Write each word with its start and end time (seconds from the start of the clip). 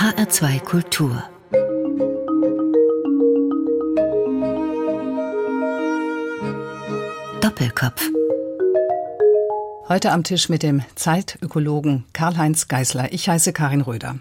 HR2 0.00 0.60
Kultur 0.60 1.22
Doppelkopf 7.42 8.08
Heute 9.90 10.12
am 10.12 10.24
Tisch 10.24 10.48
mit 10.48 10.62
dem 10.62 10.80
Zeitökologen 10.94 12.06
Karl-Heinz 12.14 12.68
Geißler. 12.68 13.12
Ich 13.12 13.28
heiße 13.28 13.52
Karin 13.52 13.82
Röder. 13.82 14.18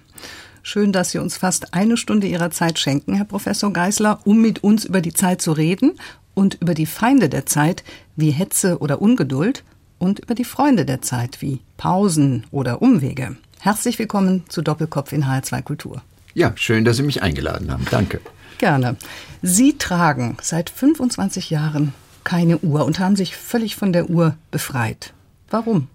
Schön, 0.64 0.92
dass 0.92 1.12
Sie 1.12 1.18
uns 1.18 1.38
fast 1.38 1.74
eine 1.74 1.96
Stunde 1.96 2.28
Ihrer 2.28 2.52
Zeit 2.52 2.78
schenken, 2.78 3.14
Herr 3.14 3.24
Professor 3.24 3.72
Geißler, 3.72 4.20
um 4.26 4.42
mit 4.42 4.62
uns 4.62 4.84
über 4.84 5.00
die 5.00 5.14
Zeit 5.14 5.42
zu 5.42 5.54
reden 5.54 5.94
und 6.34 6.56
über 6.56 6.74
die 6.74 6.88
Feinde 6.88 7.30
der 7.30 7.46
Zeit 7.46 7.86
wie 8.18 8.32
Hetze 8.32 8.80
oder 8.80 9.02
Ungeduld 9.02 9.64
und 9.98 10.20
über 10.20 10.36
die 10.36 10.44
Freunde 10.44 10.84
der 10.84 11.02
Zeit 11.02 11.42
wie 11.42 11.62
Pausen 11.78 12.46
oder 12.52 12.82
Umwege. 12.82 13.38
Herzlich 13.62 14.00
willkommen 14.00 14.46
zu 14.48 14.62
Doppelkopf 14.62 15.12
in 15.12 15.26
HR2 15.26 15.62
Kultur. 15.64 16.02
Ja, 16.34 16.54
schön, 16.56 16.86
dass 16.86 16.96
Sie 16.96 17.04
mich 17.04 17.22
eingeladen 17.22 17.70
haben. 17.70 17.86
Danke. 17.92 18.22
Gerne. 18.58 18.96
Sie 19.42 19.78
tragen 19.78 20.38
seit 20.42 20.70
25 20.70 21.50
Jahren 21.50 21.94
keine 22.24 22.60
Uhr 22.60 22.86
und 22.86 23.00
haben 23.00 23.18
sich 23.18 23.36
völlig 23.36 23.76
von 23.76 23.92
der 23.92 24.10
Uhr 24.10 24.38
befreit. 24.50 25.14
Warum? 25.50 25.90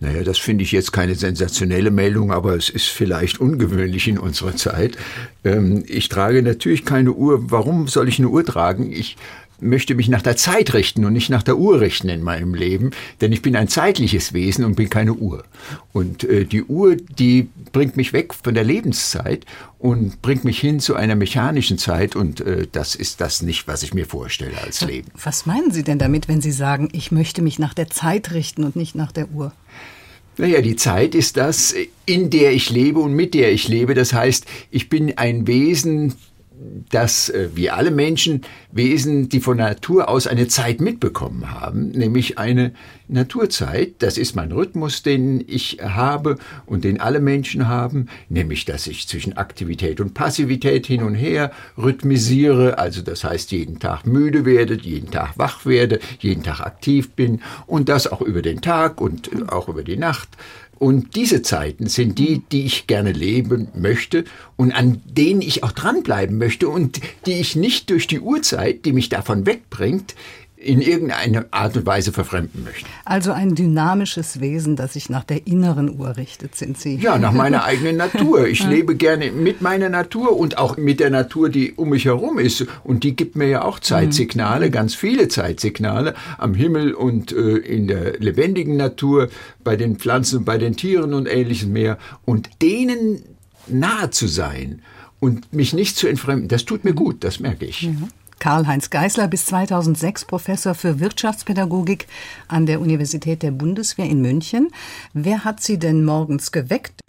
Naja, 0.00 0.24
das 0.24 0.38
finde 0.38 0.64
ich 0.64 0.72
jetzt 0.72 0.92
keine 0.92 1.14
sensationelle 1.14 1.92
Meldung, 1.92 2.32
aber 2.32 2.56
es 2.56 2.68
ist 2.68 2.88
vielleicht 2.88 3.40
ungewöhnlich 3.40 4.08
in 4.08 4.18
unserer 4.18 4.56
Zeit. 4.56 4.98
Ähm, 5.44 5.84
ich 5.86 6.08
trage 6.08 6.42
natürlich 6.42 6.84
keine 6.84 7.12
Uhr. 7.12 7.50
Warum 7.52 7.86
soll 7.86 8.08
ich 8.08 8.18
eine 8.18 8.28
Uhr 8.28 8.44
tragen? 8.44 8.90
Ich 8.90 9.16
möchte 9.60 9.94
mich 9.94 10.08
nach 10.08 10.22
der 10.22 10.36
Zeit 10.36 10.74
richten 10.74 11.04
und 11.04 11.12
nicht 11.12 11.30
nach 11.30 11.42
der 11.42 11.56
Uhr 11.56 11.80
richten 11.80 12.08
in 12.08 12.22
meinem 12.22 12.54
Leben, 12.54 12.90
denn 13.20 13.32
ich 13.32 13.42
bin 13.42 13.56
ein 13.56 13.68
zeitliches 13.68 14.32
Wesen 14.32 14.64
und 14.64 14.76
bin 14.76 14.90
keine 14.90 15.14
Uhr. 15.14 15.44
Und 15.92 16.24
äh, 16.24 16.44
die 16.44 16.64
Uhr, 16.64 16.96
die 16.96 17.48
bringt 17.72 17.96
mich 17.96 18.12
weg 18.12 18.34
von 18.34 18.54
der 18.54 18.64
Lebenszeit 18.64 19.46
und 19.78 20.22
bringt 20.22 20.44
mich 20.44 20.58
hin 20.58 20.80
zu 20.80 20.94
einer 20.94 21.14
mechanischen 21.14 21.78
Zeit 21.78 22.16
und 22.16 22.40
äh, 22.40 22.66
das 22.70 22.94
ist 22.94 23.20
das 23.20 23.42
nicht, 23.42 23.66
was 23.68 23.82
ich 23.82 23.94
mir 23.94 24.06
vorstelle 24.06 24.60
als 24.62 24.80
Leben. 24.80 25.10
Was 25.22 25.46
meinen 25.46 25.70
Sie 25.70 25.82
denn 25.82 25.98
damit, 25.98 26.28
wenn 26.28 26.40
Sie 26.40 26.52
sagen, 26.52 26.88
ich 26.92 27.12
möchte 27.12 27.42
mich 27.42 27.58
nach 27.58 27.74
der 27.74 27.88
Zeit 27.88 28.32
richten 28.32 28.64
und 28.64 28.76
nicht 28.76 28.94
nach 28.94 29.12
der 29.12 29.30
Uhr? 29.30 29.52
Naja, 30.36 30.60
die 30.60 30.76
Zeit 30.76 31.14
ist 31.14 31.36
das, 31.36 31.74
in 32.06 32.30
der 32.30 32.52
ich 32.52 32.70
lebe 32.70 32.98
und 32.98 33.12
mit 33.12 33.34
der 33.34 33.52
ich 33.52 33.68
lebe. 33.68 33.94
Das 33.94 34.12
heißt, 34.12 34.46
ich 34.70 34.88
bin 34.88 35.16
ein 35.16 35.46
Wesen, 35.46 36.14
dass 36.90 37.28
äh, 37.28 37.50
wir 37.54 37.76
alle 37.76 37.90
Menschen 37.90 38.42
Wesen, 38.72 39.28
die 39.28 39.40
von 39.40 39.58
Natur 39.58 40.08
aus 40.08 40.26
eine 40.26 40.48
Zeit 40.48 40.80
mitbekommen 40.80 41.50
haben, 41.52 41.90
nämlich 41.90 42.38
eine 42.38 42.72
Naturzeit. 43.06 43.94
Das 43.98 44.18
ist 44.18 44.34
mein 44.34 44.52
Rhythmus, 44.52 45.02
den 45.02 45.44
ich 45.46 45.78
habe 45.82 46.38
und 46.66 46.84
den 46.84 47.00
alle 47.00 47.20
Menschen 47.20 47.68
haben, 47.68 48.06
nämlich 48.28 48.64
dass 48.64 48.86
ich 48.86 49.06
zwischen 49.06 49.36
Aktivität 49.36 50.00
und 50.00 50.14
Passivität 50.14 50.86
hin 50.86 51.02
und 51.02 51.14
her 51.14 51.50
rhythmisiere, 51.76 52.78
also 52.78 53.02
das 53.02 53.24
heißt 53.24 53.52
jeden 53.52 53.78
Tag 53.78 54.06
müde 54.06 54.44
werde, 54.44 54.74
jeden 54.74 55.10
Tag 55.10 55.38
wach 55.38 55.66
werde, 55.66 56.00
jeden 56.18 56.42
Tag 56.42 56.60
aktiv 56.60 57.10
bin 57.12 57.42
und 57.66 57.88
das 57.88 58.10
auch 58.10 58.22
über 58.22 58.42
den 58.42 58.60
Tag 58.60 59.00
und 59.00 59.30
auch 59.52 59.68
über 59.68 59.82
die 59.82 59.96
Nacht 59.96 60.28
und 60.78 61.16
diese 61.16 61.42
Zeiten 61.42 61.86
sind 61.86 62.18
die, 62.18 62.42
die 62.50 62.64
ich 62.64 62.86
gerne 62.86 63.12
leben 63.12 63.68
möchte 63.74 64.24
und 64.56 64.72
an 64.72 65.00
denen 65.04 65.42
ich 65.42 65.62
auch 65.62 65.72
dranbleiben 65.72 66.38
möchte 66.38 66.68
und 66.68 67.00
die 67.26 67.40
ich 67.40 67.56
nicht 67.56 67.90
durch 67.90 68.06
die 68.06 68.20
Uhrzeit, 68.20 68.84
die 68.84 68.92
mich 68.92 69.08
davon 69.08 69.46
wegbringt, 69.46 70.14
in 70.64 70.80
irgendeine 70.80 71.46
Art 71.52 71.76
und 71.76 71.86
Weise 71.86 72.12
verfremden 72.12 72.64
möchte. 72.64 72.86
Also 73.04 73.32
ein 73.32 73.54
dynamisches 73.54 74.40
Wesen, 74.40 74.76
das 74.76 74.94
sich 74.94 75.10
nach 75.10 75.24
der 75.24 75.46
inneren 75.46 75.98
Uhr 75.98 76.16
richtet, 76.16 76.54
sind 76.56 76.78
Sie? 76.78 76.96
Ja, 76.96 77.18
nach 77.18 77.32
meiner 77.32 77.64
eigenen 77.70 77.96
Natur. 77.96 78.46
Ich 78.46 78.66
lebe 78.66 78.96
gerne 78.96 79.30
mit 79.30 79.60
meiner 79.60 79.88
Natur 79.88 80.36
und 80.36 80.58
auch 80.58 80.76
mit 80.76 81.00
der 81.00 81.10
Natur, 81.10 81.48
die 81.48 81.72
um 81.72 81.90
mich 81.90 82.06
herum 82.06 82.38
ist. 82.38 82.66
Und 82.82 83.04
die 83.04 83.14
gibt 83.14 83.36
mir 83.36 83.48
ja 83.48 83.62
auch 83.62 83.78
Zeitsignale, 83.78 84.66
mhm. 84.66 84.72
ganz 84.72 84.94
viele 84.94 85.28
Zeitsignale 85.28 86.14
am 86.38 86.54
Himmel 86.54 86.94
und 86.94 87.32
äh, 87.32 87.56
in 87.56 87.86
der 87.86 88.18
lebendigen 88.18 88.76
Natur, 88.76 89.28
bei 89.62 89.76
den 89.76 89.96
Pflanzen, 89.96 90.44
bei 90.44 90.58
den 90.58 90.76
Tieren 90.76 91.14
und 91.14 91.28
ähnliches 91.28 91.68
mehr. 91.68 91.98
Und 92.24 92.50
denen 92.62 93.22
nahe 93.66 94.10
zu 94.10 94.26
sein 94.26 94.82
und 95.20 95.52
mich 95.52 95.72
nicht 95.72 95.96
zu 95.96 96.06
entfremden, 96.06 96.48
das 96.48 96.64
tut 96.64 96.84
mir 96.84 96.94
gut, 96.94 97.24
das 97.24 97.40
merke 97.40 97.64
ich. 97.64 97.88
Mhm. 97.88 98.08
Karl-Heinz 98.38 98.90
Geißler, 98.90 99.28
bis 99.28 99.46
2006 99.46 100.24
Professor 100.26 100.74
für 100.74 101.00
Wirtschaftspädagogik 101.00 102.06
an 102.48 102.66
der 102.66 102.80
Universität 102.80 103.42
der 103.42 103.50
Bundeswehr 103.50 104.06
in 104.06 104.20
München. 104.20 104.70
Wer 105.12 105.44
hat 105.44 105.62
Sie 105.62 105.78
denn 105.78 106.04
morgens 106.04 106.52
geweckt? 106.52 107.00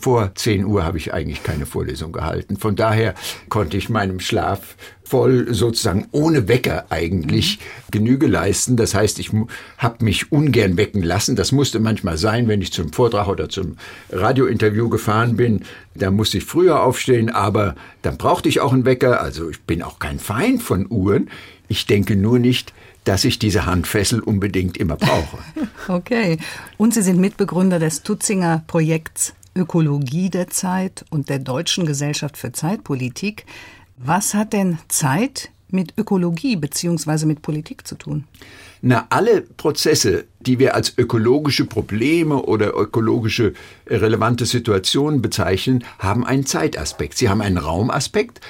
Vor 0.00 0.32
10 0.34 0.64
Uhr 0.64 0.84
habe 0.84 0.98
ich 0.98 1.12
eigentlich 1.12 1.42
keine 1.42 1.66
Vorlesung 1.66 2.12
gehalten. 2.12 2.56
Von 2.56 2.76
daher 2.76 3.14
konnte 3.48 3.76
ich 3.76 3.88
meinem 3.88 4.20
Schlaf 4.20 4.76
voll 5.08 5.52
sozusagen 5.54 6.06
ohne 6.12 6.48
Wecker 6.48 6.86
eigentlich 6.90 7.58
mhm. 7.58 7.90
Genüge 7.90 8.26
leisten. 8.26 8.76
Das 8.76 8.94
heißt, 8.94 9.18
ich 9.18 9.30
habe 9.78 10.04
mich 10.04 10.30
ungern 10.30 10.76
wecken 10.76 11.02
lassen. 11.02 11.34
Das 11.34 11.52
musste 11.52 11.80
manchmal 11.80 12.18
sein, 12.18 12.46
wenn 12.48 12.62
ich 12.62 12.72
zum 12.72 12.92
Vortrag 12.92 13.28
oder 13.28 13.48
zum 13.48 13.76
Radiointerview 14.10 14.88
gefahren 14.88 15.36
bin. 15.36 15.64
Da 15.94 16.10
musste 16.10 16.38
ich 16.38 16.44
früher 16.44 16.82
aufstehen, 16.82 17.30
aber 17.30 17.74
dann 18.02 18.18
brauchte 18.18 18.48
ich 18.48 18.60
auch 18.60 18.72
einen 18.72 18.84
Wecker. 18.84 19.20
Also 19.20 19.48
ich 19.48 19.60
bin 19.62 19.82
auch 19.82 19.98
kein 19.98 20.18
Feind 20.18 20.62
von 20.62 20.86
Uhren. 20.90 21.30
Ich 21.68 21.86
denke 21.86 22.16
nur 22.16 22.38
nicht, 22.38 22.72
dass 23.04 23.24
ich 23.24 23.38
diese 23.38 23.64
Handfessel 23.64 24.20
unbedingt 24.20 24.76
immer 24.76 24.96
brauche. 24.96 25.38
okay. 25.88 26.38
Und 26.76 26.92
Sie 26.92 27.02
sind 27.02 27.18
Mitbegründer 27.18 27.78
des 27.78 28.02
Tutzinger 28.02 28.62
Projekts 28.66 29.32
Ökologie 29.58 30.30
der 30.30 30.48
Zeit 30.48 31.04
und 31.10 31.28
der 31.28 31.40
Deutschen 31.40 31.84
Gesellschaft 31.84 32.36
für 32.36 32.52
Zeitpolitik. 32.52 33.44
Was 33.96 34.32
hat 34.32 34.52
denn 34.52 34.78
Zeit 34.86 35.50
mit 35.70 35.94
Ökologie 35.98 36.56
bzw. 36.56 37.26
mit 37.26 37.42
Politik 37.42 37.86
zu 37.86 37.96
tun? 37.96 38.24
Na, 38.80 39.06
alle 39.10 39.42
Prozesse, 39.42 40.24
die 40.38 40.60
wir 40.60 40.76
als 40.76 40.96
ökologische 40.96 41.64
Probleme 41.64 42.40
oder 42.40 42.74
ökologische 42.76 43.52
relevante 43.88 44.46
Situationen 44.46 45.20
bezeichnen, 45.20 45.84
haben 45.98 46.24
einen 46.24 46.46
Zeitaspekt. 46.46 47.18
Sie 47.18 47.28
haben 47.28 47.40
einen 47.40 47.58
Raumaspekt. 47.58 48.40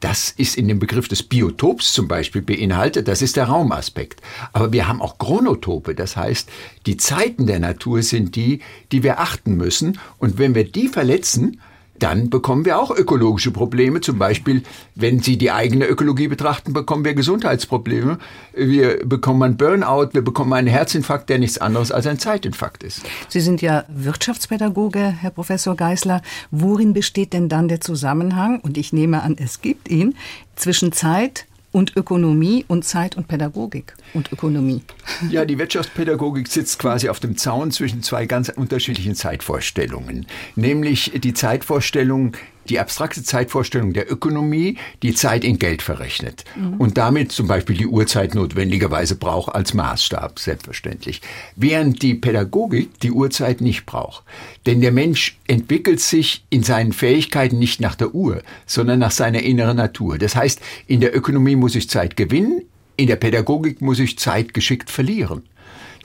Das 0.00 0.30
ist 0.30 0.56
in 0.56 0.68
dem 0.68 0.78
Begriff 0.78 1.08
des 1.08 1.24
Biotops 1.24 1.92
zum 1.92 2.06
Beispiel 2.06 2.42
beinhaltet, 2.42 3.08
das 3.08 3.20
ist 3.20 3.36
der 3.36 3.46
Raumaspekt. 3.46 4.20
Aber 4.52 4.72
wir 4.72 4.86
haben 4.86 5.02
auch 5.02 5.18
Chronotope, 5.18 5.94
das 5.94 6.16
heißt, 6.16 6.48
die 6.86 6.96
Zeiten 6.96 7.46
der 7.46 7.58
Natur 7.58 8.02
sind 8.02 8.36
die, 8.36 8.60
die 8.92 9.02
wir 9.02 9.18
achten 9.18 9.56
müssen. 9.56 9.98
Und 10.18 10.38
wenn 10.38 10.54
wir 10.54 10.70
die 10.70 10.88
verletzen, 10.88 11.60
dann 12.02 12.30
bekommen 12.30 12.64
wir 12.64 12.78
auch 12.78 12.90
ökologische 12.90 13.50
Probleme. 13.50 14.00
Zum 14.00 14.18
Beispiel, 14.18 14.62
wenn 14.94 15.20
Sie 15.20 15.36
die 15.36 15.50
eigene 15.50 15.86
Ökologie 15.86 16.28
betrachten, 16.28 16.72
bekommen 16.72 17.04
wir 17.04 17.14
Gesundheitsprobleme. 17.14 18.18
Wir 18.54 19.04
bekommen 19.04 19.42
einen 19.42 19.56
Burnout, 19.56 20.10
wir 20.12 20.22
bekommen 20.22 20.52
einen 20.52 20.68
Herzinfarkt, 20.68 21.28
der 21.28 21.38
nichts 21.38 21.58
anderes 21.58 21.92
als 21.92 22.06
ein 22.06 22.18
Zeitinfarkt 22.18 22.82
ist. 22.82 23.02
Sie 23.28 23.40
sind 23.40 23.62
ja 23.62 23.84
Wirtschaftspädagoge, 23.88 25.00
Herr 25.00 25.30
Professor 25.30 25.74
Geisler. 25.76 26.22
Worin 26.50 26.92
besteht 26.92 27.32
denn 27.32 27.48
dann 27.48 27.68
der 27.68 27.80
Zusammenhang? 27.80 28.60
Und 28.60 28.78
ich 28.78 28.92
nehme 28.92 29.22
an, 29.22 29.36
es 29.38 29.60
gibt 29.60 29.88
ihn 29.88 30.14
zwischen 30.56 30.92
Zeit 30.92 31.47
und 31.72 31.96
Ökonomie 31.96 32.64
und 32.68 32.84
Zeit 32.84 33.16
und 33.16 33.28
Pädagogik 33.28 33.94
und 34.14 34.32
Ökonomie. 34.32 34.82
Ja, 35.30 35.44
die 35.44 35.58
Wirtschaftspädagogik 35.58 36.48
sitzt 36.48 36.78
quasi 36.78 37.08
auf 37.08 37.20
dem 37.20 37.36
Zaun 37.36 37.70
zwischen 37.70 38.02
zwei 38.02 38.26
ganz 38.26 38.48
unterschiedlichen 38.48 39.14
Zeitvorstellungen. 39.14 40.26
Nämlich 40.56 41.12
die 41.14 41.34
Zeitvorstellung 41.34 42.32
die 42.70 42.78
abstrakte 42.78 43.22
Zeitvorstellung 43.22 43.92
der 43.92 44.10
Ökonomie 44.10 44.76
die 45.02 45.14
Zeit 45.14 45.44
in 45.44 45.58
Geld 45.58 45.82
verrechnet 45.82 46.44
mhm. 46.56 46.74
und 46.74 46.98
damit 46.98 47.32
zum 47.32 47.46
Beispiel 47.46 47.76
die 47.76 47.86
Uhrzeit 47.86 48.34
notwendigerweise 48.34 49.16
braucht 49.16 49.54
als 49.54 49.74
Maßstab, 49.74 50.38
selbstverständlich. 50.38 51.20
Während 51.56 52.02
die 52.02 52.14
Pädagogik 52.14 53.00
die 53.00 53.12
Uhrzeit 53.12 53.60
nicht 53.60 53.86
braucht. 53.86 54.24
Denn 54.66 54.80
der 54.80 54.92
Mensch 54.92 55.38
entwickelt 55.46 56.00
sich 56.00 56.44
in 56.50 56.62
seinen 56.62 56.92
Fähigkeiten 56.92 57.58
nicht 57.58 57.80
nach 57.80 57.94
der 57.94 58.14
Uhr, 58.14 58.42
sondern 58.66 58.98
nach 58.98 59.10
seiner 59.10 59.42
inneren 59.42 59.76
Natur. 59.76 60.18
Das 60.18 60.36
heißt, 60.36 60.60
in 60.86 61.00
der 61.00 61.16
Ökonomie 61.16 61.56
muss 61.56 61.74
ich 61.74 61.88
Zeit 61.88 62.16
gewinnen, 62.16 62.62
in 62.96 63.06
der 63.06 63.16
Pädagogik 63.16 63.80
muss 63.80 64.00
ich 64.00 64.18
Zeit 64.18 64.54
geschickt 64.54 64.90
verlieren 64.90 65.42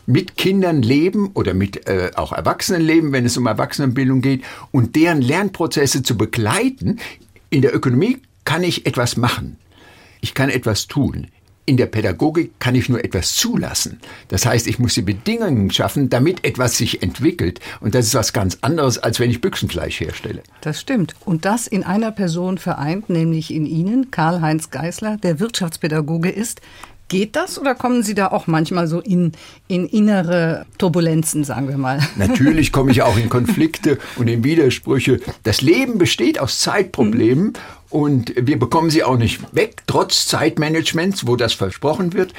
mit 0.05 0.37
Kindern 0.37 0.81
leben 0.81 1.31
oder 1.33 1.53
mit 1.53 1.87
äh, 1.87 2.11
auch 2.15 2.33
Erwachsenen 2.33 2.81
leben, 2.81 3.11
wenn 3.11 3.25
es 3.25 3.37
um 3.37 3.45
Erwachsenenbildung 3.45 4.21
geht 4.21 4.43
und 4.71 4.95
deren 4.95 5.21
Lernprozesse 5.21 6.03
zu 6.03 6.17
begleiten. 6.17 6.99
In 7.49 7.61
der 7.61 7.75
Ökonomie 7.75 8.19
kann 8.45 8.63
ich 8.63 8.85
etwas 8.85 9.17
machen. 9.17 9.57
Ich 10.21 10.33
kann 10.33 10.49
etwas 10.49 10.87
tun. 10.87 11.27
In 11.65 11.77
der 11.77 11.85
Pädagogik 11.85 12.59
kann 12.59 12.75
ich 12.75 12.89
nur 12.89 13.05
etwas 13.05 13.35
zulassen. 13.35 14.01
Das 14.27 14.45
heißt, 14.45 14.67
ich 14.67 14.79
muss 14.79 14.95
die 14.95 15.01
Bedingungen 15.01 15.71
schaffen, 15.71 16.09
damit 16.09 16.43
etwas 16.43 16.77
sich 16.77 17.01
entwickelt. 17.01 17.61
Und 17.79 17.95
das 17.95 18.07
ist 18.07 18.15
was 18.15 18.33
ganz 18.33 18.57
anderes, 18.59 18.97
als 18.97 19.21
wenn 19.21 19.29
ich 19.29 19.39
Büchsenfleisch 19.39 20.01
herstelle. 20.01 20.43
Das 20.59 20.81
stimmt. 20.81 21.15
Und 21.23 21.45
das 21.45 21.67
in 21.67 21.83
einer 21.83 22.11
Person 22.11 22.57
vereint, 22.57 23.09
nämlich 23.09 23.53
in 23.53 23.65
Ihnen, 23.65 24.11
Karl-Heinz 24.11 24.71
Geißler, 24.71 25.15
der 25.23 25.39
Wirtschaftspädagoge 25.39 26.29
ist. 26.29 26.59
Geht 27.07 27.35
das 27.35 27.59
oder 27.59 27.75
kommen 27.75 28.01
Sie 28.01 28.15
da 28.15 28.27
auch 28.27 28.47
manchmal 28.47 28.87
so 28.87 28.99
in, 28.99 29.33
in 29.67 29.87
innere 29.87 30.65
Turbulenzen, 30.77 31.43
sagen 31.43 31.67
wir 31.67 31.77
mal? 31.77 31.99
Natürlich 32.15 32.71
komme 32.71 32.91
ich 32.91 33.01
auch 33.01 33.17
in 33.17 33.29
Konflikte 33.29 33.99
und 34.15 34.27
in 34.27 34.43
Widersprüche. 34.43 35.19
Das 35.43 35.61
Leben 35.61 35.97
besteht 35.97 36.39
aus 36.39 36.59
Zeitproblemen 36.59 37.45
mhm. 37.45 37.53
und 37.89 38.33
wir 38.35 38.57
bekommen 38.57 38.89
sie 38.89 39.03
auch 39.03 39.17
nicht 39.17 39.41
weg, 39.53 39.83
trotz 39.85 40.27
Zeitmanagements, 40.27 41.27
wo 41.27 41.35
das 41.35 41.53
versprochen 41.53 42.13
wird. 42.13 42.33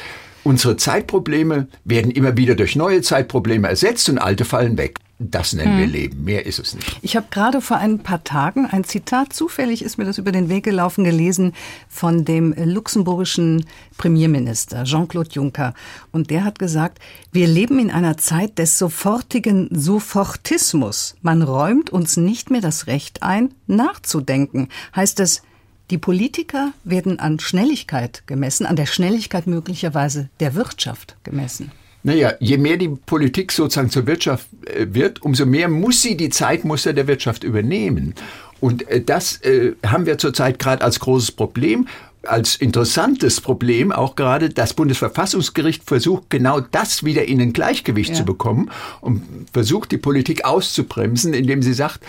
Unsere 0.44 0.76
Zeitprobleme 0.76 1.68
werden 1.84 2.10
immer 2.10 2.36
wieder 2.36 2.54
durch 2.54 2.76
neue 2.76 3.00
Zeitprobleme 3.00 3.66
ersetzt 3.66 4.08
und 4.10 4.18
alte 4.18 4.44
fallen 4.44 4.76
weg. 4.76 4.98
Das 5.20 5.52
nennen 5.52 5.74
hm. 5.74 5.78
wir 5.78 5.86
Leben, 5.86 6.24
mehr 6.24 6.44
ist 6.44 6.58
es 6.58 6.74
nicht. 6.74 6.98
Ich 7.00 7.14
habe 7.14 7.26
gerade 7.30 7.60
vor 7.60 7.76
ein 7.76 8.00
paar 8.00 8.24
Tagen 8.24 8.66
ein 8.66 8.82
Zitat, 8.82 9.32
zufällig 9.32 9.82
ist 9.82 9.96
mir 9.96 10.04
das 10.04 10.18
über 10.18 10.32
den 10.32 10.48
Weg 10.48 10.64
gelaufen, 10.64 11.04
gelesen 11.04 11.52
von 11.88 12.24
dem 12.24 12.52
luxemburgischen 12.56 13.64
Premierminister 13.96 14.82
Jean-Claude 14.82 15.30
Juncker. 15.30 15.74
Und 16.10 16.30
der 16.30 16.44
hat 16.44 16.58
gesagt, 16.58 16.98
wir 17.30 17.46
leben 17.46 17.78
in 17.78 17.92
einer 17.92 18.16
Zeit 18.16 18.58
des 18.58 18.76
sofortigen 18.76 19.68
Sofortismus. 19.70 21.14
Man 21.22 21.42
räumt 21.42 21.90
uns 21.90 22.16
nicht 22.16 22.50
mehr 22.50 22.60
das 22.60 22.88
Recht 22.88 23.22
ein, 23.22 23.54
nachzudenken. 23.68 24.68
Heißt 24.96 25.20
es, 25.20 25.42
die 25.90 25.98
Politiker 25.98 26.72
werden 26.82 27.20
an 27.20 27.38
Schnelligkeit 27.38 28.26
gemessen, 28.26 28.66
an 28.66 28.74
der 28.74 28.86
Schnelligkeit 28.86 29.46
möglicherweise 29.46 30.28
der 30.40 30.54
Wirtschaft 30.54 31.16
gemessen. 31.22 31.70
Naja, 32.06 32.34
je 32.38 32.58
mehr 32.58 32.76
die 32.76 32.88
Politik 32.88 33.50
sozusagen 33.50 33.88
zur 33.88 34.06
Wirtschaft 34.06 34.46
äh, 34.66 34.86
wird, 34.90 35.22
umso 35.22 35.46
mehr 35.46 35.68
muss 35.68 36.02
sie 36.02 36.16
die 36.16 36.28
Zeitmuster 36.28 36.92
der 36.92 37.06
Wirtschaft 37.06 37.44
übernehmen. 37.44 38.14
Und 38.60 38.86
äh, 38.88 39.00
das 39.00 39.40
äh, 39.40 39.72
haben 39.84 40.04
wir 40.04 40.18
zurzeit 40.18 40.58
gerade 40.58 40.84
als 40.84 41.00
großes 41.00 41.32
Problem 41.32 41.86
als 42.26 42.56
interessantes 42.56 43.42
Problem 43.42 43.92
auch 43.92 44.16
gerade, 44.16 44.48
das 44.48 44.72
Bundesverfassungsgericht 44.72 45.84
versucht 45.84 46.30
genau 46.30 46.60
das 46.60 47.04
wieder 47.04 47.26
in 47.26 47.38
ein 47.38 47.52
Gleichgewicht 47.52 48.10
ja. 48.10 48.16
zu 48.16 48.24
bekommen 48.24 48.70
und 49.02 49.22
versucht 49.52 49.92
die 49.92 49.98
Politik 49.98 50.46
auszubremsen, 50.46 51.34
indem 51.34 51.60
sie 51.60 51.74
sagt, 51.74 52.00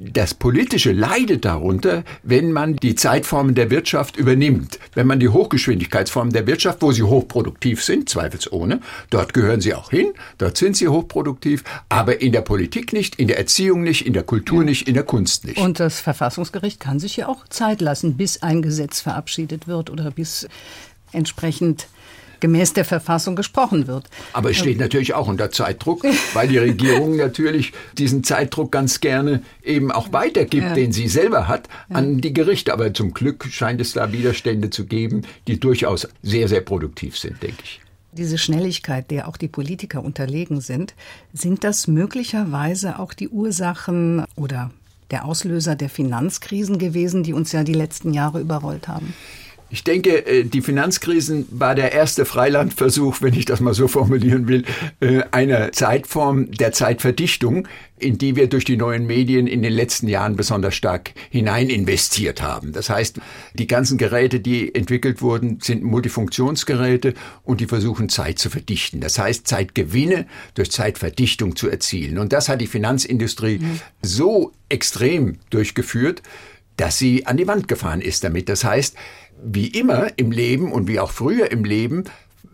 das 0.00 0.32
Politische 0.34 0.92
leidet 0.92 1.44
darunter, 1.44 2.04
wenn 2.22 2.52
man 2.52 2.76
die 2.76 2.94
Zeitformen 2.94 3.54
der 3.54 3.70
Wirtschaft 3.70 4.16
übernimmt. 4.16 4.78
Wenn 4.94 5.06
man 5.06 5.20
die 5.20 5.28
Hochgeschwindigkeitsformen 5.28 6.32
der 6.32 6.46
Wirtschaft, 6.46 6.80
wo 6.80 6.90
sie 6.92 7.02
hochproduktiv 7.02 7.84
sind, 7.84 8.08
zweifelsohne, 8.08 8.80
dort 9.10 9.34
gehören 9.34 9.60
sie 9.60 9.74
auch 9.74 9.90
hin, 9.90 10.12
dort 10.38 10.56
sind 10.56 10.76
sie 10.76 10.88
hochproduktiv, 10.88 11.64
aber 11.88 12.20
in 12.22 12.32
der 12.32 12.40
Politik 12.40 12.92
nicht, 12.92 13.16
in 13.16 13.28
der 13.28 13.38
Erziehung 13.38 13.82
nicht, 13.82 14.06
in 14.06 14.14
der 14.14 14.22
Kultur 14.22 14.64
nicht, 14.64 14.88
in 14.88 14.94
der 14.94 15.04
Kunst 15.04 15.44
nicht. 15.44 15.58
Und 15.58 15.78
das 15.80 16.00
Verfassungsgericht 16.00 16.80
kann 16.80 16.98
sich 16.98 17.18
ja 17.18 17.28
auch 17.28 17.46
Zeit 17.48 17.80
lassen, 17.80 18.16
bis 18.16 18.42
ein 18.42 18.62
Gesetz 18.62 19.00
verabschiedet 19.00 19.68
wird 19.68 19.90
oder 19.90 20.10
bis 20.10 20.48
entsprechend 21.12 21.88
gemäß 22.40 22.72
der 22.72 22.84
Verfassung 22.84 23.36
gesprochen 23.36 23.86
wird. 23.86 24.08
Aber 24.32 24.50
es 24.50 24.56
steht 24.56 24.74
ähm, 24.74 24.80
natürlich 24.80 25.14
auch 25.14 25.28
unter 25.28 25.50
Zeitdruck, 25.50 26.04
weil 26.34 26.48
die 26.48 26.58
Regierung 26.58 27.16
natürlich 27.16 27.72
diesen 27.96 28.24
Zeitdruck 28.24 28.72
ganz 28.72 29.00
gerne 29.00 29.42
eben 29.62 29.90
auch 29.90 30.12
weitergibt, 30.12 30.68
ja. 30.68 30.74
den 30.74 30.92
sie 30.92 31.08
selber 31.08 31.48
hat, 31.48 31.68
an 31.90 32.20
die 32.20 32.32
Gerichte. 32.32 32.72
Aber 32.72 32.92
zum 32.92 33.12
Glück 33.14 33.46
scheint 33.50 33.80
es 33.80 33.92
da 33.92 34.12
Widerstände 34.12 34.70
zu 34.70 34.86
geben, 34.86 35.22
die 35.46 35.60
durchaus 35.60 36.08
sehr, 36.22 36.48
sehr 36.48 36.60
produktiv 36.60 37.18
sind, 37.18 37.42
denke 37.42 37.62
ich. 37.62 37.80
Diese 38.12 38.38
Schnelligkeit, 38.38 39.10
der 39.10 39.28
auch 39.28 39.36
die 39.36 39.46
Politiker 39.46 40.02
unterlegen 40.02 40.60
sind, 40.60 40.94
sind 41.32 41.62
das 41.62 41.86
möglicherweise 41.86 42.98
auch 42.98 43.14
die 43.14 43.28
Ursachen 43.28 44.24
oder 44.34 44.72
der 45.12 45.24
Auslöser 45.24 45.76
der 45.76 45.88
Finanzkrisen 45.88 46.78
gewesen, 46.78 47.22
die 47.22 47.32
uns 47.32 47.52
ja 47.52 47.62
die 47.62 47.74
letzten 47.74 48.12
Jahre 48.12 48.40
überrollt 48.40 48.88
haben? 48.88 49.14
Ich 49.70 49.84
denke, 49.84 50.26
äh, 50.26 50.44
die 50.44 50.60
Finanzkrisen 50.60 51.46
war 51.50 51.74
der 51.74 51.92
erste 51.92 52.24
Freilandversuch, 52.24 53.22
wenn 53.22 53.34
ich 53.34 53.44
das 53.44 53.60
mal 53.60 53.74
so 53.74 53.88
formulieren 53.88 54.48
will, 54.48 54.64
äh, 55.00 55.22
einer 55.30 55.72
Zeitform 55.72 56.50
der 56.50 56.72
Zeitverdichtung, 56.72 57.68
in 57.98 58.18
die 58.18 58.34
wir 58.34 58.48
durch 58.48 58.64
die 58.64 58.76
neuen 58.76 59.06
Medien 59.06 59.46
in 59.46 59.62
den 59.62 59.72
letzten 59.72 60.08
Jahren 60.08 60.34
besonders 60.34 60.74
stark 60.74 61.12
hinein 61.30 61.70
investiert 61.70 62.42
haben. 62.42 62.72
Das 62.72 62.90
heißt, 62.90 63.20
die 63.54 63.66
ganzen 63.66 63.98
Geräte, 63.98 64.40
die 64.40 64.74
entwickelt 64.74 65.22
wurden, 65.22 65.60
sind 65.60 65.82
Multifunktionsgeräte 65.82 67.14
und 67.44 67.60
die 67.60 67.66
versuchen 67.66 68.08
Zeit 68.08 68.38
zu 68.38 68.50
verdichten. 68.50 69.00
Das 69.00 69.18
heißt, 69.18 69.46
Zeitgewinne 69.46 70.26
durch 70.54 70.70
Zeitverdichtung 70.70 71.56
zu 71.56 71.68
erzielen. 71.68 72.18
Und 72.18 72.32
das 72.32 72.48
hat 72.48 72.60
die 72.60 72.66
Finanzindustrie 72.66 73.58
mhm. 73.58 73.80
so 74.02 74.52
extrem 74.68 75.38
durchgeführt, 75.50 76.22
dass 76.76 76.96
sie 76.96 77.26
an 77.26 77.36
die 77.36 77.46
Wand 77.46 77.68
gefahren 77.68 78.00
ist 78.00 78.24
damit. 78.24 78.48
Das 78.48 78.64
heißt, 78.64 78.96
wie 79.44 79.68
immer 79.68 80.08
im 80.16 80.30
Leben 80.30 80.72
und 80.72 80.88
wie 80.88 81.00
auch 81.00 81.10
früher 81.10 81.50
im 81.50 81.64
Leben 81.64 82.04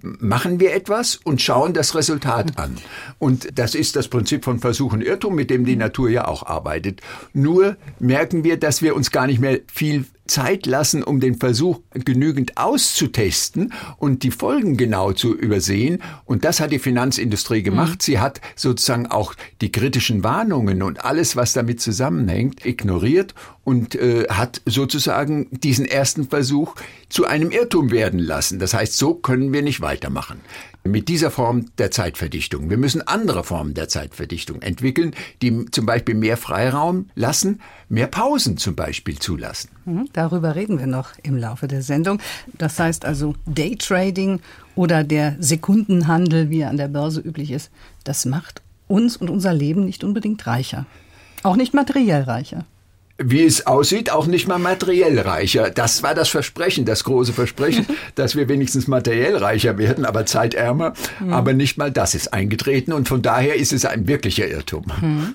machen 0.02 0.60
wir 0.60 0.74
etwas 0.74 1.16
und 1.16 1.42
schauen 1.42 1.72
das 1.72 1.94
Resultat 1.94 2.58
an. 2.58 2.76
Und 3.18 3.58
das 3.58 3.74
ist 3.74 3.96
das 3.96 4.08
Prinzip 4.08 4.44
von 4.44 4.58
Versuch 4.58 4.92
und 4.92 5.02
Irrtum, 5.02 5.34
mit 5.34 5.50
dem 5.50 5.64
die 5.64 5.76
Natur 5.76 6.08
ja 6.10 6.28
auch 6.28 6.44
arbeitet. 6.44 7.00
Nur 7.32 7.76
merken 7.98 8.44
wir, 8.44 8.58
dass 8.58 8.82
wir 8.82 8.94
uns 8.94 9.10
gar 9.10 9.26
nicht 9.26 9.40
mehr 9.40 9.60
viel 9.72 10.04
Zeit 10.26 10.66
lassen, 10.66 11.02
um 11.02 11.20
den 11.20 11.36
Versuch 11.36 11.80
genügend 11.92 12.56
auszutesten 12.56 13.72
und 13.98 14.22
die 14.22 14.30
Folgen 14.30 14.76
genau 14.76 15.12
zu 15.12 15.36
übersehen. 15.36 16.02
Und 16.24 16.44
das 16.44 16.60
hat 16.60 16.72
die 16.72 16.78
Finanzindustrie 16.78 17.62
gemacht. 17.62 17.98
Mhm. 17.98 18.00
Sie 18.00 18.18
hat 18.18 18.40
sozusagen 18.54 19.06
auch 19.06 19.34
die 19.60 19.72
kritischen 19.72 20.24
Warnungen 20.24 20.82
und 20.82 21.04
alles, 21.04 21.36
was 21.36 21.52
damit 21.52 21.80
zusammenhängt, 21.80 22.64
ignoriert 22.64 23.34
und 23.64 23.94
äh, 23.94 24.26
hat 24.28 24.62
sozusagen 24.64 25.48
diesen 25.50 25.86
ersten 25.86 26.28
Versuch 26.28 26.74
zu 27.08 27.26
einem 27.26 27.50
Irrtum 27.50 27.90
werden 27.90 28.20
lassen. 28.20 28.58
Das 28.58 28.74
heißt, 28.74 28.96
so 28.96 29.14
können 29.14 29.52
wir 29.52 29.62
nicht 29.62 29.80
weitermachen 29.80 30.40
mit 30.86 31.08
dieser 31.08 31.30
Form 31.30 31.66
der 31.78 31.90
Zeitverdichtung. 31.90 32.70
Wir 32.70 32.76
müssen 32.76 33.06
andere 33.06 33.44
Formen 33.44 33.74
der 33.74 33.88
Zeitverdichtung 33.88 34.62
entwickeln, 34.62 35.14
die 35.42 35.66
zum 35.70 35.86
Beispiel 35.86 36.14
mehr 36.14 36.36
Freiraum 36.36 37.08
lassen, 37.14 37.60
mehr 37.88 38.06
Pausen 38.06 38.56
zum 38.56 38.76
Beispiel 38.76 39.18
zulassen. 39.18 39.70
Mhm, 39.84 40.08
darüber 40.12 40.54
reden 40.54 40.78
wir 40.78 40.86
noch 40.86 41.10
im 41.22 41.36
Laufe 41.36 41.68
der 41.68 41.82
Sendung. 41.82 42.20
Das 42.58 42.78
heißt 42.78 43.04
also 43.04 43.34
Daytrading 43.46 44.40
oder 44.74 45.04
der 45.04 45.36
Sekundenhandel, 45.40 46.50
wie 46.50 46.60
er 46.60 46.70
an 46.70 46.76
der 46.76 46.88
Börse 46.88 47.20
üblich 47.20 47.50
ist, 47.50 47.70
das 48.04 48.24
macht 48.24 48.62
uns 48.88 49.16
und 49.16 49.30
unser 49.30 49.52
Leben 49.52 49.84
nicht 49.84 50.04
unbedingt 50.04 50.46
reicher. 50.46 50.86
Auch 51.42 51.56
nicht 51.56 51.74
materiell 51.74 52.22
reicher 52.22 52.64
wie 53.18 53.44
es 53.44 53.66
aussieht, 53.66 54.10
auch 54.10 54.26
nicht 54.26 54.46
mal 54.46 54.58
materiell 54.58 55.18
reicher. 55.18 55.70
Das 55.70 56.02
war 56.02 56.14
das 56.14 56.28
Versprechen, 56.28 56.84
das 56.84 57.04
große 57.04 57.32
Versprechen, 57.32 57.86
dass 58.14 58.36
wir 58.36 58.48
wenigstens 58.48 58.88
materiell 58.88 59.36
reicher 59.36 59.78
werden, 59.78 60.04
aber 60.04 60.26
zeitärmer. 60.26 60.92
Mhm. 61.20 61.32
Aber 61.32 61.54
nicht 61.54 61.78
mal 61.78 61.90
das 61.90 62.14
ist 62.14 62.32
eingetreten 62.32 62.92
und 62.92 63.08
von 63.08 63.22
daher 63.22 63.56
ist 63.56 63.72
es 63.72 63.84
ein 63.84 64.06
wirklicher 64.06 64.46
Irrtum. 64.46 64.84
Mhm. 65.00 65.34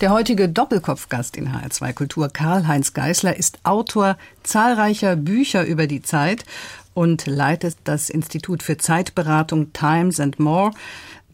Der 0.00 0.10
heutige 0.10 0.48
Doppelkopfgast 0.48 1.36
in 1.36 1.48
HR2 1.48 1.92
Kultur, 1.94 2.28
Karl-Heinz 2.28 2.92
Geißler, 2.92 3.36
ist 3.36 3.58
Autor 3.62 4.18
zahlreicher 4.42 5.16
Bücher 5.16 5.64
über 5.64 5.86
die 5.86 6.02
Zeit 6.02 6.44
und 6.92 7.26
leitet 7.26 7.76
das 7.84 8.10
Institut 8.10 8.62
für 8.62 8.76
Zeitberatung 8.76 9.72
Times 9.72 10.20
and 10.20 10.38
More. 10.38 10.72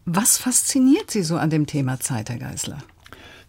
Was 0.05 0.37
fasziniert 0.37 1.11
Sie 1.11 1.23
so 1.23 1.35
an 1.35 1.49
dem 1.49 1.67
Thema 1.67 1.99
Zeit, 1.99 2.29
Herr 2.29 2.39
Geißler? 2.39 2.77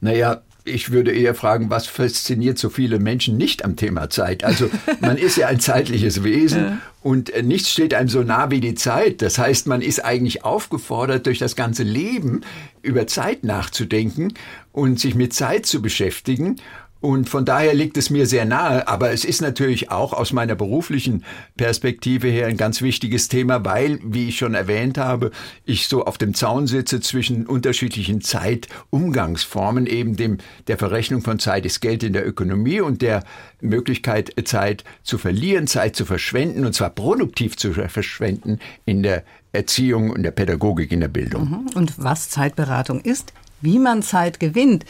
Naja, 0.00 0.42
ich 0.64 0.90
würde 0.90 1.12
eher 1.12 1.34
fragen, 1.34 1.70
was 1.70 1.86
fasziniert 1.86 2.58
so 2.58 2.70
viele 2.70 2.98
Menschen 2.98 3.36
nicht 3.36 3.64
am 3.64 3.76
Thema 3.76 4.10
Zeit? 4.10 4.44
Also 4.44 4.70
man 5.00 5.16
ist 5.16 5.36
ja 5.36 5.48
ein 5.48 5.60
zeitliches 5.60 6.22
Wesen 6.24 6.62
ja. 6.62 6.78
und 7.02 7.30
äh, 7.30 7.42
nichts 7.42 7.70
steht 7.70 7.94
einem 7.94 8.08
so 8.08 8.22
nah 8.22 8.50
wie 8.50 8.60
die 8.60 8.74
Zeit. 8.74 9.22
Das 9.22 9.38
heißt, 9.38 9.66
man 9.66 9.82
ist 9.82 10.04
eigentlich 10.04 10.44
aufgefordert, 10.44 11.26
durch 11.26 11.38
das 11.38 11.56
ganze 11.56 11.82
Leben 11.82 12.42
über 12.82 13.06
Zeit 13.06 13.44
nachzudenken 13.44 14.34
und 14.72 15.00
sich 15.00 15.14
mit 15.14 15.34
Zeit 15.34 15.66
zu 15.66 15.82
beschäftigen. 15.82 16.56
Und 17.02 17.28
von 17.28 17.44
daher 17.44 17.74
liegt 17.74 17.96
es 17.96 18.10
mir 18.10 18.26
sehr 18.26 18.44
nahe. 18.44 18.86
Aber 18.86 19.10
es 19.10 19.24
ist 19.24 19.42
natürlich 19.42 19.90
auch 19.90 20.12
aus 20.12 20.32
meiner 20.32 20.54
beruflichen 20.54 21.24
Perspektive 21.56 22.28
her 22.28 22.46
ein 22.46 22.56
ganz 22.56 22.80
wichtiges 22.80 23.26
Thema, 23.26 23.64
weil, 23.64 23.98
wie 24.04 24.28
ich 24.28 24.38
schon 24.38 24.54
erwähnt 24.54 24.98
habe, 24.98 25.32
ich 25.64 25.88
so 25.88 26.04
auf 26.04 26.16
dem 26.16 26.32
Zaun 26.32 26.68
sitze 26.68 27.00
zwischen 27.00 27.48
unterschiedlichen 27.48 28.20
Zeitumgangsformen, 28.20 29.86
eben 29.86 30.14
dem, 30.16 30.38
der 30.68 30.78
Verrechnung 30.78 31.22
von 31.22 31.40
Zeit 31.40 31.66
ist 31.66 31.80
Geld 31.80 32.04
in 32.04 32.12
der 32.12 32.24
Ökonomie 32.24 32.80
und 32.80 33.02
der 33.02 33.24
Möglichkeit, 33.60 34.32
Zeit 34.44 34.84
zu 35.02 35.18
verlieren, 35.18 35.66
Zeit 35.66 35.96
zu 35.96 36.04
verschwenden 36.04 36.64
und 36.64 36.72
zwar 36.72 36.90
produktiv 36.90 37.56
zu 37.56 37.72
verschwenden 37.72 38.60
in 38.84 39.02
der 39.02 39.24
Erziehung 39.50 40.10
und 40.10 40.22
der 40.22 40.30
Pädagogik 40.30 40.92
in 40.92 41.00
der 41.00 41.08
Bildung. 41.08 41.50
Mhm. 41.50 41.70
Und 41.74 41.94
was 41.98 42.30
Zeitberatung 42.30 43.00
ist, 43.00 43.32
wie 43.60 43.80
man 43.80 44.02
Zeit 44.02 44.38
gewinnt 44.38 44.84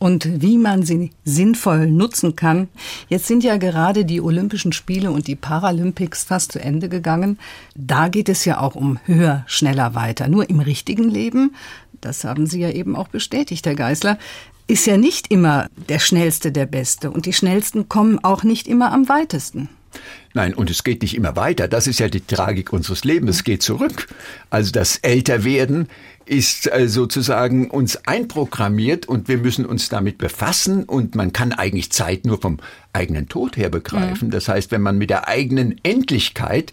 und 0.00 0.40
wie 0.40 0.58
man 0.58 0.82
sie 0.82 1.10
sinnvoll 1.24 1.86
nutzen 1.86 2.34
kann. 2.34 2.68
Jetzt 3.08 3.26
sind 3.26 3.44
ja 3.44 3.58
gerade 3.58 4.04
die 4.04 4.20
Olympischen 4.20 4.72
Spiele 4.72 5.12
und 5.12 5.28
die 5.28 5.36
Paralympics 5.36 6.24
fast 6.24 6.52
zu 6.52 6.58
Ende 6.58 6.88
gegangen. 6.88 7.38
Da 7.76 8.08
geht 8.08 8.30
es 8.30 8.44
ja 8.46 8.60
auch 8.60 8.74
um 8.74 8.98
höher, 9.04 9.44
schneller, 9.46 9.94
weiter. 9.94 10.26
Nur 10.26 10.48
im 10.48 10.58
richtigen 10.58 11.08
Leben, 11.08 11.54
das 12.00 12.24
haben 12.24 12.46
Sie 12.46 12.60
ja 12.60 12.70
eben 12.70 12.96
auch 12.96 13.08
bestätigt, 13.08 13.66
Herr 13.66 13.74
Geißler, 13.74 14.18
ist 14.66 14.86
ja 14.86 14.96
nicht 14.96 15.30
immer 15.30 15.68
der 15.88 15.98
Schnellste 15.98 16.50
der 16.50 16.66
Beste 16.66 17.10
und 17.10 17.26
die 17.26 17.32
Schnellsten 17.34 17.88
kommen 17.88 18.18
auch 18.24 18.42
nicht 18.42 18.68
immer 18.68 18.92
am 18.92 19.08
weitesten. 19.08 19.68
Nein, 20.32 20.54
und 20.54 20.70
es 20.70 20.84
geht 20.84 21.02
nicht 21.02 21.16
immer 21.16 21.34
weiter. 21.36 21.66
Das 21.66 21.86
ist 21.86 21.98
ja 21.98 22.08
die 22.08 22.20
Tragik 22.20 22.72
unseres 22.72 23.04
Lebens. 23.04 23.36
Es 23.36 23.44
geht 23.44 23.62
zurück. 23.62 24.06
Also 24.48 24.70
das 24.70 24.98
Älterwerden 24.98 25.88
ist 26.24 26.72
äh, 26.72 26.88
sozusagen 26.88 27.70
uns 27.70 28.06
einprogrammiert 28.06 29.06
und 29.06 29.26
wir 29.26 29.38
müssen 29.38 29.66
uns 29.66 29.88
damit 29.88 30.18
befassen 30.18 30.84
und 30.84 31.16
man 31.16 31.32
kann 31.32 31.52
eigentlich 31.52 31.90
Zeit 31.90 32.24
nur 32.24 32.40
vom 32.40 32.58
eigenen 32.92 33.28
Tod 33.28 33.56
her 33.56 33.68
begreifen. 33.68 34.28
Mhm. 34.28 34.32
Das 34.32 34.48
heißt, 34.48 34.70
wenn 34.70 34.82
man 34.82 34.96
mit 34.98 35.10
der 35.10 35.26
eigenen 35.26 35.76
Endlichkeit 35.82 36.72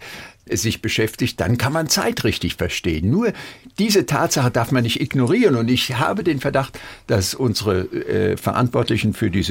sich 0.49 0.81
beschäftigt, 0.81 1.39
dann 1.39 1.57
kann 1.57 1.73
man 1.73 1.89
Zeit 1.89 2.23
richtig 2.23 2.55
verstehen. 2.55 3.09
Nur 3.09 3.33
diese 3.79 4.05
Tatsache 4.05 4.51
darf 4.51 4.71
man 4.71 4.83
nicht 4.83 5.01
ignorieren. 5.01 5.55
Und 5.55 5.69
ich 5.69 5.97
habe 5.97 6.23
den 6.23 6.39
Verdacht, 6.39 6.79
dass 7.07 7.33
unsere 7.33 7.81
äh, 7.81 8.37
Verantwortlichen 8.37 9.13
für 9.13 9.29
die 9.29 9.43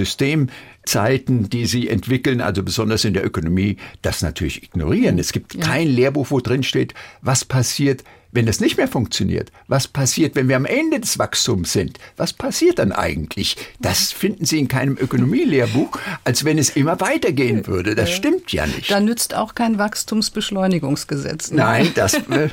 Systemzeiten, 0.86 1.50
die 1.50 1.66
sie 1.66 1.88
entwickeln, 1.88 2.40
also 2.40 2.62
besonders 2.62 3.04
in 3.04 3.14
der 3.14 3.24
Ökonomie, 3.24 3.76
das 4.02 4.22
natürlich 4.22 4.62
ignorieren. 4.62 5.18
Es 5.18 5.32
gibt 5.32 5.54
ja. 5.54 5.60
kein 5.60 5.88
Lehrbuch, 5.88 6.30
wo 6.30 6.40
drin 6.40 6.62
steht, 6.62 6.94
was 7.22 7.44
passiert, 7.44 8.04
wenn 8.32 8.46
das 8.46 8.60
nicht 8.60 8.76
mehr 8.76 8.88
funktioniert, 8.88 9.50
was 9.66 9.88
passiert, 9.88 10.36
wenn 10.36 10.48
wir 10.48 10.56
am 10.56 10.66
Ende 10.66 11.00
des 11.00 11.18
Wachstums 11.18 11.72
sind? 11.72 11.98
Was 12.16 12.32
passiert 12.32 12.78
dann 12.78 12.92
eigentlich? 12.92 13.56
Das 13.80 14.12
finden 14.12 14.44
Sie 14.44 14.58
in 14.58 14.68
keinem 14.68 14.96
Ökonomielehrbuch, 14.98 15.98
als 16.24 16.44
wenn 16.44 16.58
es 16.58 16.70
immer 16.70 17.00
weitergehen 17.00 17.66
würde. 17.66 17.94
Das 17.94 18.10
stimmt 18.10 18.52
ja 18.52 18.66
nicht. 18.66 18.90
Da 18.90 19.00
nützt 19.00 19.34
auch 19.34 19.54
kein 19.54 19.78
Wachstumsbeschleunigungsgesetz. 19.78 21.50
Ne? 21.50 21.56
Nein, 21.56 21.92
das 21.94 22.14
äh, 22.30 22.50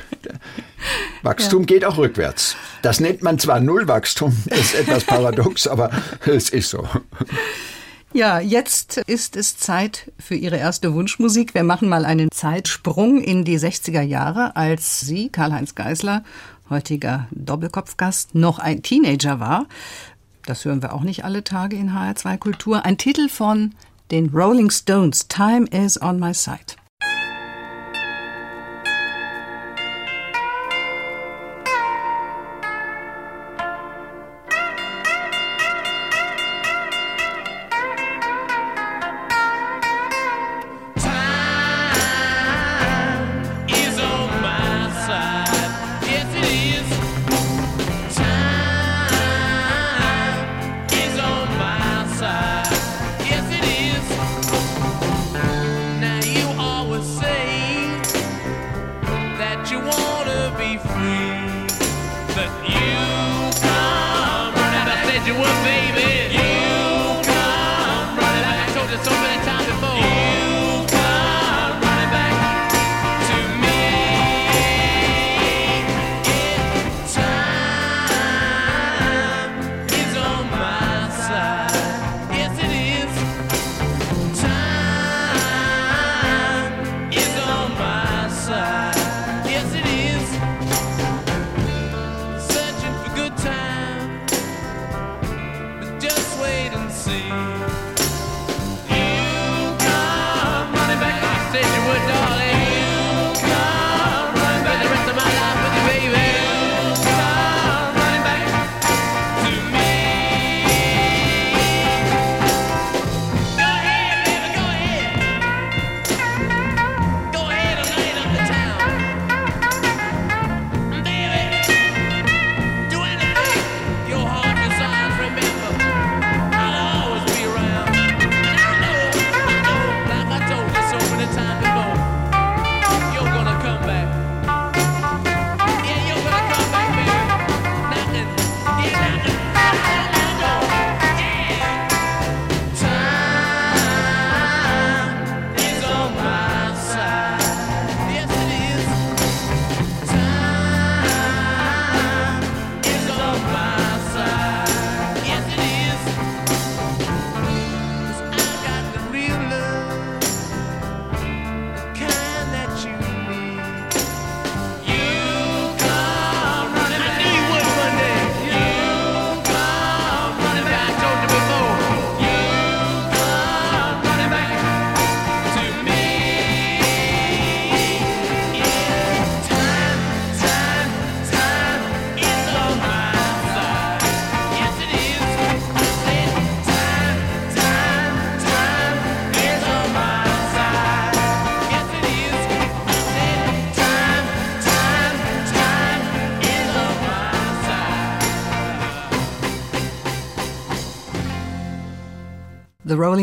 Wachstum 1.22 1.62
ja. 1.62 1.66
geht 1.66 1.84
auch 1.84 1.98
rückwärts. 1.98 2.56
Das 2.82 2.98
nennt 3.00 3.22
man 3.22 3.38
zwar 3.38 3.60
Nullwachstum, 3.60 4.34
ist 4.46 4.74
etwas 4.74 5.04
paradox, 5.04 5.66
aber 5.66 5.90
es 6.24 6.48
ist 6.48 6.70
so. 6.70 6.88
Ja, 8.16 8.38
jetzt 8.38 8.98
ist 9.08 9.34
es 9.34 9.56
Zeit 9.56 10.12
für 10.20 10.36
Ihre 10.36 10.56
erste 10.56 10.94
Wunschmusik. 10.94 11.52
Wir 11.52 11.64
machen 11.64 11.88
mal 11.88 12.04
einen 12.04 12.30
Zeitsprung 12.30 13.20
in 13.20 13.44
die 13.44 13.58
60er 13.58 14.02
Jahre, 14.02 14.54
als 14.54 15.00
Sie, 15.00 15.30
Karl-Heinz 15.30 15.74
Geisler, 15.74 16.22
heutiger 16.70 17.26
Doppelkopfgast, 17.32 18.36
noch 18.36 18.60
ein 18.60 18.82
Teenager 18.82 19.40
war. 19.40 19.66
Das 20.46 20.64
hören 20.64 20.80
wir 20.80 20.94
auch 20.94 21.02
nicht 21.02 21.24
alle 21.24 21.42
Tage 21.42 21.74
in 21.74 21.90
HR2 21.90 22.38
Kultur. 22.38 22.84
Ein 22.84 22.98
Titel 22.98 23.28
von 23.28 23.74
den 24.12 24.30
Rolling 24.30 24.70
Stones, 24.70 25.26
Time 25.26 25.66
is 25.66 26.00
on 26.00 26.20
my 26.20 26.32
side. 26.32 26.76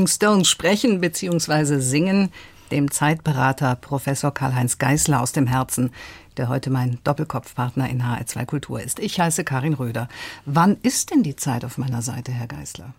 Rolling 0.01 0.07
Stones 0.07 0.49
sprechen 0.49 0.99
bzw. 0.99 1.79
singen 1.79 2.31
dem 2.71 2.89
Zeitberater 2.89 3.75
Professor 3.75 4.33
Karl-Heinz 4.33 4.79
Geißler 4.79 5.21
aus 5.21 5.31
dem 5.31 5.45
Herzen, 5.45 5.91
der 6.37 6.49
heute 6.49 6.71
mein 6.71 6.97
Doppelkopfpartner 7.03 7.87
in 7.87 8.01
HR2 8.01 8.45
Kultur 8.45 8.81
ist. 8.81 8.97
Ich 8.97 9.19
heiße 9.19 9.43
Karin 9.43 9.73
Röder. 9.73 10.09
Wann 10.45 10.77
ist 10.81 11.11
denn 11.11 11.21
die 11.21 11.35
Zeit 11.35 11.63
auf 11.63 11.77
meiner 11.77 12.01
Seite, 12.01 12.31
Herr 12.31 12.47
Geißler? 12.47 12.95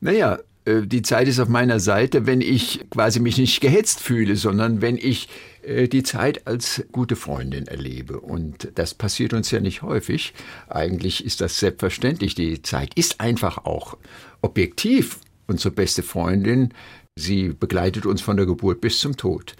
Naja, 0.00 0.38
äh, 0.64 0.82
die 0.82 1.02
Zeit 1.02 1.28
ist 1.28 1.38
auf 1.38 1.48
meiner 1.48 1.78
Seite, 1.78 2.26
wenn 2.26 2.40
ich 2.40 2.84
quasi 2.90 3.20
mich 3.20 3.38
nicht 3.38 3.60
gehetzt 3.60 4.00
fühle, 4.00 4.34
sondern 4.34 4.82
wenn 4.82 4.96
ich 4.96 5.28
äh, 5.62 5.86
die 5.86 6.02
Zeit 6.02 6.48
als 6.48 6.82
gute 6.90 7.14
Freundin 7.14 7.68
erlebe. 7.68 8.18
Und 8.18 8.72
das 8.74 8.94
passiert 8.94 9.32
uns 9.32 9.52
ja 9.52 9.60
nicht 9.60 9.82
häufig. 9.82 10.34
Eigentlich 10.68 11.24
ist 11.24 11.40
das 11.40 11.60
selbstverständlich. 11.60 12.34
Die 12.34 12.62
Zeit 12.62 12.94
ist 12.94 13.20
einfach 13.20 13.58
auch 13.64 13.96
objektiv 14.42 15.20
unsere 15.50 15.74
beste 15.74 16.02
Freundin. 16.02 16.72
Sie 17.16 17.48
begleitet 17.48 18.06
uns 18.06 18.22
von 18.22 18.36
der 18.36 18.46
Geburt 18.46 18.80
bis 18.80 19.00
zum 19.00 19.16
Tod. 19.16 19.54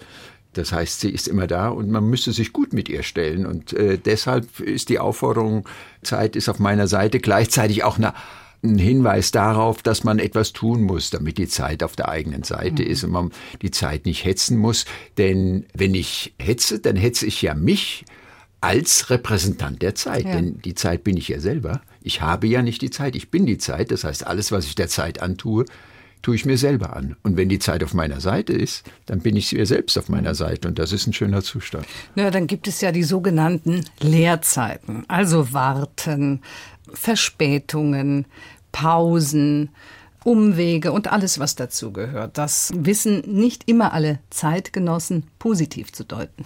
Das 0.53 0.71
heißt, 0.71 0.99
sie 0.99 1.11
ist 1.11 1.27
immer 1.27 1.47
da 1.47 1.69
und 1.69 1.89
man 1.89 2.09
müsste 2.09 2.33
sich 2.33 2.51
gut 2.51 2.73
mit 2.73 2.89
ihr 2.89 3.03
stellen. 3.03 3.45
Und 3.45 3.73
äh, 3.73 3.97
deshalb 3.97 4.59
ist 4.59 4.89
die 4.89 4.99
Aufforderung, 4.99 5.67
Zeit 6.03 6.35
ist 6.35 6.49
auf 6.49 6.59
meiner 6.59 6.87
Seite, 6.87 7.19
gleichzeitig 7.19 7.83
auch 7.83 7.97
eine 7.97 8.13
ein 8.63 8.77
Hinweis 8.77 9.31
darauf, 9.31 9.81
dass 9.81 10.03
man 10.03 10.19
etwas 10.19 10.53
tun 10.53 10.83
muss, 10.83 11.09
damit 11.09 11.37
die 11.37 11.47
Zeit 11.47 11.83
auf 11.83 11.95
der 11.95 12.09
eigenen 12.09 12.43
Seite 12.43 12.83
mhm. 12.83 12.89
ist 12.89 13.03
und 13.03 13.11
man 13.11 13.31
die 13.61 13.71
Zeit 13.71 14.05
nicht 14.05 14.23
hetzen 14.23 14.57
muss. 14.57 14.85
Denn 15.17 15.65
wenn 15.73 15.95
ich 15.95 16.33
hetze, 16.39 16.79
dann 16.79 16.95
hetze 16.95 17.25
ich 17.25 17.41
ja 17.41 17.55
mich 17.55 18.05
als 18.59 19.09
Repräsentant 19.09 19.81
der 19.81 19.95
Zeit. 19.95 20.25
Ja. 20.25 20.33
Denn 20.33 20.61
die 20.61 20.75
Zeit 20.75 21.03
bin 21.03 21.17
ich 21.17 21.27
ja 21.27 21.39
selber. 21.39 21.81
Ich 22.01 22.21
habe 22.21 22.47
ja 22.47 22.61
nicht 22.61 22.81
die 22.81 22.89
Zeit, 22.89 23.15
ich 23.15 23.29
bin 23.29 23.45
die 23.45 23.57
Zeit. 23.57 23.91
Das 23.91 24.03
heißt, 24.03 24.25
alles, 24.25 24.51
was 24.51 24.65
ich 24.65 24.75
der 24.75 24.87
Zeit 24.87 25.21
antue, 25.21 25.65
tue 26.21 26.35
ich 26.35 26.45
mir 26.45 26.57
selber 26.57 26.95
an. 26.95 27.15
Und 27.23 27.37
wenn 27.37 27.49
die 27.49 27.59
Zeit 27.59 27.83
auf 27.83 27.93
meiner 27.93 28.21
Seite 28.21 28.53
ist, 28.53 28.83
dann 29.05 29.21
bin 29.21 29.35
ich 29.35 29.53
mir 29.53 29.65
selbst 29.65 29.97
auf 29.97 30.09
meiner 30.09 30.35
Seite 30.35 30.67
und 30.67 30.79
das 30.79 30.91
ist 30.91 31.07
ein 31.07 31.13
schöner 31.13 31.41
Zustand. 31.41 31.85
Ja, 32.15 32.31
dann 32.31 32.47
gibt 32.47 32.67
es 32.67 32.81
ja 32.81 32.91
die 32.91 33.03
sogenannten 33.03 33.85
Leerzeiten, 33.99 35.03
also 35.07 35.53
Warten, 35.53 36.41
Verspätungen, 36.93 38.25
Pausen, 38.71 39.69
Umwege 40.23 40.91
und 40.91 41.11
alles, 41.11 41.39
was 41.39 41.55
dazu 41.55 41.91
gehört. 41.91 42.37
Das 42.37 42.71
wissen 42.75 43.23
nicht 43.25 43.67
immer 43.67 43.93
alle 43.93 44.19
Zeitgenossen 44.29 45.23
positiv 45.39 45.91
zu 45.91 46.03
deuten. 46.03 46.45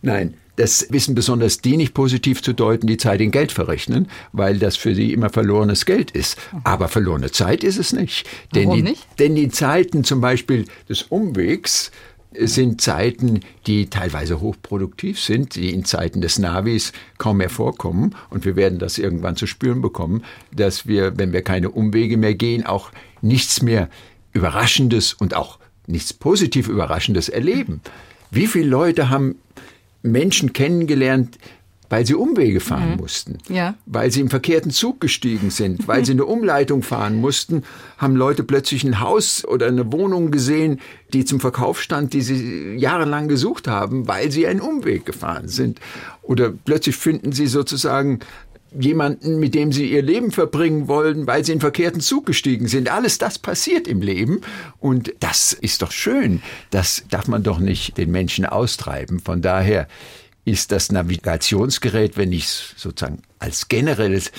Nein, 0.00 0.34
das 0.60 0.86
wissen 0.90 1.14
besonders 1.14 1.62
die 1.62 1.78
nicht 1.78 1.94
positiv 1.94 2.42
zu 2.42 2.52
deuten, 2.52 2.86
die 2.86 2.98
Zeit 2.98 3.22
in 3.22 3.30
Geld 3.30 3.50
verrechnen, 3.50 4.08
weil 4.32 4.58
das 4.58 4.76
für 4.76 4.94
sie 4.94 5.14
immer 5.14 5.30
verlorenes 5.30 5.86
Geld 5.86 6.10
ist. 6.10 6.36
Aber 6.64 6.88
verlorene 6.88 7.30
Zeit 7.30 7.64
ist 7.64 7.78
es 7.78 7.94
nicht. 7.94 8.28
Warum 8.52 8.68
denn 8.68 8.76
die, 8.76 8.90
nicht? 8.90 9.06
Denn 9.18 9.34
die 9.34 9.48
Zeiten 9.48 10.04
zum 10.04 10.20
Beispiel 10.20 10.66
des 10.86 11.04
Umwegs 11.04 11.90
sind 12.34 12.82
Zeiten, 12.82 13.40
die 13.66 13.86
teilweise 13.86 14.40
hochproduktiv 14.40 15.18
sind, 15.18 15.54
die 15.54 15.72
in 15.72 15.86
Zeiten 15.86 16.20
des 16.20 16.38
Navis 16.38 16.92
kaum 17.16 17.38
mehr 17.38 17.48
vorkommen. 17.48 18.14
Und 18.28 18.44
wir 18.44 18.54
werden 18.54 18.78
das 18.78 18.98
irgendwann 18.98 19.36
zu 19.36 19.46
spüren 19.46 19.80
bekommen, 19.80 20.22
dass 20.54 20.86
wir, 20.86 21.16
wenn 21.16 21.32
wir 21.32 21.40
keine 21.40 21.70
Umwege 21.70 22.18
mehr 22.18 22.34
gehen, 22.34 22.66
auch 22.66 22.90
nichts 23.22 23.62
mehr 23.62 23.88
Überraschendes 24.34 25.14
und 25.14 25.34
auch 25.34 25.58
nichts 25.86 26.12
positiv 26.12 26.68
Überraschendes 26.68 27.30
erleben. 27.30 27.80
Wie 28.30 28.46
viele 28.46 28.68
Leute 28.68 29.08
haben 29.08 29.36
Menschen 30.02 30.52
kennengelernt, 30.52 31.38
weil 31.90 32.06
sie 32.06 32.14
Umwege 32.14 32.60
fahren 32.60 32.92
mhm. 32.92 32.96
mussten, 32.98 33.38
ja. 33.48 33.74
weil 33.84 34.12
sie 34.12 34.20
im 34.20 34.30
verkehrten 34.30 34.70
Zug 34.70 35.00
gestiegen 35.00 35.50
sind, 35.50 35.88
weil 35.88 36.04
sie 36.04 36.12
eine 36.12 36.24
Umleitung 36.24 36.82
fahren 36.82 37.16
mussten, 37.16 37.64
haben 37.98 38.14
Leute 38.14 38.44
plötzlich 38.44 38.84
ein 38.84 39.00
Haus 39.00 39.44
oder 39.44 39.66
eine 39.66 39.92
Wohnung 39.92 40.30
gesehen, 40.30 40.80
die 41.12 41.24
zum 41.24 41.40
Verkauf 41.40 41.82
stand, 41.82 42.12
die 42.12 42.22
sie 42.22 42.76
jahrelang 42.76 43.26
gesucht 43.26 43.66
haben, 43.66 44.06
weil 44.06 44.30
sie 44.30 44.46
einen 44.46 44.60
Umweg 44.60 45.04
gefahren 45.04 45.48
sind. 45.48 45.80
Oder 46.22 46.50
plötzlich 46.50 46.96
finden 46.96 47.32
sie 47.32 47.48
sozusagen 47.48 48.20
jemanden, 48.78 49.38
mit 49.38 49.54
dem 49.54 49.72
sie 49.72 49.90
ihr 49.90 50.02
Leben 50.02 50.30
verbringen 50.30 50.88
wollen, 50.88 51.26
weil 51.26 51.44
sie 51.44 51.52
in 51.52 51.60
verkehrten 51.60 52.00
Zug 52.00 52.24
gestiegen 52.26 52.68
sind. 52.68 52.90
Alles 52.90 53.18
das 53.18 53.38
passiert 53.38 53.88
im 53.88 54.02
Leben 54.02 54.42
und 54.78 55.14
das 55.20 55.52
ist 55.52 55.82
doch 55.82 55.92
schön. 55.92 56.42
Das 56.70 57.04
darf 57.10 57.28
man 57.28 57.42
doch 57.42 57.58
nicht 57.58 57.98
den 57.98 58.10
Menschen 58.10 58.46
austreiben. 58.46 59.20
Von 59.20 59.42
daher 59.42 59.88
ist 60.44 60.72
das 60.72 60.92
Navigationsgerät, 60.92 62.16
wenn 62.16 62.32
ich 62.32 62.44
es 62.44 62.74
sozusagen 62.76 63.22
als 63.38 63.68
generelles 63.68 64.32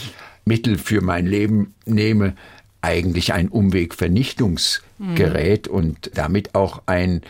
Mittel 0.46 0.78
für 0.78 1.02
mein 1.02 1.26
Leben 1.28 1.74
nehme, 1.86 2.36
eigentlich 2.82 3.34
ein 3.34 3.48
Umwegvernichtungsgerät 3.48 5.68
mhm. 5.68 5.74
und 5.74 6.12
damit 6.16 6.56
auch 6.56 6.82
ein 6.88 7.22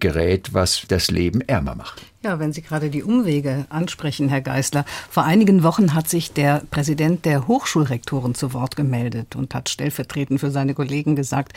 Gerät, 0.00 0.52
was 0.54 0.82
das 0.88 1.10
Leben 1.10 1.40
ärmer 1.42 1.74
macht. 1.74 2.02
Ja, 2.22 2.38
wenn 2.38 2.52
Sie 2.52 2.62
gerade 2.62 2.90
die 2.90 3.02
Umwege 3.02 3.66
ansprechen, 3.70 4.28
Herr 4.28 4.40
Geißler. 4.40 4.84
Vor 5.08 5.24
einigen 5.24 5.62
Wochen 5.62 5.94
hat 5.94 6.08
sich 6.08 6.32
der 6.32 6.62
Präsident 6.70 7.24
der 7.24 7.46
Hochschulrektoren 7.46 8.34
zu 8.34 8.52
Wort 8.52 8.76
gemeldet 8.76 9.36
und 9.36 9.54
hat 9.54 9.68
stellvertretend 9.68 10.40
für 10.40 10.50
seine 10.50 10.74
Kollegen 10.74 11.16
gesagt, 11.16 11.52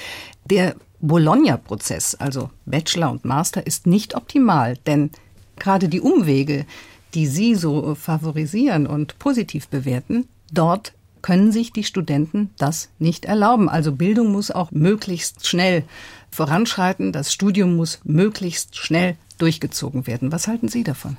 der 0.45 0.75
Bologna-Prozess, 1.01 2.15
also 2.15 2.50
Bachelor 2.65 3.12
und 3.12 3.25
Master, 3.25 3.65
ist 3.67 3.88
nicht 3.88 4.15
optimal, 4.15 4.77
denn 4.85 5.09
gerade 5.57 5.89
die 5.89 6.01
Umwege, 6.01 6.65
die 7.13 7.27
Sie 7.27 7.55
so 7.55 7.95
favorisieren 7.95 8.88
und 8.88 9.19
positiv 9.19 9.67
bewerten, 9.67 10.27
dort 10.51 10.93
können 11.24 11.51
sich 11.51 11.74
die 11.74 11.84
Studenten 11.84 12.51
das 12.60 12.89
nicht 13.00 13.25
erlauben. 13.25 13.70
Also 13.70 13.94
Bildung 13.94 14.32
muss 14.32 14.51
auch 14.51 14.70
möglichst 14.70 15.48
schnell 15.48 15.84
voranschreiten, 16.30 17.12
das 17.12 17.34
Studium 17.34 17.75
muss 17.75 18.00
möglichst 18.03 18.77
schnell 18.77 19.16
durchgezogen 19.40 20.05
werden. 20.05 20.31
Was 20.31 20.48
halten 20.48 20.68
Sie 20.68 20.83
davon? 20.83 21.18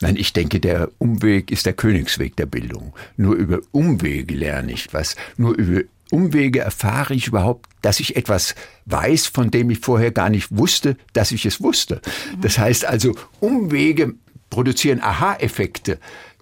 Nein, 0.00 0.16
ich 0.16 0.32
denke, 0.32 0.60
der 0.60 0.90
Umweg 0.98 1.50
ist 1.50 1.66
der 1.66 1.72
Königsweg 1.72 2.36
der 2.36 2.46
Bildung. 2.46 2.92
Nur 3.16 3.34
über 3.34 3.60
Umwege 3.72 4.34
lerne 4.34 4.72
ich 4.72 4.92
was. 4.92 5.16
Nur 5.36 5.56
über 5.56 5.82
Umwege 6.10 6.60
erfahre 6.60 7.14
ich 7.14 7.26
überhaupt, 7.26 7.68
dass 7.82 8.00
ich 8.00 8.16
etwas 8.16 8.54
weiß, 8.86 9.26
von 9.26 9.50
dem 9.50 9.70
ich 9.70 9.80
vorher 9.80 10.10
gar 10.10 10.30
nicht 10.30 10.56
wusste, 10.56 10.96
dass 11.12 11.32
ich 11.32 11.46
es 11.46 11.60
wusste. 11.60 12.00
Das 12.40 12.58
heißt 12.58 12.84
also, 12.84 13.14
Umwege 13.40 14.14
produzieren 14.50 15.00
Aha-Effekte 15.00 15.98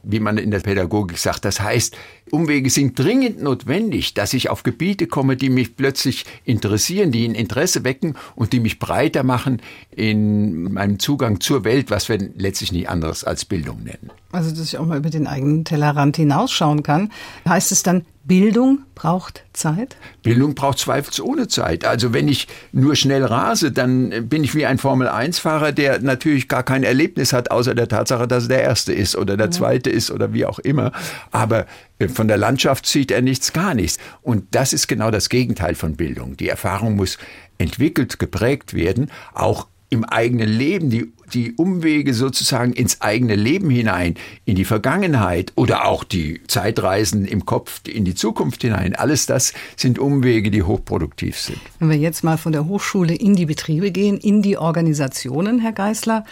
wie 0.06 0.20
man 0.20 0.38
in 0.38 0.50
der 0.50 0.60
Pädagogik 0.60 1.18
sagt. 1.18 1.44
Das 1.44 1.60
heißt, 1.60 1.96
Umwege 2.30 2.70
sind 2.70 2.98
dringend 2.98 3.42
notwendig, 3.42 4.14
dass 4.14 4.34
ich 4.34 4.50
auf 4.50 4.62
Gebiete 4.62 5.06
komme, 5.06 5.36
die 5.36 5.50
mich 5.50 5.76
plötzlich 5.76 6.24
interessieren, 6.44 7.12
die 7.12 7.26
ein 7.26 7.34
Interesse 7.34 7.84
wecken 7.84 8.16
und 8.34 8.52
die 8.52 8.60
mich 8.60 8.78
breiter 8.78 9.22
machen 9.22 9.62
in 9.90 10.72
meinem 10.72 10.98
Zugang 10.98 11.40
zur 11.40 11.64
Welt, 11.64 11.90
was 11.90 12.08
wir 12.08 12.18
letztlich 12.36 12.72
nicht 12.72 12.88
anderes 12.88 13.24
als 13.24 13.44
Bildung 13.44 13.84
nennen. 13.84 14.10
Also, 14.32 14.50
dass 14.50 14.60
ich 14.60 14.78
auch 14.78 14.86
mal 14.86 14.98
über 14.98 15.10
den 15.10 15.26
eigenen 15.26 15.64
Tellerrand 15.64 16.16
hinausschauen 16.16 16.82
kann. 16.82 17.12
Heißt 17.48 17.72
es 17.72 17.82
dann, 17.82 18.04
Bildung 18.26 18.80
braucht 18.96 19.44
Zeit? 19.52 19.96
Bildung 20.24 20.56
braucht 20.56 20.78
zweifelsohne 20.78 21.46
Zeit. 21.46 21.84
Also 21.84 22.12
wenn 22.12 22.26
ich 22.26 22.48
nur 22.72 22.96
schnell 22.96 23.24
rase, 23.24 23.70
dann 23.70 24.28
bin 24.28 24.42
ich 24.42 24.52
wie 24.56 24.66
ein 24.66 24.78
Formel-1-Fahrer, 24.78 25.70
der 25.70 26.00
natürlich 26.00 26.48
gar 26.48 26.64
kein 26.64 26.82
Erlebnis 26.82 27.32
hat, 27.32 27.52
außer 27.52 27.76
der 27.76 27.86
Tatsache, 27.86 28.26
dass 28.26 28.44
er 28.44 28.48
der 28.48 28.62
Erste 28.62 28.92
ist 28.92 29.14
oder 29.14 29.36
der 29.36 29.52
Zweite 29.52 29.90
ist 29.90 30.10
oder 30.10 30.32
wie 30.32 30.44
auch 30.44 30.58
immer. 30.58 30.90
Aber 31.30 31.66
von 32.08 32.28
der 32.28 32.36
Landschaft 32.36 32.86
sieht 32.86 33.10
er 33.10 33.22
nichts, 33.22 33.52
gar 33.52 33.74
nichts. 33.74 33.98
Und 34.22 34.54
das 34.54 34.72
ist 34.72 34.86
genau 34.86 35.10
das 35.10 35.28
Gegenteil 35.28 35.74
von 35.74 35.96
Bildung. 35.96 36.36
Die 36.36 36.48
Erfahrung 36.48 36.96
muss 36.96 37.18
entwickelt, 37.58 38.18
geprägt 38.18 38.74
werden, 38.74 39.10
auch 39.32 39.66
im 39.88 40.04
eigenen 40.04 40.48
Leben, 40.48 40.90
die, 40.90 41.12
die 41.32 41.54
Umwege 41.54 42.12
sozusagen 42.12 42.72
ins 42.72 43.00
eigene 43.00 43.36
Leben 43.36 43.70
hinein, 43.70 44.14
in 44.44 44.56
die 44.56 44.64
Vergangenheit 44.64 45.52
oder 45.54 45.86
auch 45.86 46.02
die 46.02 46.40
Zeitreisen 46.48 47.24
im 47.24 47.46
Kopf 47.46 47.80
in 47.86 48.04
die 48.04 48.14
Zukunft 48.14 48.62
hinein. 48.62 48.96
Alles 48.96 49.26
das 49.26 49.54
sind 49.76 49.98
Umwege, 49.98 50.50
die 50.50 50.64
hochproduktiv 50.64 51.38
sind. 51.38 51.60
Wenn 51.78 51.90
wir 51.90 51.96
jetzt 51.96 52.24
mal 52.24 52.36
von 52.36 52.52
der 52.52 52.66
Hochschule 52.66 53.14
in 53.14 53.34
die 53.34 53.46
Betriebe 53.46 53.92
gehen, 53.92 54.18
in 54.18 54.42
die 54.42 54.58
Organisationen, 54.58 55.60
Herr 55.60 55.72
Geißler, 55.72 56.24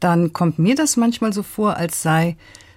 dann 0.00 0.32
kommt 0.32 0.58
mir 0.58 0.74
das 0.74 0.96
manchmal 0.96 1.32
so 1.32 1.42
vor, 1.42 1.76
als 1.76 2.02
sei 2.02 2.36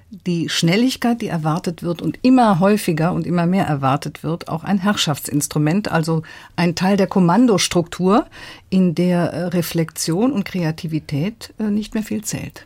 die 0.09 0.47
Schnelligkeit, 0.47 1.21
die 1.21 1.27
erwartet 1.27 1.83
wird 1.83 2.01
und 2.01 2.19
immer 2.21 2.59
häufiger 2.59 3.11
und 3.11 3.27
immer 3.27 3.45
mehr 3.45 3.65
erwartet 3.65 4.23
wird, 4.23 4.47
auch 4.47 4.63
ein 4.63 4.79
Herrschaftsinstrument, 4.79 5.91
also 5.91 6.23
ein 6.55 6.75
Teil 6.75 6.95
der 6.95 7.07
Kommandostruktur, 7.07 8.25
in 8.69 8.95
der 8.95 9.33
äh, 9.33 9.43
Reflexion 9.47 10.31
und 10.31 10.45
Kreativität 10.45 11.53
äh, 11.59 11.63
nicht 11.63 11.93
mehr 11.93 12.03
viel 12.03 12.23
zählt. 12.23 12.65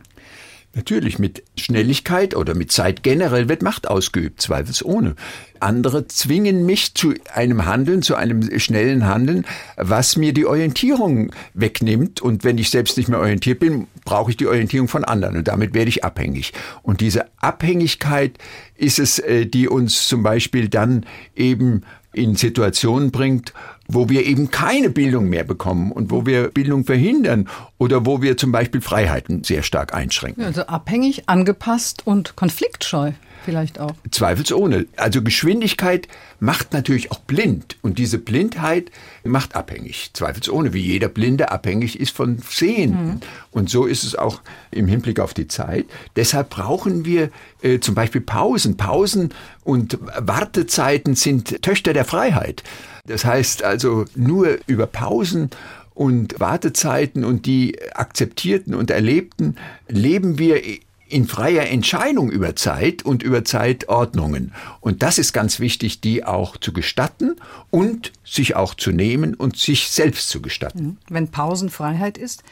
Natürlich, 0.74 1.18
mit 1.18 1.42
Schnelligkeit 1.58 2.34
oder 2.34 2.54
mit 2.54 2.72
Zeit 2.72 3.02
generell 3.02 3.50
wird 3.50 3.60
Macht 3.60 3.88
ausgeübt, 3.88 4.40
zweifelsohne. 4.40 5.16
Andere 5.60 6.06
zwingen 6.08 6.64
mich 6.64 6.94
zu 6.94 7.12
einem 7.34 7.66
Handeln, 7.66 8.00
zu 8.00 8.14
einem 8.14 8.58
schnellen 8.58 9.06
Handeln, 9.06 9.44
was 9.76 10.16
mir 10.16 10.32
die 10.32 10.46
Orientierung 10.46 11.30
wegnimmt. 11.52 12.22
Und 12.22 12.42
wenn 12.44 12.56
ich 12.56 12.70
selbst 12.70 12.96
nicht 12.96 13.10
mehr 13.10 13.18
orientiert 13.18 13.60
bin, 13.60 13.86
brauche 14.06 14.30
ich 14.30 14.38
die 14.38 14.46
Orientierung 14.46 14.88
von 14.88 15.04
anderen 15.04 15.36
und 15.36 15.46
damit 15.46 15.74
werde 15.74 15.90
ich 15.90 16.04
abhängig. 16.04 16.54
Und 16.82 17.02
diese 17.02 17.26
Abhängigkeit 17.36 18.38
ist 18.74 18.98
es, 18.98 19.18
äh, 19.18 19.44
die 19.44 19.68
uns 19.68 20.08
zum 20.08 20.22
Beispiel 20.22 20.70
dann 20.70 21.04
eben 21.36 21.82
in 22.12 22.36
Situationen 22.36 23.10
bringt, 23.10 23.52
wo 23.88 24.08
wir 24.08 24.26
eben 24.26 24.50
keine 24.50 24.90
Bildung 24.90 25.28
mehr 25.28 25.44
bekommen 25.44 25.92
und 25.92 26.10
wo 26.10 26.26
wir 26.26 26.48
Bildung 26.48 26.84
verhindern 26.84 27.48
oder 27.78 28.06
wo 28.06 28.22
wir 28.22 28.36
zum 28.36 28.52
Beispiel 28.52 28.80
Freiheiten 28.80 29.44
sehr 29.44 29.62
stark 29.62 29.94
einschränken. 29.94 30.44
Also 30.44 30.62
abhängig, 30.62 31.28
angepasst 31.28 32.06
und 32.06 32.36
konfliktscheu 32.36 33.12
vielleicht 33.44 33.78
auch. 33.80 33.94
Zweifelsohne. 34.10 34.86
Also 34.96 35.22
Geschwindigkeit 35.22 36.08
macht 36.40 36.72
natürlich 36.72 37.10
auch 37.10 37.20
blind 37.20 37.76
und 37.82 37.98
diese 37.98 38.18
Blindheit 38.18 38.90
macht 39.24 39.54
abhängig. 39.54 40.10
Zweifelsohne, 40.12 40.72
wie 40.72 40.80
jeder 40.80 41.08
Blinde 41.08 41.50
abhängig 41.50 42.00
ist 42.00 42.14
von 42.14 42.38
Sehenden. 42.48 43.06
Mhm. 43.06 43.20
Und 43.50 43.70
so 43.70 43.86
ist 43.86 44.04
es 44.04 44.16
auch 44.16 44.40
im 44.70 44.86
Hinblick 44.86 45.20
auf 45.20 45.34
die 45.34 45.48
Zeit. 45.48 45.86
Deshalb 46.16 46.50
brauchen 46.50 47.04
wir 47.04 47.30
äh, 47.62 47.78
zum 47.80 47.94
Beispiel 47.94 48.20
Pausen. 48.20 48.76
Pausen 48.76 49.34
und 49.64 49.98
Wartezeiten 50.18 51.14
sind 51.14 51.62
Töchter 51.62 51.92
der 51.92 52.04
Freiheit. 52.04 52.62
Das 53.06 53.24
heißt 53.24 53.62
also 53.64 54.04
nur 54.14 54.58
über 54.66 54.86
Pausen 54.86 55.50
und 55.94 56.40
Wartezeiten 56.40 57.24
und 57.24 57.46
die 57.46 57.78
akzeptierten 57.94 58.74
und 58.74 58.90
erlebten 58.90 59.56
leben 59.88 60.38
wir 60.38 60.62
in 61.12 61.26
freier 61.26 61.68
Entscheidung 61.68 62.30
über 62.30 62.56
Zeit 62.56 63.04
und 63.04 63.22
über 63.22 63.44
Zeitordnungen. 63.44 64.52
Und 64.80 65.02
das 65.02 65.18
ist 65.18 65.34
ganz 65.34 65.60
wichtig, 65.60 66.00
die 66.00 66.24
auch 66.24 66.56
zu 66.56 66.72
gestatten 66.72 67.36
und 67.70 68.12
sich 68.24 68.56
auch 68.56 68.74
zu 68.74 68.92
nehmen 68.92 69.34
und 69.34 69.58
sich 69.58 69.90
selbst 69.90 70.30
zu 70.30 70.40
gestatten. 70.40 70.82
Mhm. 70.82 70.96
Wenn 71.10 71.28
Pausenfreiheit 71.28 72.16
ist, 72.16 72.42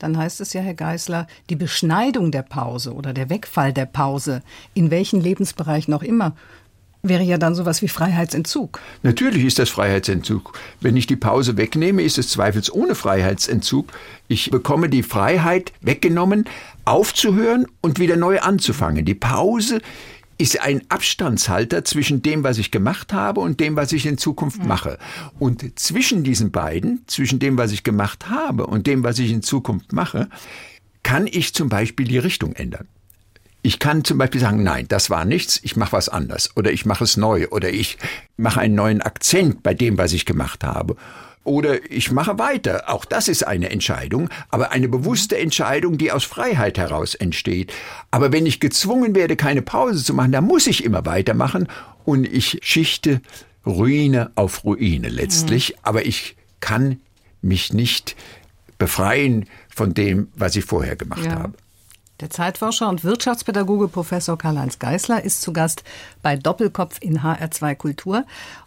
dann 0.00 0.16
heißt 0.16 0.40
es 0.40 0.52
ja, 0.52 0.60
Herr 0.60 0.74
Geißler, 0.74 1.26
die 1.48 1.56
Beschneidung 1.56 2.32
der 2.32 2.42
Pause 2.42 2.92
oder 2.92 3.12
der 3.12 3.30
Wegfall 3.30 3.72
der 3.72 3.86
Pause, 3.86 4.42
in 4.74 4.90
welchen 4.90 5.20
Lebensbereichen 5.20 5.94
auch 5.94 6.02
immer, 6.02 6.34
wäre 7.02 7.22
ja 7.22 7.38
dann 7.38 7.54
sowas 7.54 7.82
wie 7.82 7.88
Freiheitsentzug. 7.88 8.80
Natürlich 9.02 9.44
ist 9.44 9.58
das 9.58 9.70
Freiheitsentzug. 9.70 10.58
Wenn 10.80 10.96
ich 10.96 11.06
die 11.06 11.16
Pause 11.16 11.56
wegnehme, 11.56 12.02
ist 12.02 12.18
es 12.18 12.28
zweifelsohne 12.30 12.94
Freiheitsentzug. 12.94 13.92
Ich 14.26 14.50
bekomme 14.50 14.88
die 14.88 15.02
Freiheit 15.02 15.72
weggenommen, 15.80 16.44
aufzuhören 16.84 17.66
und 17.80 17.98
wieder 17.98 18.16
neu 18.16 18.40
anzufangen. 18.40 19.04
Die 19.04 19.14
Pause 19.14 19.80
ist 20.38 20.60
ein 20.60 20.82
Abstandshalter 20.88 21.84
zwischen 21.84 22.22
dem, 22.22 22.44
was 22.44 22.58
ich 22.58 22.70
gemacht 22.70 23.12
habe 23.12 23.40
und 23.40 23.58
dem, 23.58 23.74
was 23.74 23.92
ich 23.92 24.06
in 24.06 24.18
Zukunft 24.18 24.64
mache. 24.64 24.98
Und 25.38 25.78
zwischen 25.78 26.22
diesen 26.22 26.52
beiden, 26.52 27.02
zwischen 27.06 27.40
dem, 27.40 27.58
was 27.58 27.72
ich 27.72 27.82
gemacht 27.82 28.30
habe 28.30 28.66
und 28.66 28.86
dem, 28.86 29.02
was 29.02 29.18
ich 29.18 29.32
in 29.32 29.42
Zukunft 29.42 29.92
mache, 29.92 30.28
kann 31.02 31.26
ich 31.26 31.54
zum 31.54 31.68
Beispiel 31.68 32.06
die 32.06 32.18
Richtung 32.18 32.52
ändern. 32.52 32.86
Ich 33.68 33.78
kann 33.78 34.02
zum 34.02 34.16
Beispiel 34.16 34.40
sagen, 34.40 34.62
nein, 34.62 34.86
das 34.88 35.10
war 35.10 35.26
nichts, 35.26 35.60
ich 35.62 35.76
mache 35.76 35.92
was 35.92 36.08
anders 36.08 36.56
oder 36.56 36.72
ich 36.72 36.86
mache 36.86 37.04
es 37.04 37.18
neu 37.18 37.48
oder 37.50 37.68
ich 37.68 37.98
mache 38.38 38.60
einen 38.60 38.74
neuen 38.74 39.02
Akzent 39.02 39.62
bei 39.62 39.74
dem, 39.74 39.98
was 39.98 40.14
ich 40.14 40.24
gemacht 40.24 40.64
habe 40.64 40.96
oder 41.44 41.78
ich 41.92 42.10
mache 42.10 42.38
weiter. 42.38 42.84
Auch 42.86 43.04
das 43.04 43.28
ist 43.28 43.46
eine 43.46 43.68
Entscheidung, 43.68 44.30
aber 44.48 44.70
eine 44.70 44.88
bewusste 44.88 45.36
Entscheidung, 45.36 45.98
die 45.98 46.12
aus 46.12 46.24
Freiheit 46.24 46.78
heraus 46.78 47.14
entsteht. 47.14 47.70
Aber 48.10 48.32
wenn 48.32 48.46
ich 48.46 48.58
gezwungen 48.58 49.14
werde, 49.14 49.36
keine 49.36 49.60
Pause 49.60 50.02
zu 50.02 50.14
machen, 50.14 50.32
dann 50.32 50.44
muss 50.44 50.66
ich 50.66 50.82
immer 50.82 51.04
weitermachen 51.04 51.68
und 52.06 52.26
ich 52.26 52.60
schichte 52.62 53.20
Ruine 53.66 54.30
auf 54.34 54.64
Ruine 54.64 55.10
letztlich, 55.10 55.72
mhm. 55.72 55.78
aber 55.82 56.06
ich 56.06 56.36
kann 56.60 57.00
mich 57.42 57.74
nicht 57.74 58.16
befreien 58.78 59.44
von 59.68 59.92
dem, 59.92 60.28
was 60.34 60.56
ich 60.56 60.64
vorher 60.64 60.96
gemacht 60.96 61.26
ja. 61.26 61.32
habe. 61.32 61.52
Der 62.20 62.30
Zeitforscher 62.30 62.88
und 62.88 63.04
Wirtschaftspädagoge 63.04 63.86
Professor 63.86 64.36
Karl-Heinz 64.36 64.80
Geißler 64.80 65.22
ist 65.22 65.40
zu 65.40 65.52
Gast 65.52 65.84
bei 66.20 66.34
Doppelkopf 66.34 66.96
in 67.00 67.20
HR2 67.20 67.76
Kultur. 67.76 68.24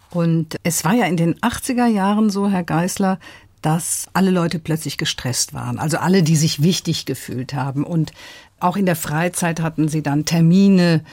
Und 0.08 0.56
es 0.62 0.86
war 0.86 0.94
ja 0.94 1.04
in 1.04 1.18
den 1.18 1.34
80er 1.40 1.86
Jahren 1.86 2.30
so, 2.30 2.48
Herr 2.48 2.64
Geißler, 2.64 3.18
dass 3.60 4.08
alle 4.14 4.30
Leute 4.30 4.58
plötzlich 4.58 4.96
gestresst 4.96 5.52
waren. 5.52 5.78
Also 5.78 5.98
alle, 5.98 6.22
die 6.22 6.36
sich 6.36 6.62
wichtig 6.62 7.04
gefühlt 7.04 7.52
haben. 7.52 7.84
Und 7.84 8.12
auch 8.58 8.76
in 8.76 8.86
der 8.86 8.96
Freizeit 8.96 9.60
hatten 9.60 9.88
sie 9.88 10.02
dann 10.02 10.24
Termine 10.24 11.04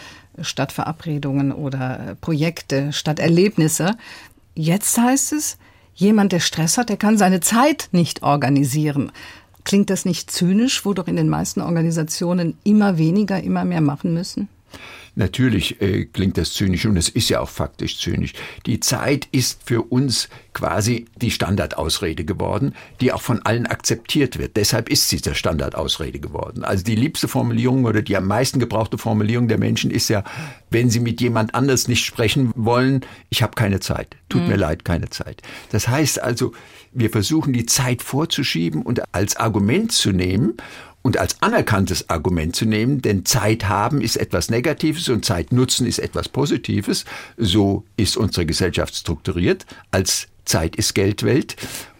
statt 0.41 0.71
Verabredungen 0.71 1.52
oder 1.52 2.15
Projekte 2.21 2.93
statt 2.93 3.19
Erlebnisse. 3.19 3.97
Jetzt 4.56 4.97
heißt 4.97 5.34
es, 5.34 5.58
jemand, 5.93 6.32
der 6.32 6.39
Stress 6.39 6.78
hat, 6.78 6.88
der 6.88 6.97
kann 6.97 7.17
seine 7.17 7.41
Zeit 7.41 7.89
nicht 7.91 8.23
organisieren. 8.23 9.12
Klingt 9.70 9.92
das 9.92 10.04
nicht 10.04 10.32
zynisch, 10.32 10.84
wo 10.84 10.96
doch 10.96 11.08
in 11.08 11.16
den 11.16 11.30
meisten 11.30 11.62
Organisationen 11.62 12.58
immer 12.64 12.98
weniger, 12.98 13.40
immer 13.44 13.66
mehr 13.66 13.82
machen 13.82 14.16
müssen? 14.16 14.50
Natürlich 15.15 15.82
äh, 15.82 16.06
klingt 16.06 16.38
das 16.38 16.54
zynisch 16.54 16.86
und 16.86 16.98
es 16.98 17.10
ist 17.10 17.30
ja 17.30 17.39
auch 17.39 17.50
faktisch 17.50 18.00
zynisch. 18.00 18.34
Die 18.65 18.80
Zeit 18.80 19.28
ist 19.32 19.62
für 19.65 19.82
uns 19.82 20.30
quasi 20.54 21.06
die 21.15 21.32
Standardausrede 21.32 22.26
geworden, 22.26 22.74
die 23.02 23.12
auch 23.12 23.22
von 23.22 23.41
allen 23.43 23.65
akzeptiert 23.65 24.38
wird. 24.38 24.58
Deshalb 24.58 24.89
ist 24.89 25.10
sie 25.10 25.22
der 25.22 25.34
Standardausrede 25.34 26.19
geworden. 26.19 26.63
Also 26.63 26.84
die 26.84 26.95
liebste 26.95 27.28
Formulierung 27.28 27.86
oder 27.86 28.02
die 28.02 28.17
am 28.17 28.28
meisten 28.28 28.60
gebrauchte 28.60 28.98
Formulierung 28.98 29.48
der 29.48 29.58
Menschen 29.58 29.91
ist 29.91 30.10
ja, 30.10 30.24
wenn 30.69 30.89
sie 30.89 31.00
mit 31.00 31.22
jemand 31.22 31.56
anders 31.56 31.88
nicht 31.88 32.06
sprechen 32.06 32.52
wollen, 32.56 33.02
ich 33.30 33.41
habe 33.41 33.54
keine 33.56 33.80
Zeit. 33.80 34.17
Tut 34.28 34.41
mhm. 34.43 34.48
mir 34.50 34.58
leid, 34.58 34.86
keine 34.86 35.10
Zeit. 35.10 35.41
Das 35.72 35.88
heißt 35.88 36.22
also, 36.22 36.54
wir 36.91 37.10
versuchen 37.10 37.54
die 37.54 37.65
Zeit 37.65 38.02
vorzuschieben 38.02 38.82
und 38.82 39.13
als 39.13 39.36
Argument 39.36 39.91
zu 39.91 40.12
nehmen 40.12 40.58
und 41.02 41.18
als 41.18 41.42
anerkanntes 41.42 42.10
Argument 42.10 42.56
zu 42.56 42.66
nehmen, 42.66 43.02
denn 43.02 43.26
Zeit 43.26 43.68
haben 43.68 44.02
ist 44.02 44.18
etwas 44.18 44.50
Negatives 44.50 45.10
und 45.10 45.26
Zeit 45.26 45.52
nutzen 45.52 45.88
ist 45.88 46.00
etwas 46.00 46.30
Positives. 46.30 47.06
So 47.38 47.84
ist 47.98 48.18
unsere 48.18 48.46
Gesellschaft 48.46 48.96
strukturiert 48.96 49.66
als 49.92 50.28
Zeit 50.46 50.76
ist 50.76 50.96
Geldwelt. 50.96 51.56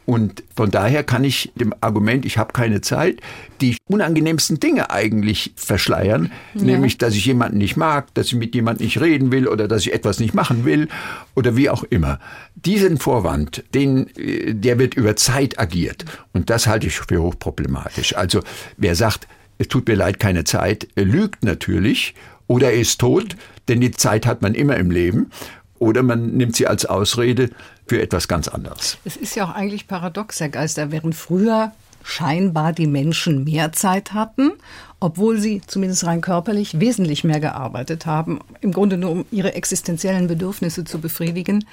Und 0.10 0.42
von 0.56 0.72
daher 0.72 1.04
kann 1.04 1.24
ich 1.24 1.52
dem 1.54 1.72
Argument, 1.82 2.26
ich 2.26 2.40
habe 2.40 2.52
keine 2.52 2.82
Zeit, 2.82 3.22
die 3.62 3.78
unangenehmsten 3.88 4.60
Dinge 4.60 4.90
eigentlich 4.90 5.54
verschleiern, 5.56 6.32
ja. 6.56 6.64
nämlich, 6.64 6.98
dass 6.98 7.14
ich 7.14 7.28
jemanden 7.28 7.60
nicht 7.60 7.78
mag, 7.78 8.12
dass 8.16 8.26
ich 8.26 8.34
mit 8.34 8.56
jemandem 8.56 8.86
nicht 8.86 9.00
reden 9.00 9.32
will 9.32 9.48
oder 9.48 9.68
dass 9.68 9.86
ich 9.86 9.94
etwas 9.94 10.20
nicht 10.20 10.34
machen 10.34 10.66
will 10.66 10.88
oder 11.36 11.56
wie 11.56 11.70
auch 11.70 11.84
immer. 11.84 12.20
Diesen 12.56 12.98
Vorwand, 12.98 13.64
den, 13.76 14.08
äh, 14.18 14.56
der 14.56 14.80
wird 14.80 14.96
über 14.96 15.16
Zeit 15.16 15.60
agiert. 15.60 16.06
Und 16.34 16.50
das 16.50 16.66
halte 16.66 16.88
ich 16.88 16.98
für 16.98 17.22
hochproblematisch. 17.22 18.16
Also, 18.16 18.42
wer 18.78 18.96
sagt, 18.96 19.28
es 19.60 19.68
tut 19.68 19.88
mir 19.88 19.96
leid, 19.96 20.20
keine 20.20 20.44
Zeit, 20.44 20.88
lügt 20.96 21.44
natürlich 21.44 22.16
oder 22.48 22.72
er 22.72 22.80
ist 22.80 23.00
tot, 23.00 23.36
denn 23.68 23.80
die 23.80 23.92
Zeit 23.92 24.26
hat 24.26 24.42
man 24.42 24.56
immer 24.56 24.76
im 24.78 24.90
Leben. 24.90 25.30
Oder 25.78 26.02
man 26.02 26.36
nimmt 26.36 26.56
sie 26.56 26.66
als 26.66 26.86
Ausrede 26.86 27.52
für 27.90 28.02
etwas 28.02 28.28
ganz 28.28 28.48
anderes. 28.48 28.98
Es 29.04 29.18
ist 29.18 29.36
ja 29.36 29.46
auch 29.46 29.54
eigentlich 29.54 29.88
paradox, 29.88 30.40
Herr 30.40 30.50
Geister, 30.50 30.92
während 30.92 31.16
früher 31.16 31.74
scheinbar 32.04 32.72
die 32.72 32.88
Menschen 32.88 33.44
mehr 33.44 33.74
Zeit 33.74 34.14
hatten, 34.14 34.52
obwohl 35.00 35.40
sie 35.40 35.62
zumindest 35.66 36.06
rein 36.06 36.22
körperlich 36.22 36.80
wesentlich 36.80 37.24
mehr 37.24 37.40
gearbeitet 37.40 38.06
haben, 38.06 38.40
im 38.62 38.72
Grunde 38.72 38.98
nur 38.98 39.12
um 39.12 39.26
ihre 39.32 39.54
existenziellen 39.54 40.28
Bedürfnisse 40.28 40.86
zu 40.86 41.00
befriedigen, 41.00 41.66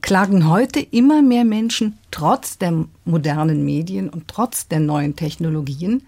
klagen 0.00 0.48
heute 0.48 0.80
immer 0.80 1.22
mehr 1.22 1.44
Menschen 1.44 1.98
trotz 2.10 2.58
der 2.58 2.86
modernen 3.04 3.64
Medien 3.64 4.08
und 4.08 4.28
trotz 4.28 4.66
der 4.66 4.80
neuen 4.80 5.14
Technologien 5.14 6.02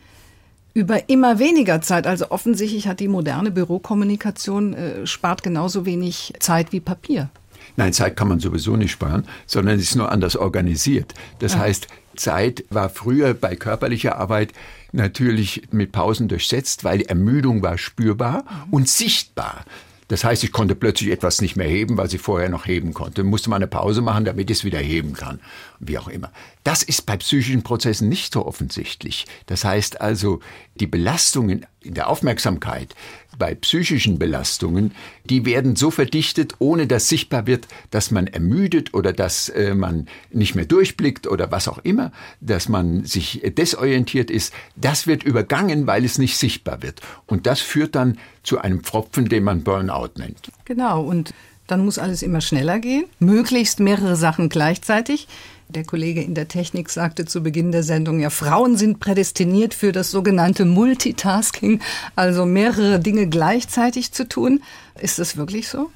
über 0.75 1.11
immer 1.11 1.39
weniger 1.39 1.83
Zeit. 1.83 2.07
Also 2.07 2.31
offensichtlich 2.31 2.89
hat 2.89 3.01
die 3.01 3.09
moderne 3.09 3.51
Bürokommunikation 3.51 4.73
äh, 4.73 5.07
spart 5.07 5.43
genauso 5.43 5.85
wenig 5.85 6.33
Zeit 6.41 6.73
wie 6.73 6.81
Papier. 6.81 7.29
Nein, 7.77 7.93
Zeit 7.93 8.17
kann 8.17 8.29
man 8.29 8.41
sowieso 8.41 8.77
nicht 8.77 8.93
sparen, 8.93 9.27
sondern 9.47 9.77
es 9.77 9.83
ist 9.83 9.97
nur 9.97 10.11
anders 10.11 10.37
organisiert. 10.37 11.15
Das 11.39 11.55
ja. 11.55 11.61
heißt, 11.61 11.87
Zeit 12.17 12.65
war 12.71 12.89
früher 12.91 13.35
bei 13.35 13.57
körperlicher 13.57 14.17
Arbeit 14.19 14.53
natürlich 14.93 15.63
mit 15.71 15.93
Pausen 15.93 16.29
durchsetzt, 16.29 16.85
weil 16.85 16.99
die 16.99 17.07
Ermüdung 17.07 17.63
war 17.63 17.79
spürbar 17.79 18.45
mhm. 18.67 18.73
und 18.75 18.89
sichtbar. 18.89 19.65
Das 20.13 20.25
heißt, 20.25 20.45
ich 20.45 20.53
konnte 20.53 20.75
plötzlich 20.75 21.11
etwas 21.11 21.41
nicht 21.41 21.57
mehr 21.57 21.67
heben, 21.67 21.97
was 21.97 22.13
ich 22.13 22.21
vorher 22.21 22.51
noch 22.51 22.67
heben 22.67 22.93
konnte. 22.93 23.25
Musste 23.25 23.49
mal 23.49 23.57
eine 23.57 23.67
Pause 23.67 24.03
machen, 24.03 24.27
damit 24.27 24.51
ich 24.51 24.59
es 24.59 24.65
wieder 24.65 24.79
heben 24.79 25.15
kann. 25.15 25.41
Wie 25.81 25.97
auch 25.97 26.09
immer. 26.09 26.31
Das 26.65 26.83
ist 26.83 27.07
bei 27.07 27.17
psychischen 27.17 27.63
Prozessen 27.63 28.11
nicht 28.11 28.35
so 28.35 28.45
offensichtlich. 28.45 29.25
Das 29.47 29.65
heißt 29.65 30.03
also, 30.03 30.41
die 30.75 30.87
Belastungen 30.87 31.65
in 31.81 31.95
der 31.95 32.09
Aufmerksamkeit 32.09 32.95
bei 33.39 33.55
psychischen 33.55 34.19
Belastungen, 34.19 34.93
die 35.25 35.45
werden 35.45 35.77
so 35.77 35.91
verdichtet, 35.91 36.55
ohne 36.59 36.87
dass 36.87 37.09
sichtbar 37.09 37.47
wird, 37.47 37.69
dass 37.91 38.11
man 38.11 38.27
ermüdet 38.27 38.95
oder 38.95 39.13
dass 39.13 39.49
äh, 39.49 39.75
man 39.75 40.07
nicht 40.31 40.55
mehr 40.55 40.67
durchblickt 40.67 41.27
oder 41.27 41.51
was 41.51 41.69
auch 41.69 41.79
immer, 41.79 42.13
dass 42.41 42.69
man 42.69 43.05
sich 43.05 43.43
desorientiert 43.57 44.31
ist. 44.31 44.53
Das 44.77 45.07
wird 45.07 45.23
übergangen, 45.23 45.87
weil 45.87 46.05
es 46.05 46.19
nicht 46.19 46.37
sichtbar 46.37 46.83
wird. 46.83 47.01
Und 47.27 47.47
das 47.47 47.61
führt 47.61 47.95
dann 47.95 48.19
zu 48.43 48.59
einem 48.59 48.83
Pfropfen, 48.83 49.29
den 49.29 49.45
man 49.45 49.63
Burnout 49.63 50.11
nennt. 50.19 50.51
Genau. 50.65 51.03
Und 51.03 51.33
dann 51.67 51.85
muss 51.85 51.99
alles 51.99 52.23
immer 52.23 52.41
schneller 52.41 52.81
gehen, 52.81 53.07
möglichst 53.19 53.81
mehrere 53.81 54.17
Sachen 54.17 54.49
gleichzeitig. 54.49 55.29
Der 55.75 55.85
Kollege 55.85 56.21
in 56.21 56.35
der 56.35 56.49
Technik 56.49 56.91
sagte 56.91 57.25
zu 57.25 57.43
Beginn 57.43 57.73
der 57.73 57.83
Sendung, 57.83 58.21
ja, 58.21 58.29
Frauen 58.29 58.77
sind 58.77 59.01
prädestiniert 59.01 59.73
für 59.73 59.91
das 59.91 60.11
sogenannte 60.11 60.67
Multitasking, 60.67 61.81
also 62.15 62.45
mehrere 62.45 63.01
Dinge 63.01 63.27
gleichzeitig 63.27 64.13
zu 64.13 64.29
tun. 64.29 64.63
Ist 65.01 65.19
das 65.19 65.39
wirklich 65.39 65.69
so? 65.69 65.91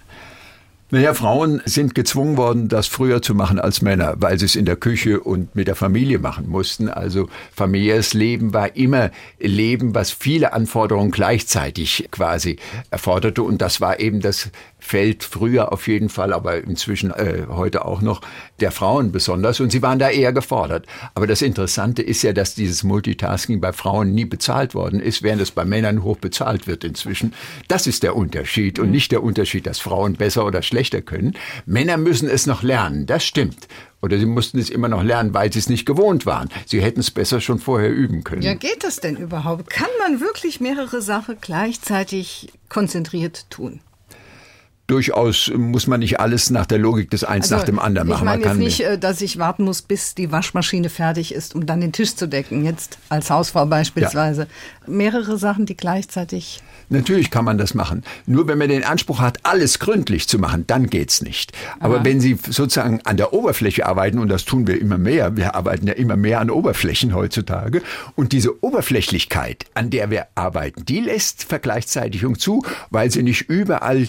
Naja, 0.90 1.14
Frauen 1.14 1.60
sind 1.64 1.94
gezwungen 1.96 2.36
worden, 2.36 2.68
das 2.68 2.86
früher 2.86 3.20
zu 3.20 3.34
machen 3.34 3.58
als 3.58 3.82
Männer, 3.82 4.14
weil 4.18 4.38
sie 4.38 4.44
es 4.44 4.54
in 4.54 4.66
der 4.66 4.76
Küche 4.76 5.20
und 5.20 5.56
mit 5.56 5.66
der 5.66 5.74
Familie 5.74 6.20
machen 6.20 6.48
mussten. 6.48 6.88
Also 6.88 7.28
familiäres 7.52 8.14
Leben 8.14 8.54
war 8.54 8.76
immer 8.76 9.10
Leben, 9.40 9.96
was 9.96 10.12
viele 10.12 10.52
Anforderungen 10.52 11.10
gleichzeitig 11.10 12.08
quasi 12.12 12.58
erforderte. 12.90 13.42
Und 13.42 13.60
das 13.60 13.80
war 13.80 13.98
eben 13.98 14.20
das 14.20 14.50
fällt 14.86 15.24
früher 15.24 15.72
auf 15.72 15.88
jeden 15.88 16.08
Fall, 16.08 16.32
aber 16.32 16.62
inzwischen 16.62 17.10
äh, 17.10 17.48
heute 17.48 17.84
auch 17.84 18.02
noch 18.02 18.20
der 18.60 18.70
Frauen 18.70 19.10
besonders 19.10 19.58
und 19.58 19.72
sie 19.72 19.82
waren 19.82 19.98
da 19.98 20.10
eher 20.10 20.32
gefordert. 20.32 20.86
Aber 21.14 21.26
das 21.26 21.42
Interessante 21.42 22.02
ist 22.02 22.22
ja, 22.22 22.32
dass 22.32 22.54
dieses 22.54 22.84
Multitasking 22.84 23.60
bei 23.60 23.72
Frauen 23.72 24.12
nie 24.12 24.26
bezahlt 24.26 24.76
worden 24.76 25.00
ist, 25.00 25.24
während 25.24 25.42
es 25.42 25.50
bei 25.50 25.64
Männern 25.64 26.04
hoch 26.04 26.18
bezahlt 26.18 26.68
wird 26.68 26.84
inzwischen. 26.84 27.34
Das 27.66 27.88
ist 27.88 28.04
der 28.04 28.14
Unterschied 28.14 28.78
und 28.78 28.92
nicht 28.92 29.10
der 29.10 29.24
Unterschied, 29.24 29.66
dass 29.66 29.80
Frauen 29.80 30.14
besser 30.14 30.46
oder 30.46 30.62
schlechter 30.62 31.02
können. 31.02 31.34
Männer 31.66 31.96
müssen 31.96 32.28
es 32.28 32.46
noch 32.46 32.62
lernen, 32.62 33.06
das 33.06 33.24
stimmt. 33.24 33.66
Oder 34.02 34.20
sie 34.20 34.26
mussten 34.26 34.60
es 34.60 34.70
immer 34.70 34.86
noch 34.88 35.02
lernen, 35.02 35.34
weil 35.34 35.52
sie 35.52 35.58
es 35.58 35.68
nicht 35.68 35.84
gewohnt 35.84 36.26
waren. 36.26 36.48
Sie 36.64 36.80
hätten 36.80 37.00
es 37.00 37.10
besser 37.10 37.40
schon 37.40 37.58
vorher 37.58 37.90
üben 37.90 38.22
können. 38.22 38.42
Ja, 38.42 38.54
geht 38.54 38.84
das 38.84 39.00
denn 39.00 39.16
überhaupt? 39.16 39.68
Kann 39.68 39.88
man 39.98 40.20
wirklich 40.20 40.60
mehrere 40.60 41.02
Sachen 41.02 41.38
gleichzeitig 41.40 42.52
konzentriert 42.68 43.50
tun? 43.50 43.80
Durchaus 44.86 45.50
muss 45.56 45.86
man 45.86 46.00
nicht 46.00 46.20
alles 46.20 46.50
nach 46.50 46.66
der 46.66 46.78
Logik 46.78 47.10
des 47.10 47.24
eins 47.24 47.46
also, 47.46 47.56
nach 47.56 47.64
dem 47.64 47.78
anderen 47.78 48.08
machen. 48.08 48.20
Ich 48.20 48.24
meine 48.24 48.44
jetzt 48.44 48.58
nicht, 48.58 48.80
äh, 48.80 48.98
dass 48.98 49.20
ich 49.20 49.38
warten 49.38 49.64
muss, 49.64 49.82
bis 49.82 50.14
die 50.14 50.30
Waschmaschine 50.32 50.88
fertig 50.88 51.34
ist, 51.34 51.54
um 51.54 51.66
dann 51.66 51.80
den 51.80 51.92
Tisch 51.92 52.14
zu 52.14 52.28
decken. 52.28 52.64
Jetzt 52.64 52.98
als 53.08 53.30
Hausfrau 53.30 53.66
beispielsweise. 53.66 54.42
Ja. 54.42 54.92
Mehrere 54.92 55.38
Sachen, 55.38 55.66
die 55.66 55.76
gleichzeitig 55.76 56.62
Natürlich 56.88 57.30
kann 57.30 57.44
man 57.44 57.58
das 57.58 57.74
machen. 57.74 58.04
Nur 58.26 58.46
wenn 58.46 58.58
man 58.58 58.68
den 58.68 58.84
Anspruch 58.84 59.18
hat, 59.18 59.40
alles 59.42 59.78
gründlich 59.80 60.28
zu 60.28 60.38
machen, 60.38 60.64
dann 60.66 60.86
geht's 60.88 61.20
nicht. 61.20 61.52
Aber 61.80 61.96
Aha. 61.96 62.04
wenn 62.04 62.20
Sie 62.20 62.38
sozusagen 62.48 63.00
an 63.04 63.16
der 63.16 63.32
Oberfläche 63.32 63.86
arbeiten, 63.86 64.18
und 64.18 64.28
das 64.28 64.44
tun 64.44 64.66
wir 64.66 64.80
immer 64.80 64.98
mehr, 64.98 65.36
wir 65.36 65.54
arbeiten 65.54 65.88
ja 65.88 65.94
immer 65.94 66.16
mehr 66.16 66.40
an 66.40 66.50
Oberflächen 66.50 67.14
heutzutage, 67.14 67.82
und 68.14 68.32
diese 68.32 68.62
Oberflächlichkeit, 68.62 69.64
an 69.74 69.90
der 69.90 70.10
wir 70.10 70.28
arbeiten, 70.36 70.84
die 70.84 71.00
lässt 71.00 71.44
Vergleichszeitigung 71.44 72.38
zu, 72.38 72.62
weil 72.90 73.10
sie 73.10 73.24
nicht 73.24 73.48
überall 73.48 74.06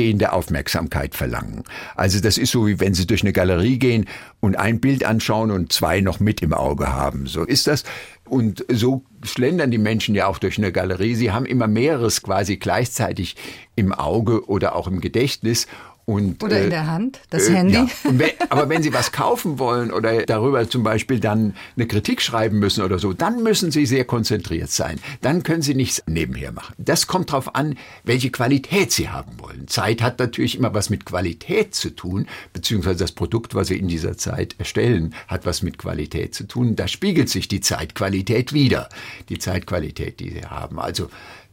tiefgehende 0.00 0.32
Aufmerksamkeit 0.32 1.14
verlangen. 1.14 1.62
Also 1.94 2.20
das 2.20 2.38
ist 2.38 2.52
so, 2.52 2.66
wie 2.66 2.80
wenn 2.80 2.94
Sie 2.94 3.06
durch 3.06 3.22
eine 3.22 3.32
Galerie 3.32 3.78
gehen 3.78 4.06
und 4.40 4.58
ein 4.58 4.80
Bild 4.80 5.04
anschauen 5.04 5.50
und 5.50 5.72
zwei 5.72 6.00
noch 6.00 6.20
mit 6.20 6.40
im 6.40 6.54
Auge 6.54 6.92
haben. 6.92 7.26
So 7.26 7.44
ist 7.44 7.66
das. 7.66 7.84
Und 8.24 8.64
so 8.70 9.04
schlendern 9.22 9.70
die 9.70 9.78
Menschen 9.78 10.14
ja 10.14 10.26
auch 10.26 10.38
durch 10.38 10.56
eine 10.56 10.72
Galerie. 10.72 11.14
Sie 11.14 11.32
haben 11.32 11.44
immer 11.44 11.66
mehreres 11.66 12.22
quasi 12.22 12.56
gleichzeitig 12.56 13.36
im 13.76 13.92
Auge 13.92 14.48
oder 14.48 14.74
auch 14.74 14.86
im 14.86 15.00
Gedächtnis. 15.00 15.66
Und, 16.10 16.42
oder 16.42 16.58
in 16.58 16.66
äh, 16.66 16.70
der 16.70 16.86
Hand, 16.88 17.20
das 17.30 17.48
äh, 17.48 17.54
Handy. 17.54 17.74
Ja. 17.74 17.86
Wenn, 18.02 18.30
aber 18.48 18.68
wenn 18.68 18.82
Sie 18.82 18.92
was 18.92 19.12
kaufen 19.12 19.60
wollen 19.60 19.92
oder 19.92 20.26
darüber 20.26 20.68
zum 20.68 20.82
Beispiel 20.82 21.20
dann 21.20 21.54
eine 21.76 21.86
Kritik 21.86 22.20
schreiben 22.20 22.58
müssen 22.58 22.82
oder 22.82 22.98
so, 22.98 23.12
dann 23.12 23.44
müssen 23.44 23.70
Sie 23.70 23.86
sehr 23.86 24.04
konzentriert 24.04 24.70
sein. 24.70 24.98
Dann 25.20 25.44
können 25.44 25.62
Sie 25.62 25.72
nichts 25.72 26.02
nebenher 26.08 26.50
machen. 26.50 26.74
Das 26.78 27.06
kommt 27.06 27.30
darauf 27.30 27.54
an, 27.54 27.76
welche 28.02 28.30
Qualität 28.30 28.90
Sie 28.90 29.08
haben 29.08 29.38
wollen. 29.38 29.68
Zeit 29.68 30.02
hat 30.02 30.18
natürlich 30.18 30.58
immer 30.58 30.74
was 30.74 30.90
mit 30.90 31.06
Qualität 31.06 31.76
zu 31.76 31.90
tun, 31.90 32.26
beziehungsweise 32.52 32.98
das 32.98 33.12
Produkt, 33.12 33.54
was 33.54 33.68
Sie 33.68 33.78
in 33.78 33.86
dieser 33.86 34.16
Zeit 34.16 34.56
erstellen, 34.58 35.14
hat 35.28 35.46
was 35.46 35.62
mit 35.62 35.78
Qualität 35.78 36.34
zu 36.34 36.42
tun. 36.42 36.74
Da 36.74 36.88
spiegelt 36.88 37.28
sich 37.28 37.46
die 37.46 37.60
Zeitqualität 37.60 38.52
wieder, 38.52 38.88
die 39.28 39.38
Zeitqualität, 39.38 40.18
die 40.18 40.30
Sie 40.30 40.44
haben. 40.44 40.80
Also 40.80 41.08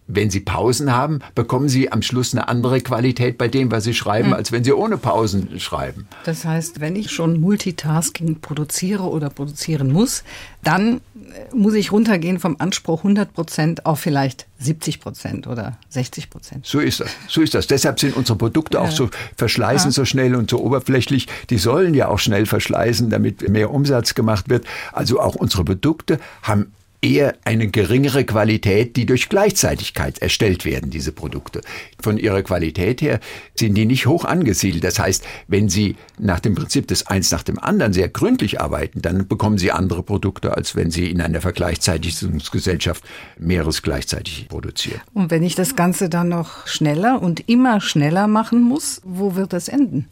wenn 0.08 0.30
Sie 0.30 0.39
Pausen 0.39 0.93
haben, 0.93 1.20
bekommen 1.36 1.70
Sie 1.70 1.91
am 1.91 2.02
Schluss 2.02 2.34
eine 2.34 2.48
andere 2.48 2.82
Qualität 2.82 3.38
bei 3.38 3.48
dem, 3.48 3.72
was 3.72 3.84
Sie 3.84 3.93
schreiben, 3.93 4.30
mhm. 4.30 4.34
als 4.34 4.52
wenn 4.52 4.63
Sie 4.63 4.74
ohne 4.74 4.98
Pausen 4.98 5.60
schreiben. 5.60 6.08
Das 6.24 6.46
heißt, 6.46 6.80
wenn 6.80 6.96
ich 6.96 7.12
schon 7.12 7.39
Multitasking 7.39 8.39
produziere 8.39 9.04
oder 9.04 9.30
produzieren 9.30 9.91
muss, 9.91 10.24
dann 10.63 11.02
äh, 11.15 11.56
muss 11.56 11.74
ich 11.74 11.91
runtergehen 11.91 12.39
vom 12.39 12.56
Anspruch 12.60 13.00
100 13.00 13.34
Prozent 13.34 13.86
auf 13.86 14.00
vielleicht 14.00 14.48
70 14.60 15.02
Prozent 15.02 15.48
oder 15.48 15.78
60 15.89 16.30
Prozent. 16.30 16.65
So 16.65 16.80
ist 16.80 17.00
das. 17.00 17.10
So 17.28 17.41
ist 17.41 17.54
das. 17.54 17.67
Deshalb 17.67 18.00
sind 18.00 18.15
unsere 18.15 18.38
Produkte 18.38 18.82
auch 18.82 18.91
so 18.91 19.10
verschleißen 19.36 19.89
ja. 19.89 19.93
so 19.93 20.06
schnell 20.06 20.36
und 20.36 20.50
so 20.50 20.60
oberflächlich. 20.60 21.28
Die 21.50 21.58
sollen 21.58 21.93
ja 21.93 22.08
auch 22.08 22.20
schnell 22.20 22.46
verschleißen, 22.46 23.10
damit 23.10 23.48
mehr 23.50 23.72
Umsatz 23.72 24.15
gemacht 24.15 24.50
wird. 24.50 24.65
Also 24.93 25.20
auch 25.20 25.36
unsere 25.36 25.63
Produkte 25.63 26.20
haben 26.41 26.72
eher 27.01 27.36
eine 27.45 27.67
geringere 27.67 28.23
Qualität, 28.23 28.95
die 28.95 29.05
durch 29.05 29.29
Gleichzeitigkeit 29.29 30.17
erstellt 30.19 30.65
werden, 30.65 30.89
diese 30.89 31.12
Produkte. 31.12 31.62
Von 32.01 32.17
ihrer 32.17 32.41
Qualität 32.41 33.01
her 33.01 33.19
sind 33.55 33.75
die 33.75 33.86
nicht 33.86 34.07
hoch 34.07 34.25
angesiedelt. 34.25 34.83
Das 34.83 34.97
heißt, 34.97 35.23
wenn 35.47 35.69
Sie 35.69 35.95
nach 36.17 36.39
dem 36.39 36.55
Prinzip 36.55 36.88
des 36.88 37.07
eins 37.07 37.31
nach 37.31 37.43
dem 37.43 37.60
anderen 37.60 37.93
sehr 37.93 38.10
gründlich 38.10 38.60
arbeiten, 38.60 39.01
dann 39.01 39.27
bekommen 39.27 39.57
Sie 39.57 39.71
andere 39.71 40.01
Produkte, 40.01 40.55
als 40.55 40.75
wenn 40.75 40.89
Sie 40.89 41.10
in 41.10 41.21
einer 41.21 41.41
Vergleichzeitigungsgesellschaft 41.41 43.03
mehreres 43.38 43.83
gleichzeitig 43.83 44.47
produzieren. 44.47 45.01
Und 45.13 45.29
wenn 45.29 45.43
ich 45.43 45.55
das 45.55 45.75
Ganze 45.75 46.10
dann 46.10 46.29
noch 46.29 46.65
schneller 46.67 47.21
und 47.21 47.47
immer 47.47 47.79
schneller 47.79 48.27
machen 48.27 48.62
muss, 48.62 49.01
wo 49.03 49.36
wird 49.36 49.53
das 49.53 49.67
enden? 49.67 50.07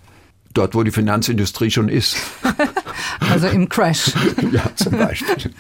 Dort, 0.58 0.76
wo 0.76 0.84
die 0.84 0.91
Finanzindustrie 0.91 1.72
schon 1.72 1.89
ist. 1.89 2.18
Also 3.30 3.48
im 3.48 3.68
Crash. 3.68 4.13
ja, 4.52 4.63
zum 4.76 4.98
Beispiel. 4.98 5.52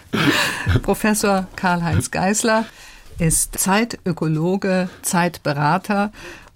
Professor 0.83 1.47
Karl-Heinz 1.55 2.11
Geisler 2.11 2.65
ist 3.17 3.57
Zeitökologe, 3.57 4.89
Zeitberater 5.01 6.11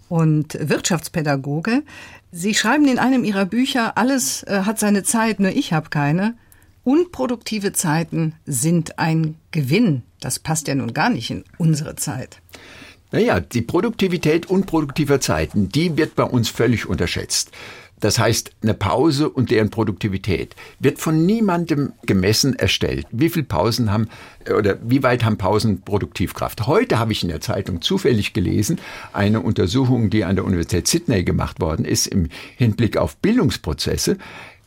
und 0.07 0.57
Wirtschaftspädagoge. 0.59 1.83
Sie 2.31 2.53
schreiben 2.53 2.87
in 2.87 2.99
einem 2.99 3.23
Ihrer 3.23 3.45
Bücher, 3.45 3.97
alles 3.97 4.43
äh, 4.43 4.61
hat 4.65 4.79
seine 4.79 5.03
Zeit, 5.03 5.39
nur 5.39 5.51
ich 5.51 5.73
habe 5.73 5.89
keine. 5.89 6.35
Unproduktive 6.83 7.73
Zeiten 7.73 8.35
sind 8.45 8.99
ein 8.99 9.35
Gewinn. 9.51 10.03
Das 10.19 10.39
passt 10.39 10.67
ja 10.67 10.75
nun 10.75 10.93
gar 10.93 11.09
nicht 11.09 11.29
in 11.31 11.43
unsere 11.57 11.95
Zeit. 11.95 12.41
Naja, 13.11 13.39
die 13.39 13.61
Produktivität 13.61 14.45
unproduktiver 14.47 15.19
Zeiten, 15.19 15.69
die 15.69 15.97
wird 15.97 16.15
bei 16.15 16.23
uns 16.23 16.49
völlig 16.49 16.85
unterschätzt. 16.85 17.51
Das 17.99 18.19
heißt, 18.19 18.51
eine 18.61 18.73
Pause 18.73 19.29
und 19.29 19.51
deren 19.51 19.69
Produktivität 19.69 20.55
wird 20.79 20.99
von 20.99 21.25
niemandem 21.25 21.93
gemessen 22.05 22.55
erstellt. 22.57 23.05
Wie 23.11 23.29
viel 23.29 23.43
Pausen 23.43 23.91
haben 23.91 24.07
oder 24.57 24.77
wie 24.83 25.03
weit 25.03 25.23
haben 25.23 25.37
Pausen 25.37 25.81
Produktivkraft? 25.81 26.67
Heute 26.67 26.99
habe 26.99 27.11
ich 27.11 27.23
in 27.23 27.29
der 27.29 27.41
Zeitung 27.41 27.81
zufällig 27.81 28.33
gelesen, 28.33 28.79
eine 29.13 29.41
Untersuchung, 29.41 30.09
die 30.09 30.23
an 30.23 30.35
der 30.35 30.45
Universität 30.45 30.87
Sydney 30.87 31.23
gemacht 31.23 31.59
worden 31.59 31.85
ist 31.85 32.07
im 32.07 32.29
Hinblick 32.55 32.97
auf 32.97 33.17
Bildungsprozesse 33.17 34.17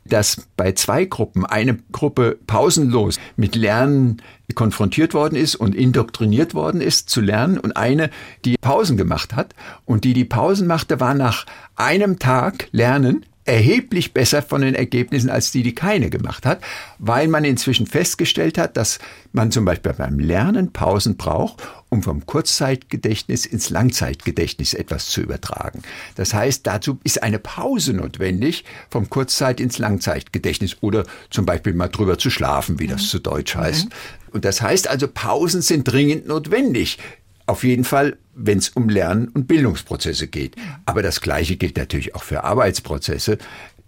dass 0.05 0.47
bei 0.57 0.73
zwei 0.73 1.05
Gruppen 1.05 1.47
eine 1.47 1.79
Gruppe 1.93 2.39
pausenlos 2.47 3.19
mit 3.37 3.55
Lernen 3.55 4.21
konfrontiert 4.55 5.15
worden 5.15 5.37
ist 5.37 5.55
und 5.55 5.75
indoktriniert 5.75 6.55
worden 6.55 6.81
ist 6.81 7.09
zu 7.09 7.21
lernen 7.21 7.59
und 7.59 7.77
eine, 7.77 8.11
die 8.45 8.57
Pausen 8.61 8.97
gemacht 8.97 9.35
hat. 9.35 9.55
Und 9.85 10.05
die 10.05 10.13
die 10.13 10.25
Pausen 10.25 10.67
machte, 10.67 11.01
war 11.01 11.15
nach 11.15 11.47
einem 11.75 12.19
Tag 12.19 12.69
Lernen 12.73 13.25
erheblich 13.45 14.15
besser 14.15 14.43
von 14.43 14.61
den 14.63 14.75
Ergebnissen 14.75 15.29
als 15.29 15.51
die, 15.51 15.63
die 15.63 15.75
keine 15.75 16.11
gemacht 16.11 16.47
hat, 16.47 16.63
weil 16.99 17.27
man 17.29 17.45
inzwischen 17.45 17.87
festgestellt 17.87 18.57
hat, 18.57 18.77
dass 18.77 18.99
man 19.33 19.51
zum 19.51 19.65
Beispiel 19.65 19.93
beim 19.95 20.19
Lernen 20.19 20.73
Pausen 20.73 21.17
braucht, 21.17 21.63
um 21.89 22.03
vom 22.03 22.25
Kurzzeitgedächtnis 22.25 23.45
ins 23.45 23.69
Langzeitgedächtnis 23.71 24.75
etwas 24.75 25.09
zu 25.09 25.21
übertragen. 25.21 25.83
Das 26.15 26.35
heißt, 26.35 26.67
dazu 26.67 26.99
ist 27.05 27.23
eine 27.23 27.39
Pause 27.39 27.95
notwendig 27.95 28.65
vom 28.91 29.11
Kurzzeit 29.11 29.61
ins 29.61 29.79
Langzeitgedächtnis 29.79 30.77
oder 30.81 31.05
zum 31.31 31.45
Beispiel 31.45 31.75
mal 31.75 31.89
drüber 31.89 32.19
zu 32.19 32.31
schlafen, 32.31 32.79
wie 32.79 32.87
das 32.87 33.03
mhm. 33.03 33.07
zu 33.07 33.19
Deutsch 33.19 33.57
heißt. 33.57 33.87
Mhm. 33.87 33.91
Und 34.33 34.45
das 34.45 34.63
heißt 34.63 34.89
also, 34.89 35.09
Pausen 35.09 35.61
sind 35.61 35.85
dringend 35.85 36.27
notwendig. 36.27 36.99
Auf 37.47 37.65
jeden 37.65 37.85
Fall, 37.85 38.17
wenn 38.35 38.59
es 38.59 38.71
um 38.71 38.89
Lern- 38.89 39.29
und 39.29 39.47
Bildungsprozesse 39.47 40.29
geht. 40.29 40.57
Aber 40.87 41.03
das 41.03 41.21
Gleiche 41.21 41.57
gilt 41.57 41.77
natürlich 41.77 42.15
auch 42.15 42.23
für 42.23 42.45
Arbeitsprozesse. 42.45 43.39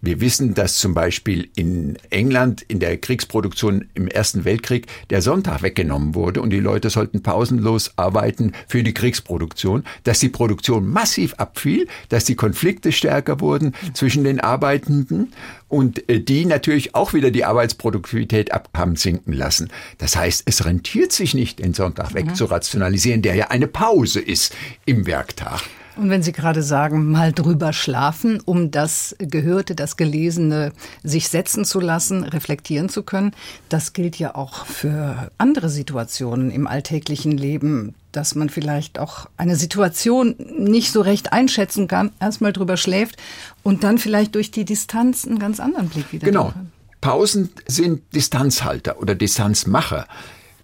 Wir 0.05 0.21
wissen, 0.21 0.53
dass 0.53 0.77
zum 0.77 0.93
Beispiel 0.93 1.49
in 1.57 1.97
England 2.11 2.61
in 2.61 2.79
der 2.79 2.99
Kriegsproduktion 2.99 3.89
im 3.95 4.07
Ersten 4.07 4.45
Weltkrieg 4.45 4.87
der 5.09 5.23
Sonntag 5.23 5.63
weggenommen 5.63 6.15
wurde 6.15 6.43
und 6.43 6.51
die 6.51 6.61
Leute 6.61 6.91
sollten 6.91 7.23
pausenlos 7.23 7.93
arbeiten 7.97 8.53
für 8.69 8.83
die 8.83 8.93
Kriegsproduktion, 8.93 9.85
dass 10.03 10.19
die 10.19 10.29
Produktion 10.29 10.87
massiv 10.87 11.33
abfiel, 11.39 11.89
dass 12.11 12.27
die 12.27 12.35
Konflikte 12.35 12.93
stärker 12.93 13.41
wurden 13.41 13.75
zwischen 13.95 14.25
den 14.25 14.41
Arbeitenden 14.41 15.33
und 15.69 16.07
äh, 16.11 16.21
die 16.21 16.45
natürlich 16.45 16.95
auch 16.95 17.15
wieder 17.15 17.31
die 17.31 17.47
Arbeitsproduktivität 17.47 18.53
ab 18.53 18.69
haben 18.77 18.97
sinken 18.97 19.33
lassen. 19.33 19.71
Das 19.97 20.17
heißt, 20.17 20.43
es 20.45 20.67
rentiert 20.67 21.13
sich 21.13 21.33
nicht, 21.33 21.61
den 21.61 21.73
Sonntag 21.73 22.11
mhm. 22.11 22.17
wegzurationalisieren, 22.17 23.23
der 23.23 23.37
ja 23.37 23.49
eine 23.49 23.69
Pause 23.69 24.21
ist 24.21 24.55
im 24.85 25.07
Werktag. 25.07 25.63
Und 25.97 26.11
wenn 26.11 26.23
Sie 26.23 26.33
gerade 26.33 26.63
sagen, 26.63 27.11
mal 27.11 27.33
drüber 27.33 27.73
schlafen, 27.73 28.41
um 28.45 28.71
das 28.71 29.15
Gehörte, 29.19 29.75
das 29.75 29.97
Gelesene 29.97 30.73
sich 31.03 31.29
setzen 31.29 31.65
zu 31.65 31.79
lassen, 31.79 32.25
reflektieren 32.25 32.89
zu 32.89 33.03
können, 33.03 33.33
das 33.69 33.93
gilt 33.93 34.19
ja 34.19 34.35
auch 34.35 34.67
für 34.67 35.31
andere 35.39 35.69
Situationen 35.69 36.51
im 36.51 36.67
alltäglichen 36.67 37.33
Leben, 37.33 37.95
dass 38.11 38.35
man 38.35 38.49
vielleicht 38.49 38.99
auch 38.99 39.27
eine 39.37 39.57
Situation 39.57 40.35
nicht 40.59 40.93
so 40.93 41.01
recht 41.01 41.33
einschätzen 41.33 41.89
kann, 41.89 42.13
erstmal 42.21 42.53
drüber 42.53 42.77
schläft 42.77 43.17
und 43.63 43.85
dann 43.85 43.99
vielleicht 43.99 44.35
durch 44.35 44.51
die 44.51 44.65
Distanz 44.65 45.27
einen 45.27 45.39
ganz 45.39 45.61
anderen 45.61 45.89
Blick 45.89 46.13
wieder 46.13 46.27
Genau. 46.27 46.53
Pausen 47.01 47.51
sind 47.67 48.03
Distanzhalter 48.15 48.99
oder 48.99 49.15
Distanzmacher. 49.15 50.07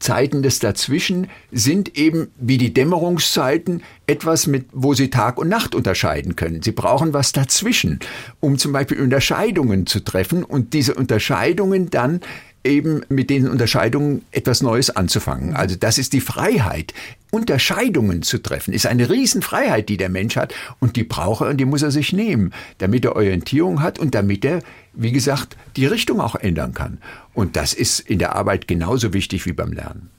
Zeiten 0.00 0.42
des 0.42 0.58
Dazwischen 0.58 1.28
sind 1.52 1.96
eben 1.96 2.28
wie 2.36 2.58
die 2.58 2.74
Dämmerungszeiten 2.74 3.82
etwas 4.06 4.46
mit, 4.46 4.66
wo 4.72 4.94
Sie 4.94 5.10
Tag 5.10 5.38
und 5.38 5.48
Nacht 5.48 5.74
unterscheiden 5.74 6.36
können. 6.36 6.62
Sie 6.62 6.72
brauchen 6.72 7.12
was 7.12 7.32
dazwischen, 7.32 8.00
um 8.40 8.58
zum 8.58 8.72
Beispiel 8.72 9.00
Unterscheidungen 9.00 9.86
zu 9.86 10.00
treffen 10.00 10.42
und 10.42 10.72
diese 10.72 10.94
Unterscheidungen 10.94 11.90
dann 11.90 12.20
eben 12.64 13.02
mit 13.08 13.30
den 13.30 13.48
Unterscheidungen 13.48 14.22
etwas 14.32 14.62
Neues 14.62 14.90
anzufangen. 14.90 15.54
Also 15.54 15.76
das 15.76 15.98
ist 15.98 16.12
die 16.12 16.20
Freiheit. 16.20 16.92
Unterscheidungen 17.30 18.22
zu 18.22 18.38
treffen, 18.38 18.74
ist 18.74 18.86
eine 18.86 19.08
Riesenfreiheit, 19.08 19.88
die 19.88 19.96
der 19.96 20.08
Mensch 20.08 20.36
hat 20.36 20.52
und 20.80 20.96
die 20.96 21.04
braucht 21.04 21.42
er 21.42 21.50
und 21.50 21.58
die 21.58 21.64
muss 21.64 21.82
er 21.82 21.92
sich 21.92 22.12
nehmen, 22.12 22.52
damit 22.78 23.04
er 23.04 23.14
Orientierung 23.14 23.82
hat 23.82 23.98
und 23.98 24.14
damit 24.14 24.44
er, 24.44 24.62
wie 24.92 25.12
gesagt, 25.12 25.56
die 25.76 25.86
Richtung 25.86 26.20
auch 26.20 26.34
ändern 26.34 26.74
kann. 26.74 26.98
Und 27.34 27.56
das 27.56 27.72
ist 27.72 28.00
in 28.00 28.18
der 28.18 28.34
Arbeit 28.34 28.68
genauso 28.68 29.12
wichtig 29.12 29.46
wie 29.46 29.52
beim 29.52 29.72
Lernen. 29.72 30.10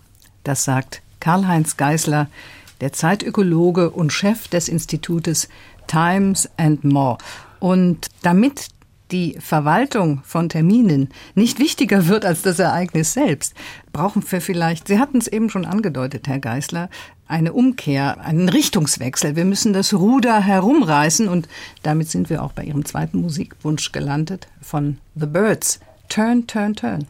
Das 0.44 0.64
sagt 0.64 1.02
Karl-Heinz 1.20 1.78
Geisler, 1.78 2.28
der 2.80 2.94
Zeitökologe 2.94 3.92
und 3.92 4.12
Chef 4.12 4.48
des 4.48 4.68
Institutes 4.68 5.50
Times 5.88 6.50
and 6.58 6.84
More. 6.84 7.18
Und 7.60 8.08
damit 8.24 8.70
die 9.12 9.38
Verwaltung 9.40 10.22
von 10.24 10.50
Terminen 10.50 11.10
nicht 11.36 11.60
wichtiger 11.60 12.08
wird 12.08 12.26
als 12.26 12.42
das 12.42 12.60
Ereignis 12.60 13.14
selbst, 13.14 13.54
brauchen 13.92 14.24
wir 14.30 14.42
vielleicht, 14.42 14.88
Sie 14.88 15.00
hatten 15.00 15.18
es 15.18 15.28
eben 15.28 15.50
schon 15.50 15.66
angedeutet, 15.66 16.28
Herr 16.28 16.40
Geisler, 16.40 16.90
eine 17.28 17.54
Umkehr, 17.54 18.22
einen 18.22 18.50
Richtungswechsel. 18.50 19.36
Wir 19.36 19.46
müssen 19.46 19.74
das 19.74 19.94
Ruder 19.94 20.42
herumreißen 20.42 21.28
und 21.30 21.48
damit 21.82 22.10
sind 22.10 22.30
wir 22.30 22.44
auch 22.44 22.52
bei 22.52 22.64
Ihrem 22.64 22.86
zweiten 22.86 23.22
Musikwunsch 23.22 23.92
gelandet 23.92 24.48
von 24.62 24.98
The 25.16 25.28
Birds. 25.28 25.80
Turn, 26.10 26.46
turn, 26.46 26.76
turn. 26.76 27.08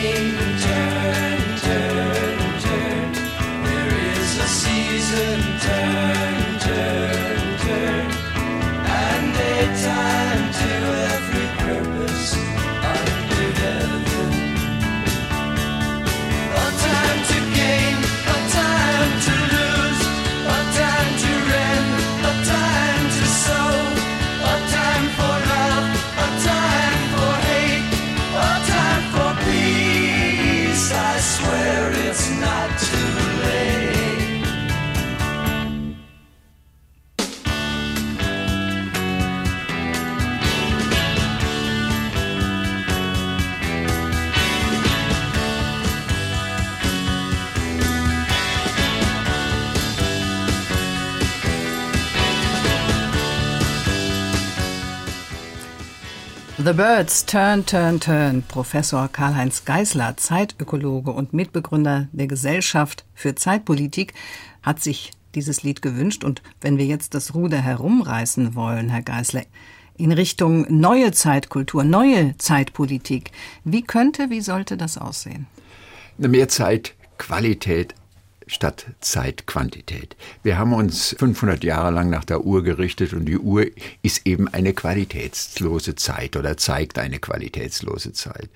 sing. 0.00 0.49
The 56.70 56.76
Birds 56.76 57.26
Turn, 57.26 57.66
Turn, 57.66 57.98
Turn. 57.98 58.44
Professor 58.46 59.08
Karl-Heinz 59.08 59.64
Geisler, 59.64 60.16
Zeitökologe 60.16 61.10
und 61.10 61.32
Mitbegründer 61.32 62.06
der 62.12 62.28
Gesellschaft 62.28 63.04
für 63.12 63.34
Zeitpolitik, 63.34 64.14
hat 64.62 64.80
sich 64.80 65.10
dieses 65.34 65.64
Lied 65.64 65.82
gewünscht. 65.82 66.22
Und 66.22 66.42
wenn 66.60 66.78
wir 66.78 66.86
jetzt 66.86 67.14
das 67.14 67.34
Ruder 67.34 67.58
herumreißen 67.58 68.54
wollen, 68.54 68.88
Herr 68.88 69.02
Geisler, 69.02 69.42
in 69.96 70.12
Richtung 70.12 70.64
neue 70.68 71.10
Zeitkultur, 71.10 71.82
neue 71.82 72.36
Zeitpolitik, 72.38 73.32
wie 73.64 73.82
könnte, 73.82 74.30
wie 74.30 74.40
sollte 74.40 74.76
das 74.76 74.96
aussehen? 74.96 75.48
Mehr 76.18 76.48
Zeit 76.48 76.94
Qualität 77.18 77.96
statt 78.50 78.86
Zeitquantität. 79.00 80.16
Wir 80.42 80.58
haben 80.58 80.72
uns 80.72 81.14
500 81.18 81.62
Jahre 81.64 81.90
lang 81.90 82.10
nach 82.10 82.24
der 82.24 82.44
Uhr 82.44 82.62
gerichtet 82.64 83.12
und 83.12 83.24
die 83.26 83.38
Uhr 83.38 83.66
ist 84.02 84.26
eben 84.26 84.48
eine 84.48 84.74
qualitätslose 84.74 85.94
Zeit 85.94 86.36
oder 86.36 86.56
zeigt 86.56 86.98
eine 86.98 87.20
qualitätslose 87.20 88.12
Zeit. 88.12 88.50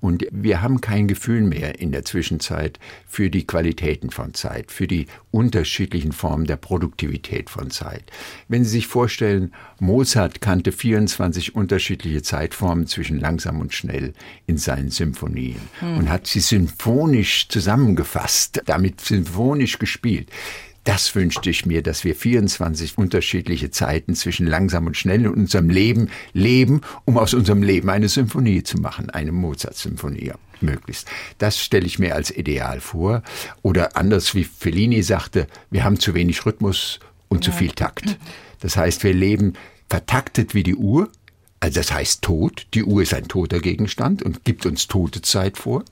Und 0.00 0.26
wir 0.30 0.62
haben 0.62 0.80
kein 0.80 1.08
Gefühl 1.08 1.42
mehr 1.42 1.80
in 1.80 1.90
der 1.90 2.04
Zwischenzeit 2.04 2.78
für 3.06 3.30
die 3.30 3.46
Qualitäten 3.46 4.10
von 4.10 4.32
Zeit, 4.32 4.70
für 4.70 4.86
die 4.86 5.06
unterschiedlichen 5.30 6.12
Formen 6.12 6.46
der 6.46 6.56
Produktivität 6.56 7.50
von 7.50 7.70
Zeit. 7.70 8.04
Wenn 8.46 8.64
Sie 8.64 8.70
sich 8.70 8.86
vorstellen, 8.86 9.52
Mozart 9.80 10.40
kannte 10.40 10.70
24 10.70 11.54
unterschiedliche 11.56 12.22
Zeitformen 12.22 12.86
zwischen 12.86 13.18
langsam 13.18 13.60
und 13.60 13.74
schnell 13.74 14.14
in 14.46 14.56
seinen 14.56 14.90
Symphonien 14.90 15.60
hm. 15.80 15.98
und 15.98 16.08
hat 16.08 16.26
sie 16.26 16.40
symphonisch 16.40 17.48
zusammengefasst, 17.48 18.62
damit 18.66 19.00
symphonisch 19.00 19.78
gespielt. 19.78 20.30
Das 20.88 21.14
wünschte 21.14 21.50
ich 21.50 21.66
mir, 21.66 21.82
dass 21.82 22.04
wir 22.04 22.14
24 22.14 22.96
unterschiedliche 22.96 23.70
Zeiten 23.70 24.14
zwischen 24.14 24.46
langsam 24.46 24.86
und 24.86 24.96
schnell 24.96 25.20
in 25.20 25.28
unserem 25.28 25.68
Leben 25.68 26.08
leben, 26.32 26.80
um 27.04 27.18
aus 27.18 27.34
unserem 27.34 27.62
Leben 27.62 27.90
eine 27.90 28.08
Symphonie 28.08 28.62
zu 28.62 28.78
machen, 28.78 29.10
eine 29.10 29.30
Mozart-Symphonie 29.30 30.32
möglichst. 30.62 31.06
Das 31.36 31.58
stelle 31.58 31.84
ich 31.84 31.98
mir 31.98 32.14
als 32.14 32.30
Ideal 32.30 32.80
vor. 32.80 33.22
Oder 33.60 33.98
anders 33.98 34.34
wie 34.34 34.44
Fellini 34.44 35.02
sagte, 35.02 35.46
wir 35.70 35.84
haben 35.84 36.00
zu 36.00 36.14
wenig 36.14 36.46
Rhythmus 36.46 37.00
und 37.28 37.44
ja. 37.44 37.52
zu 37.52 37.58
viel 37.58 37.72
Takt. 37.72 38.16
Das 38.60 38.78
heißt, 38.78 39.04
wir 39.04 39.12
leben 39.12 39.52
vertaktet 39.90 40.54
wie 40.54 40.62
die 40.62 40.74
Uhr, 40.74 41.10
also 41.60 41.80
das 41.80 41.92
heißt 41.92 42.22
tot. 42.22 42.66
Die 42.74 42.84
Uhr 42.84 43.02
ist 43.02 43.14
ein 43.14 43.28
toter 43.28 43.60
Gegenstand 43.60 44.22
und 44.22 44.44
gibt 44.44 44.66
uns 44.66 44.86
tote 44.86 45.22
Zeit 45.22 45.58
vor. 45.58 45.84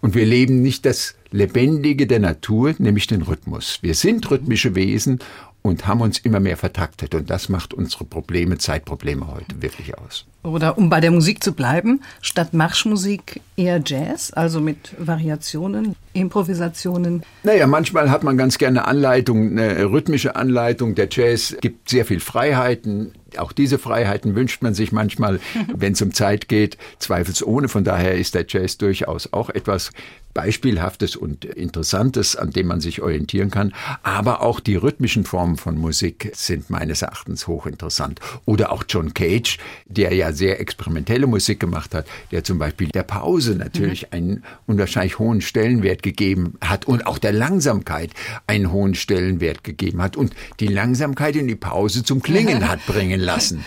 Und 0.00 0.14
wir 0.14 0.26
leben 0.26 0.62
nicht 0.62 0.84
das 0.84 1.14
Lebendige 1.30 2.06
der 2.06 2.20
Natur, 2.20 2.74
nämlich 2.78 3.06
den 3.06 3.22
Rhythmus. 3.22 3.78
Wir 3.82 3.94
sind 3.94 4.30
rhythmische 4.30 4.74
Wesen 4.74 5.20
und 5.66 5.86
haben 5.86 6.00
uns 6.00 6.18
immer 6.18 6.40
mehr 6.40 6.56
vertaktet. 6.56 7.14
Und 7.14 7.28
das 7.28 7.48
macht 7.48 7.74
unsere 7.74 8.04
Probleme, 8.04 8.58
Zeitprobleme 8.58 9.26
heute 9.26 9.60
wirklich 9.60 9.98
aus. 9.98 10.24
Oder 10.42 10.78
um 10.78 10.88
bei 10.88 11.00
der 11.00 11.10
Musik 11.10 11.42
zu 11.42 11.52
bleiben, 11.52 12.02
statt 12.20 12.54
Marschmusik 12.54 13.40
eher 13.56 13.82
Jazz, 13.84 14.30
also 14.30 14.60
mit 14.60 14.94
Variationen, 14.98 15.96
Improvisationen? 16.12 17.24
Naja, 17.42 17.66
manchmal 17.66 18.10
hat 18.10 18.22
man 18.22 18.36
ganz 18.36 18.58
gerne 18.58 18.86
Anleitung, 18.86 19.58
eine 19.58 19.90
rhythmische 19.90 20.36
Anleitung. 20.36 20.94
Der 20.94 21.08
Jazz 21.10 21.56
gibt 21.60 21.88
sehr 21.88 22.04
viel 22.04 22.20
Freiheiten. 22.20 23.12
Auch 23.38 23.52
diese 23.52 23.78
Freiheiten 23.78 24.34
wünscht 24.34 24.62
man 24.62 24.74
sich 24.74 24.92
manchmal, 24.92 25.40
wenn 25.74 25.92
es 25.92 26.02
um 26.02 26.12
Zeit 26.12 26.48
geht, 26.48 26.76
zweifelsohne. 26.98 27.68
Von 27.68 27.84
daher 27.84 28.16
ist 28.16 28.34
der 28.34 28.44
Jazz 28.48 28.78
durchaus 28.78 29.32
auch 29.32 29.50
etwas 29.50 29.90
Beispielhaftes 30.36 31.16
und 31.16 31.46
Interessantes, 31.46 32.36
an 32.36 32.50
dem 32.50 32.66
man 32.66 32.82
sich 32.82 33.00
orientieren 33.00 33.50
kann. 33.50 33.72
Aber 34.02 34.42
auch 34.42 34.60
die 34.60 34.76
rhythmischen 34.76 35.24
Formen 35.24 35.56
von 35.56 35.78
Musik 35.78 36.30
sind 36.34 36.68
meines 36.68 37.00
Erachtens 37.00 37.46
hochinteressant. 37.46 38.20
Oder 38.44 38.70
auch 38.70 38.84
John 38.86 39.14
Cage, 39.14 39.56
der 39.86 40.12
ja 40.12 40.34
sehr 40.34 40.60
experimentelle 40.60 41.26
Musik 41.26 41.58
gemacht 41.58 41.94
hat, 41.94 42.06
der 42.32 42.44
zum 42.44 42.58
Beispiel 42.58 42.88
der 42.88 43.04
Pause 43.04 43.54
natürlich 43.54 44.02
mhm. 44.02 44.08
einen 44.10 44.44
unwahrscheinlich 44.66 45.18
hohen 45.18 45.40
Stellenwert 45.40 46.02
gegeben 46.02 46.58
hat 46.60 46.84
und 46.84 47.06
auch 47.06 47.16
der 47.16 47.32
Langsamkeit 47.32 48.10
einen 48.46 48.70
hohen 48.70 48.94
Stellenwert 48.94 49.64
gegeben 49.64 50.02
hat 50.02 50.18
und 50.18 50.34
die 50.60 50.68
Langsamkeit 50.68 51.34
in 51.36 51.48
die 51.48 51.56
Pause 51.56 52.04
zum 52.04 52.20
Klingen 52.20 52.68
hat 52.68 52.84
bringen 52.84 53.20
lassen. 53.20 53.64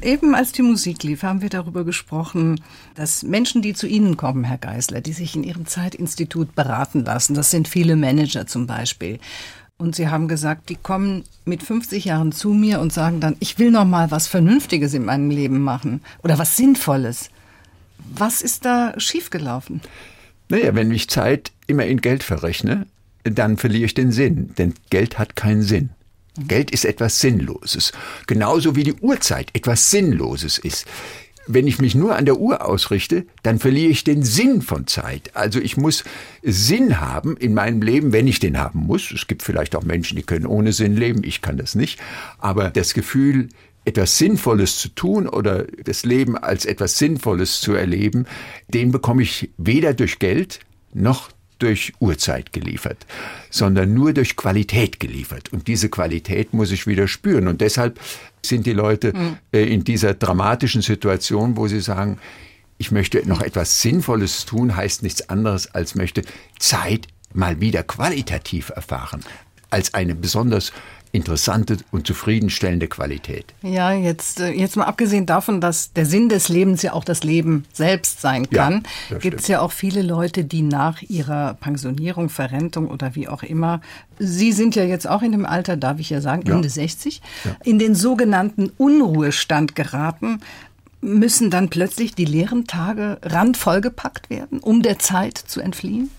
Eben 0.00 0.36
als 0.36 0.52
die 0.52 0.62
Musik 0.62 1.02
lief, 1.02 1.24
haben 1.24 1.42
wir 1.42 1.48
darüber 1.48 1.84
gesprochen, 1.84 2.60
dass 2.98 3.22
Menschen, 3.22 3.62
die 3.62 3.74
zu 3.74 3.86
Ihnen 3.86 4.16
kommen, 4.16 4.42
Herr 4.42 4.58
Geisler, 4.58 5.00
die 5.00 5.12
sich 5.12 5.36
in 5.36 5.44
ihrem 5.44 5.66
Zeitinstitut 5.66 6.56
beraten 6.56 7.04
lassen, 7.04 7.34
das 7.34 7.52
sind 7.52 7.68
viele 7.68 7.94
Manager 7.94 8.48
zum 8.48 8.66
Beispiel, 8.66 9.20
und 9.76 9.94
Sie 9.94 10.08
haben 10.08 10.26
gesagt, 10.26 10.68
die 10.68 10.74
kommen 10.74 11.22
mit 11.44 11.62
50 11.62 12.06
Jahren 12.06 12.32
zu 12.32 12.50
mir 12.50 12.80
und 12.80 12.92
sagen 12.92 13.20
dann, 13.20 13.36
ich 13.38 13.60
will 13.60 13.70
noch 13.70 13.84
mal 13.84 14.10
was 14.10 14.26
Vernünftiges 14.26 14.92
in 14.94 15.04
meinem 15.04 15.30
Leben 15.30 15.60
machen 15.60 16.00
oder 16.24 16.40
was 16.40 16.56
Sinnvolles. 16.56 17.30
Was 18.12 18.42
ist 18.42 18.64
da 18.64 18.98
schiefgelaufen? 18.98 19.80
Naja, 20.48 20.74
wenn 20.74 20.90
ich 20.90 21.08
Zeit 21.08 21.52
immer 21.68 21.86
in 21.86 22.00
Geld 22.00 22.24
verrechne, 22.24 22.88
dann 23.22 23.58
verliere 23.58 23.84
ich 23.84 23.94
den 23.94 24.10
Sinn, 24.10 24.52
denn 24.58 24.74
Geld 24.90 25.20
hat 25.20 25.36
keinen 25.36 25.62
Sinn. 25.62 25.90
Geld 26.48 26.72
ist 26.72 26.84
etwas 26.84 27.20
Sinnloses. 27.20 27.92
Genauso 28.26 28.74
wie 28.74 28.82
die 28.82 28.94
Uhrzeit 28.94 29.50
etwas 29.54 29.92
Sinnloses 29.92 30.58
ist 30.58 30.86
wenn 31.48 31.66
ich 31.66 31.78
mich 31.78 31.94
nur 31.94 32.14
an 32.14 32.26
der 32.26 32.38
Uhr 32.38 32.64
ausrichte, 32.64 33.26
dann 33.42 33.58
verliere 33.58 33.90
ich 33.90 34.04
den 34.04 34.22
Sinn 34.22 34.62
von 34.62 34.86
Zeit. 34.86 35.34
Also 35.34 35.60
ich 35.60 35.76
muss 35.76 36.04
Sinn 36.42 37.00
haben 37.00 37.36
in 37.36 37.54
meinem 37.54 37.82
Leben, 37.82 38.12
wenn 38.12 38.28
ich 38.28 38.38
den 38.38 38.58
haben 38.58 38.80
muss. 38.80 39.10
Es 39.10 39.26
gibt 39.26 39.42
vielleicht 39.42 39.74
auch 39.74 39.82
Menschen, 39.82 40.16
die 40.16 40.22
können 40.22 40.46
ohne 40.46 40.72
Sinn 40.72 40.94
leben, 40.94 41.24
ich 41.24 41.42
kann 41.42 41.56
das 41.56 41.74
nicht. 41.74 41.98
Aber 42.38 42.70
das 42.70 42.94
Gefühl, 42.94 43.48
etwas 43.84 44.18
Sinnvolles 44.18 44.78
zu 44.78 44.90
tun 44.90 45.26
oder 45.26 45.64
das 45.82 46.04
Leben 46.04 46.36
als 46.36 46.66
etwas 46.66 46.98
Sinnvolles 46.98 47.60
zu 47.60 47.72
erleben, 47.72 48.26
den 48.68 48.92
bekomme 48.92 49.22
ich 49.22 49.50
weder 49.56 49.94
durch 49.94 50.18
Geld 50.18 50.60
noch 50.92 51.30
durch 51.58 51.92
Uhrzeit 51.98 52.52
geliefert, 52.52 53.06
sondern 53.50 53.94
nur 53.94 54.12
durch 54.12 54.36
Qualität 54.36 55.00
geliefert. 55.00 55.52
Und 55.52 55.68
diese 55.68 55.88
Qualität 55.88 56.52
muss 56.54 56.70
ich 56.70 56.86
wieder 56.86 57.08
spüren. 57.08 57.48
Und 57.48 57.60
deshalb 57.60 58.00
sind 58.44 58.66
die 58.66 58.72
Leute 58.72 59.12
mhm. 59.12 59.38
äh, 59.52 59.64
in 59.64 59.84
dieser 59.84 60.14
dramatischen 60.14 60.82
Situation, 60.82 61.56
wo 61.56 61.66
sie 61.68 61.80
sagen, 61.80 62.18
ich 62.78 62.92
möchte 62.92 63.26
noch 63.28 63.42
etwas 63.42 63.82
Sinnvolles 63.82 64.44
tun, 64.44 64.76
heißt 64.76 65.02
nichts 65.02 65.28
anderes 65.28 65.74
als 65.74 65.94
möchte 65.96 66.22
Zeit 66.58 67.08
mal 67.32 67.60
wieder 67.60 67.82
qualitativ 67.82 68.70
erfahren 68.70 69.24
als 69.70 69.94
eine 69.94 70.14
besonders 70.14 70.72
interessante 71.12 71.78
und 71.90 72.06
zufriedenstellende 72.06 72.88
Qualität. 72.88 73.54
Ja, 73.62 73.92
jetzt, 73.92 74.40
äh, 74.40 74.50
jetzt 74.50 74.76
mal 74.76 74.84
abgesehen 74.84 75.26
davon, 75.26 75.60
dass 75.60 75.92
der 75.92 76.06
Sinn 76.06 76.28
des 76.28 76.48
Lebens 76.48 76.82
ja 76.82 76.92
auch 76.92 77.04
das 77.04 77.24
Leben 77.24 77.64
selbst 77.72 78.20
sein 78.20 78.48
kann, 78.50 78.82
ja, 79.10 79.18
gibt 79.18 79.40
es 79.40 79.48
ja 79.48 79.60
auch 79.60 79.72
viele 79.72 80.02
Leute, 80.02 80.44
die 80.44 80.62
nach 80.62 81.02
ihrer 81.02 81.54
Pensionierung, 81.54 82.28
Verrentung 82.28 82.88
oder 82.88 83.14
wie 83.14 83.28
auch 83.28 83.42
immer, 83.42 83.80
Sie 84.18 84.52
sind 84.52 84.74
ja 84.74 84.84
jetzt 84.84 85.08
auch 85.08 85.22
in 85.22 85.32
dem 85.32 85.46
Alter, 85.46 85.76
darf 85.76 86.00
ich 86.00 86.10
ja 86.10 86.20
sagen, 86.20 86.42
Ende 86.42 86.68
ja. 86.68 86.74
60, 86.74 87.22
ja. 87.44 87.56
in 87.64 87.78
den 87.78 87.94
sogenannten 87.94 88.70
Unruhestand 88.76 89.74
geraten. 89.74 90.40
Müssen 91.00 91.50
dann 91.50 91.68
plötzlich 91.68 92.16
die 92.16 92.24
leeren 92.24 92.66
Tage 92.66 93.18
randvollgepackt 93.22 94.30
werden, 94.30 94.58
um 94.58 94.82
der 94.82 94.98
Zeit 94.98 95.38
zu 95.38 95.60
entfliehen? 95.60 96.10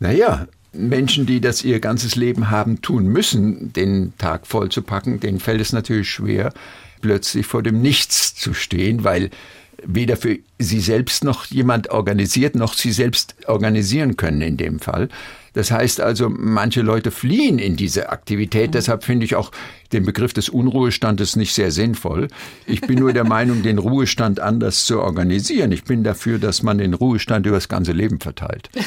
Naja, 0.00 0.48
Menschen, 0.74 1.26
die 1.26 1.40
das 1.40 1.64
ihr 1.64 1.80
ganzes 1.80 2.16
Leben 2.16 2.50
haben 2.50 2.82
tun 2.82 3.06
müssen, 3.06 3.72
den 3.72 4.12
Tag 4.18 4.46
vollzupacken, 4.46 5.20
denen 5.20 5.40
fällt 5.40 5.60
es 5.60 5.72
natürlich 5.72 6.10
schwer, 6.10 6.52
plötzlich 7.00 7.46
vor 7.46 7.62
dem 7.62 7.80
Nichts 7.80 8.34
zu 8.34 8.54
stehen, 8.54 9.04
weil 9.04 9.30
weder 9.86 10.16
für 10.16 10.38
sie 10.58 10.80
selbst 10.80 11.24
noch 11.24 11.46
jemand 11.46 11.90
organisiert, 11.90 12.54
noch 12.54 12.74
sie 12.74 12.92
selbst 12.92 13.34
organisieren 13.46 14.16
können 14.16 14.40
in 14.40 14.56
dem 14.56 14.80
Fall. 14.80 15.08
Das 15.54 15.70
heißt 15.70 16.00
also, 16.00 16.28
manche 16.28 16.82
Leute 16.82 17.12
fliehen 17.12 17.58
in 17.58 17.76
diese 17.76 18.10
Aktivität. 18.10 18.70
Mhm. 18.70 18.72
Deshalb 18.72 19.04
finde 19.04 19.24
ich 19.24 19.36
auch 19.36 19.52
den 19.92 20.04
Begriff 20.04 20.32
des 20.32 20.48
Unruhestandes 20.48 21.36
nicht 21.36 21.54
sehr 21.54 21.70
sinnvoll. 21.70 22.28
Ich 22.66 22.80
bin 22.80 22.98
nur 22.98 23.12
der 23.12 23.24
Meinung, 23.28 23.62
den 23.62 23.78
Ruhestand 23.78 24.40
anders 24.40 24.84
zu 24.84 25.00
organisieren. 25.00 25.70
Ich 25.70 25.84
bin 25.84 26.02
dafür, 26.02 26.38
dass 26.38 26.62
man 26.62 26.78
den 26.78 26.92
Ruhestand 26.92 27.46
über 27.46 27.56
das 27.56 27.68
ganze 27.68 27.92
Leben 27.92 28.20
verteilt. 28.20 28.68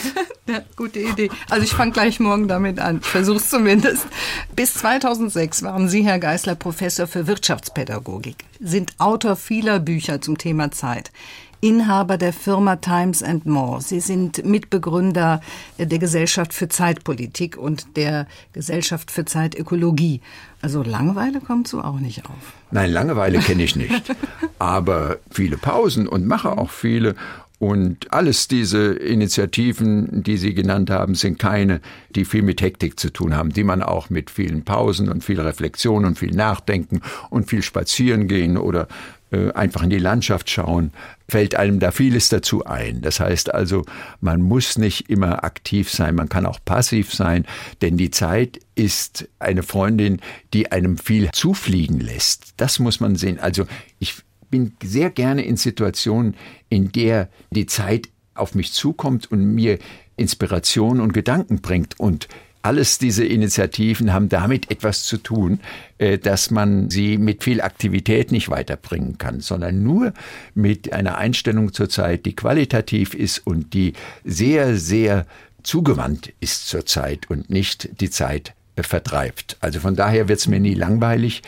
Ja, 0.50 0.62
gute 0.78 1.00
Idee. 1.00 1.30
Also 1.50 1.66
ich 1.66 1.72
fange 1.72 1.92
gleich 1.92 2.22
morgen 2.22 2.48
damit 2.48 2.80
an. 2.80 3.00
Ich 3.02 3.06
versuche 3.06 3.36
es 3.36 3.50
zumindest. 3.50 4.08
Bis 4.56 4.76
2006 4.76 5.62
waren 5.64 5.90
Sie, 5.90 6.06
Herr 6.06 6.20
Geisler, 6.20 6.56
Professor 6.56 7.06
für 7.06 7.28
Wirtschaftspädagogik, 7.28 8.38
sind 8.60 8.94
Autor 9.00 9.36
vieler 9.36 9.80
Bücher 9.80 10.22
zum 10.22 10.38
Thema 10.38 10.72
Zeit. 10.72 11.12
Inhaber 11.60 12.18
der 12.18 12.34
Firma 12.34 12.76
Times 12.76 13.24
and 13.24 13.46
More. 13.48 13.82
Sie 13.82 14.00
sind 14.00 14.46
Mitbegründer 14.46 15.42
der 15.80 16.00
Gesellschaft 16.00 16.54
für 16.54 16.70
Zeitpolitik 16.70 17.58
und 17.58 17.98
der 17.98 18.28
Gesellschaft 18.54 19.10
für 19.10 19.26
Zeitökologie. 19.26 20.22
Also 20.62 20.84
Langeweile 20.84 21.40
kommt 21.42 21.68
so 21.68 21.82
auch 21.82 22.00
nicht 22.00 22.26
auf. 22.26 22.54
Nein, 22.70 22.92
Langeweile 22.92 23.40
kenne 23.40 23.64
ich 23.64 23.76
nicht. 23.76 24.04
Aber 24.60 25.18
viele 25.32 25.58
Pausen 25.58 26.08
und 26.08 26.28
mache 26.28 26.58
auch 26.58 26.70
viele. 26.70 27.16
Und 27.60 28.14
alles 28.14 28.48
diese 28.48 28.94
Initiativen, 28.94 30.22
die 30.24 30.38
Sie 30.38 30.54
genannt 30.54 30.92
haben, 30.92 31.16
sind 31.16 31.40
keine, 31.40 31.82
die 32.12 32.24
viel 32.24 32.44
mit 32.44 32.62
Hektik 32.62 33.00
zu 33.00 33.12
tun 33.12 33.36
haben, 33.36 33.52
die 33.52 33.64
man 33.64 33.82
auch 33.82 34.12
mit 34.12 34.30
vielen 34.30 34.64
Pausen 34.64 35.10
und 35.10 35.24
viel 35.24 35.42
Reflexion 35.42 36.06
und 36.06 36.20
viel 36.20 36.36
Nachdenken 36.36 37.02
und 37.32 37.50
viel 37.50 37.64
Spazieren 37.64 38.28
gehen 38.28 38.58
oder 38.58 38.88
äh, 39.32 39.52
einfach 39.54 39.82
in 39.82 39.90
die 39.90 39.98
Landschaft 39.98 40.50
schauen, 40.50 40.94
fällt 41.28 41.56
einem 41.56 41.80
da 41.80 41.92
vieles 41.92 42.30
dazu 42.30 42.66
ein. 42.66 43.02
Das 43.02 43.20
heißt 43.20 43.54
also, 43.54 43.84
man 44.22 44.42
muss 44.42 44.78
nicht 44.78 45.10
immer 45.10 45.44
aktiv 45.44 45.92
sein, 45.92 46.16
man 46.16 46.30
kann 46.30 46.46
auch 46.46 46.60
passiv 46.64 47.14
sein, 47.14 47.46
denn 47.82 47.98
die 47.98 48.12
Zeit 48.12 48.60
ist 48.76 49.28
eine 49.40 49.64
Freundin, 49.64 50.22
die 50.54 50.72
einem 50.72 50.98
viel 50.98 51.30
zufliegen 51.32 52.00
lässt. 52.00 52.54
Das 52.58 52.80
muss 52.80 53.00
man 53.00 53.16
sehen. 53.16 53.40
Also 53.40 53.66
ich 54.00 54.16
bin 54.50 54.74
sehr 54.84 55.10
gerne 55.10 55.44
in 55.44 55.58
Situationen, 55.58 56.36
in 56.70 56.92
der 56.92 57.30
die 57.52 57.66
Zeit 57.66 58.10
auf 58.34 58.56
mich 58.56 58.74
zukommt 58.74 59.32
und 59.32 59.54
mir 59.56 59.80
Inspiration 60.16 61.00
und 61.00 61.14
Gedanken 61.14 61.62
bringt. 61.62 62.00
Und 62.00 62.28
alles 62.62 62.98
diese 62.98 63.24
Initiativen 63.26 64.12
haben 64.14 64.30
damit 64.30 64.70
etwas 64.72 65.06
zu 65.06 65.18
tun, 65.18 65.60
äh, 66.00 66.18
dass 66.18 66.52
man 66.52 66.90
sie 66.90 67.18
mit 67.18 67.44
viel 67.44 67.62
Aktivität 67.62 68.32
nicht 68.32 68.50
weiterbringen 68.50 69.18
kann, 69.18 69.40
sondern 69.40 69.84
nur 69.84 70.14
mit 70.54 70.92
einer 70.92 71.18
Einstellung 71.18 71.72
zur 71.72 71.88
Zeit, 71.90 72.26
die 72.26 72.36
qualitativ 72.36 73.14
ist 73.14 73.46
und 73.46 73.74
die 73.74 73.94
sehr, 74.26 74.76
sehr 74.76 75.26
zugewandt 75.64 76.34
ist 76.40 76.68
zur 76.68 76.86
Zeit 76.86 77.30
und 77.30 77.50
nicht 77.50 78.02
die 78.02 78.10
Zeit 78.10 78.54
äh, 78.76 78.84
vertreibt. 78.84 79.58
Also 79.62 79.80
von 79.80 79.96
daher 79.96 80.28
wird 80.28 80.40
es 80.40 80.48
mir 80.48 80.60
nie 80.60 80.74
langweilig. 80.74 81.44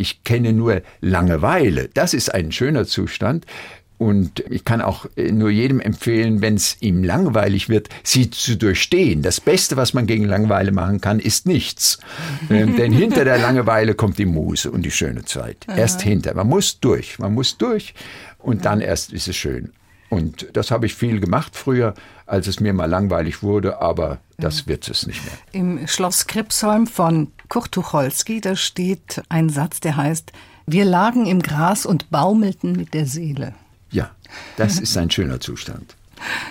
Ich 0.00 0.24
kenne 0.24 0.54
nur 0.54 0.80
Langeweile. 1.02 1.90
Das 1.92 2.14
ist 2.14 2.32
ein 2.32 2.52
schöner 2.52 2.86
Zustand. 2.86 3.44
Und 3.98 4.42
ich 4.48 4.64
kann 4.64 4.80
auch 4.80 5.04
äh, 5.16 5.30
nur 5.30 5.50
jedem 5.50 5.78
empfehlen, 5.78 6.40
wenn 6.40 6.54
es 6.54 6.78
ihm 6.80 7.04
langweilig 7.04 7.68
wird, 7.68 7.90
sie 8.02 8.30
zu 8.30 8.56
durchstehen. 8.56 9.20
Das 9.20 9.42
Beste, 9.42 9.76
was 9.76 9.92
man 9.92 10.06
gegen 10.06 10.24
Langeweile 10.24 10.72
machen 10.72 11.02
kann, 11.02 11.20
ist 11.20 11.46
nichts. 11.46 11.98
ähm, 12.50 12.76
denn 12.76 12.92
hinter 12.92 13.26
der 13.26 13.36
Langeweile 13.36 13.94
kommt 13.94 14.16
die 14.16 14.24
Muse 14.24 14.70
und 14.70 14.86
die 14.86 14.90
schöne 14.90 15.26
Zeit. 15.26 15.66
Aha. 15.68 15.76
Erst 15.76 16.00
hinter. 16.00 16.32
Man 16.32 16.48
muss 16.48 16.80
durch. 16.80 17.18
Man 17.18 17.34
muss 17.34 17.58
durch 17.58 17.92
und 18.38 18.64
dann 18.64 18.80
erst 18.80 19.12
ist 19.12 19.28
es 19.28 19.36
schön. 19.36 19.70
Und 20.08 20.48
das 20.54 20.70
habe 20.70 20.86
ich 20.86 20.94
viel 20.94 21.20
gemacht 21.20 21.54
früher, 21.54 21.92
als 22.24 22.46
es 22.46 22.58
mir 22.58 22.72
mal 22.72 22.86
langweilig 22.86 23.42
wurde, 23.42 23.82
aber 23.82 24.18
das 24.38 24.66
wird 24.66 24.88
es 24.88 25.06
nicht 25.06 25.22
mehr. 25.26 25.34
Im 25.52 25.86
Schloss 25.86 26.26
Kripsholm 26.26 26.86
von 26.86 27.32
Kurt 27.50 27.72
Tucholsky, 27.72 28.40
da 28.40 28.54
steht 28.54 29.22
ein 29.28 29.48
Satz, 29.48 29.80
der 29.80 29.96
heißt, 29.96 30.32
wir 30.66 30.84
lagen 30.84 31.26
im 31.26 31.42
Gras 31.42 31.84
und 31.84 32.08
baumelten 32.08 32.72
mit 32.72 32.94
der 32.94 33.06
Seele. 33.06 33.54
Ja, 33.90 34.12
das 34.56 34.78
ist 34.78 34.96
ein 34.96 35.10
schöner 35.10 35.40
Zustand. 35.40 35.96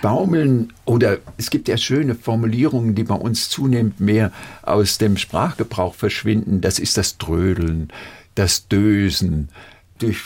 Baumeln 0.02 0.74
oder 0.84 1.20
es 1.38 1.50
gibt 1.52 1.70
ja 1.70 1.78
schöne 1.78 2.16
Formulierungen, 2.16 2.96
die 2.96 3.06
bei 3.06 3.16
uns 3.16 3.50
zunehmend 3.50 4.02
mehr 4.02 4.34
aus 4.62 4.98
dem 4.98 5.16
Sprachgebrauch 5.16 5.96
verschwinden. 5.96 6.60
Das 6.60 6.80
ist 6.80 6.98
das 6.98 7.18
Trödeln, 7.18 7.94
das 8.36 8.68
Dösen, 8.68 9.50
durch 10.00 10.18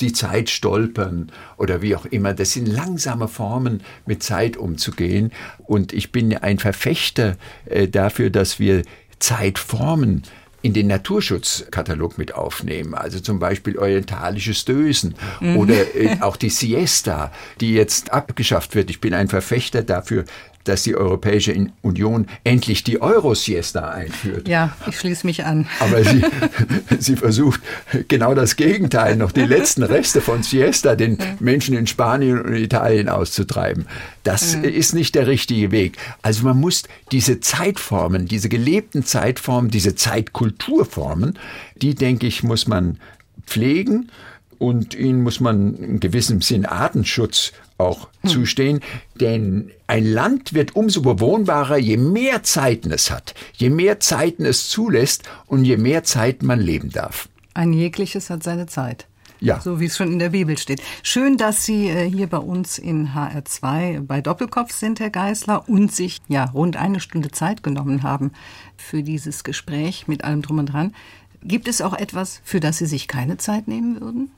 die 0.00 0.12
Zeit 0.12 0.50
stolpern 0.50 1.30
oder 1.56 1.82
wie 1.82 1.94
auch 1.94 2.06
immer. 2.06 2.34
Das 2.34 2.52
sind 2.52 2.66
langsame 2.66 3.28
Formen, 3.28 3.82
mit 4.06 4.22
Zeit 4.22 4.56
umzugehen. 4.56 5.32
Und 5.58 5.92
ich 5.92 6.12
bin 6.12 6.36
ein 6.36 6.58
Verfechter 6.58 7.36
äh, 7.66 7.88
dafür, 7.88 8.30
dass 8.30 8.58
wir 8.58 8.82
Zeit 9.24 9.58
formen 9.58 10.22
in 10.60 10.74
den 10.74 10.86
Naturschutzkatalog 10.86 12.18
mit 12.18 12.34
aufnehmen. 12.34 12.94
Also 12.94 13.20
zum 13.20 13.38
Beispiel 13.38 13.78
orientalisches 13.78 14.64
Dösen 14.64 15.14
mhm. 15.40 15.56
oder 15.56 15.94
äh, 15.94 16.18
auch 16.20 16.36
die 16.36 16.50
Siesta, 16.50 17.32
die 17.60 17.74
jetzt 17.74 18.12
abgeschafft 18.12 18.74
wird. 18.74 18.90
Ich 18.90 19.00
bin 19.00 19.14
ein 19.14 19.28
Verfechter 19.28 19.82
dafür, 19.82 20.24
dass 20.64 20.82
die 20.82 20.96
Europäische 20.96 21.54
Union 21.82 22.26
endlich 22.42 22.84
die 22.84 23.00
Euro-Siesta 23.00 23.90
einführt. 23.90 24.48
Ja, 24.48 24.76
ich 24.88 24.98
schließe 24.98 25.26
mich 25.26 25.44
an. 25.44 25.66
Aber 25.80 26.02
sie, 26.02 26.24
sie 26.98 27.16
versucht 27.16 27.60
genau 28.08 28.34
das 28.34 28.56
Gegenteil, 28.56 29.16
noch 29.16 29.32
die 29.32 29.44
letzten 29.44 29.82
Reste 29.94 30.20
von 30.20 30.42
Siesta 30.42 30.96
den 30.96 31.18
Menschen 31.40 31.76
in 31.76 31.86
Spanien 31.86 32.40
und 32.40 32.54
Italien 32.54 33.08
auszutreiben. 33.08 33.86
Das 34.22 34.56
mhm. 34.56 34.64
ist 34.64 34.94
nicht 34.94 35.14
der 35.14 35.26
richtige 35.26 35.70
Weg. 35.70 35.98
Also 36.22 36.44
man 36.44 36.58
muss 36.58 36.84
diese 37.12 37.40
Zeitformen, 37.40 38.26
diese 38.26 38.48
gelebten 38.48 39.04
Zeitformen, 39.04 39.70
diese 39.70 39.94
Zeitkulturformen, 39.94 41.38
die, 41.80 41.94
denke 41.94 42.26
ich, 42.26 42.42
muss 42.42 42.66
man 42.66 42.98
pflegen 43.46 44.10
und 44.58 44.94
ihnen 44.94 45.22
muss 45.22 45.40
man 45.40 45.74
in 45.74 46.00
gewissem 46.00 46.40
Sinn 46.40 46.66
Artenschutz 46.66 47.52
auch 47.78 48.08
hm. 48.22 48.30
zustehen, 48.30 48.80
denn 49.20 49.70
ein 49.86 50.06
Land 50.06 50.54
wird 50.54 50.76
umso 50.76 51.02
bewohnbarer, 51.02 51.76
je 51.76 51.96
mehr 51.96 52.42
Zeiten 52.42 52.90
es 52.92 53.10
hat, 53.10 53.34
je 53.54 53.70
mehr 53.70 54.00
Zeiten 54.00 54.44
es 54.44 54.68
zulässt 54.68 55.24
und 55.46 55.64
je 55.64 55.76
mehr 55.76 56.04
Zeit 56.04 56.42
man 56.42 56.60
leben 56.60 56.90
darf. 56.90 57.28
Ein 57.54 57.72
jegliches 57.72 58.30
hat 58.30 58.42
seine 58.42 58.66
Zeit. 58.66 59.06
Ja. 59.40 59.60
So 59.60 59.78
wie 59.78 59.86
es 59.86 59.96
schon 59.96 60.10
in 60.10 60.18
der 60.18 60.30
Bibel 60.30 60.56
steht. 60.56 60.80
Schön, 61.02 61.36
dass 61.36 61.64
Sie 61.64 61.88
äh, 61.88 62.08
hier 62.08 62.28
bei 62.28 62.38
uns 62.38 62.78
in 62.78 63.10
HR2 63.10 64.00
bei 64.00 64.22
Doppelkopf 64.22 64.72
sind, 64.72 65.00
Herr 65.00 65.10
Geißler, 65.10 65.68
und 65.68 65.92
sich 65.92 66.22
ja 66.28 66.44
rund 66.44 66.76
eine 66.76 66.98
Stunde 66.98 67.30
Zeit 67.30 67.62
genommen 67.62 68.02
haben 68.02 68.32
für 68.78 69.02
dieses 69.02 69.44
Gespräch 69.44 70.08
mit 70.08 70.24
allem 70.24 70.40
drum 70.40 70.58
und 70.58 70.66
dran. 70.66 70.94
Gibt 71.42 71.68
es 71.68 71.82
auch 71.82 71.92
etwas, 71.92 72.40
für 72.42 72.58
das 72.58 72.78
Sie 72.78 72.86
sich 72.86 73.06
keine 73.06 73.36
Zeit 73.36 73.68
nehmen 73.68 74.00
würden? 74.00 74.30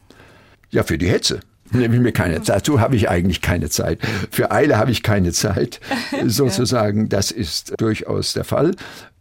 Ja, 0.71 0.83
für 0.83 0.99
die 0.99 1.09
Hetze. 1.09 1.41
Nehme 1.73 1.97
ich 1.97 2.01
mir 2.01 2.13
keine 2.13 2.43
Zeit. 2.43 2.57
Dazu 2.57 2.81
habe 2.81 2.95
ich 2.97 3.09
eigentlich 3.09 3.43
keine 3.43 3.69
Zeit. 3.69 3.99
Für 4.31 4.53
Eile 4.53 4.79
habe 4.79 4.91
ich 4.93 5.03
keine 5.03 5.33
Zeit, 5.33 5.81
sozusagen. 6.27 7.09
Das 7.09 7.31
ist 7.31 7.75
durchaus 7.79 8.35
der 8.35 8.45
Fall. 8.45 8.73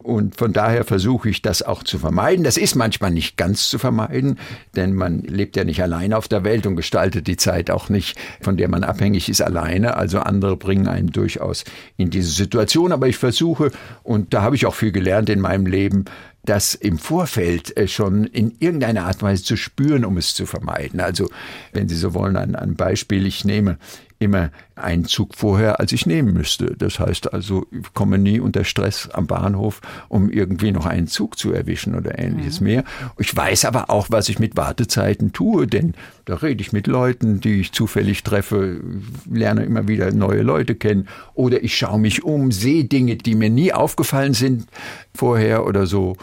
Und 0.06 0.36
von 0.36 0.54
daher 0.54 0.84
versuche 0.84 1.32
ich 1.32 1.42
das 1.42 1.64
auch 1.64 1.82
zu 1.82 1.98
vermeiden. 1.98 2.44
Das 2.44 2.58
ist 2.58 2.76
manchmal 2.76 3.10
nicht 3.10 3.38
ganz 3.38 3.70
zu 3.70 3.80
vermeiden, 3.80 4.38
denn 4.76 4.94
man 4.94 5.22
lebt 5.22 5.56
ja 5.56 5.64
nicht 5.64 5.82
alleine 5.82 6.16
auf 6.16 6.28
der 6.28 6.44
Welt 6.44 6.68
und 6.68 6.76
gestaltet 6.76 7.26
die 7.26 7.38
Zeit 7.38 7.72
auch 7.72 7.90
nicht, 7.90 8.16
von 8.40 8.56
der 8.56 8.70
man 8.70 8.84
abhängig 8.84 9.30
ist, 9.30 9.42
alleine. 9.42 9.98
Also 9.98 10.20
andere 10.20 10.58
bringen 10.58 10.88
einen 10.88 11.12
durchaus 11.12 11.64
in 11.98 12.12
diese 12.12 12.30
Situation. 12.30 12.92
Aber 12.92 13.08
ich 13.08 13.18
versuche, 13.18 13.72
und 14.04 14.36
da 14.36 14.44
habe 14.44 14.56
ich 14.56 14.68
auch 14.68 14.76
viel 14.76 14.92
gelernt 14.92 15.28
in 15.32 15.42
meinem 15.42 15.66
Leben, 15.66 16.06
das 16.44 16.76
im 16.76 17.00
Vorfeld 17.00 17.76
äh, 17.76 17.88
schon 17.88 18.26
in 18.26 18.56
irgendeiner 18.60 19.06
Art 19.06 19.24
und 19.24 19.30
Weise 19.30 19.44
zu 19.44 19.58
spüren, 19.58 20.06
um 20.06 20.18
es 20.18 20.36
zu 20.36 20.46
vermeiden. 20.46 21.00
Also, 21.00 21.30
wenn 21.74 21.90
Sie 21.90 21.96
so 21.96 22.14
wollen, 22.14 22.38
ein, 22.38 22.56
ein 22.56 22.76
Beispiel, 22.76 23.26
ich 23.26 23.44
nehme 23.44 23.78
immer 24.20 24.52
einen 24.76 25.06
Zug 25.06 25.36
vorher, 25.36 25.80
als 25.80 25.92
ich 25.92 26.06
nehmen 26.06 26.34
müsste. 26.34 26.76
Das 26.78 27.00
heißt 27.00 27.34
also, 27.34 27.66
ich 27.72 27.94
komme 27.94 28.18
nie 28.18 28.40
unter 28.40 28.64
Stress 28.64 29.10
am 29.12 29.28
Bahnhof, 29.28 29.82
um 30.10 30.30
irgendwie 30.30 30.72
noch 30.72 30.86
einen 30.86 31.08
Zug 31.08 31.38
zu 31.38 31.52
erwischen 31.52 31.96
oder 31.96 32.18
ähnliches 32.18 32.60
mhm. 32.60 32.68
mehr. 32.68 32.84
Ich 33.18 33.36
weiß 33.36 33.66
aber 33.66 33.90
auch, 33.90 34.08
was 34.10 34.30
ich 34.30 34.40
mit 34.40 34.58
Wartezeiten 34.58 35.34
tue, 35.34 35.68
denn 35.68 35.94
da 36.26 36.36
rede 36.36 36.62
ich 36.62 36.74
mit 36.74 36.88
Leuten, 36.88 37.42
die 37.42 37.62
ich 37.62 37.72
zufällig 37.72 38.24
treffe, 38.24 38.82
lerne 39.30 39.64
immer 39.64 39.88
wieder 39.88 40.12
neue 40.12 40.42
Leute 40.42 40.76
kennen 40.76 41.08
oder 41.34 41.64
ich 41.64 41.78
schaue 41.78 42.00
mich 42.00 42.24
um, 42.24 42.52
sehe 42.52 42.86
Dinge, 42.86 43.16
die 43.18 43.36
mir 43.36 43.50
nie 43.50 43.74
aufgefallen 43.74 44.34
sind 44.34 44.68
vorher 45.14 45.66
oder 45.66 45.86
so 45.86 46.18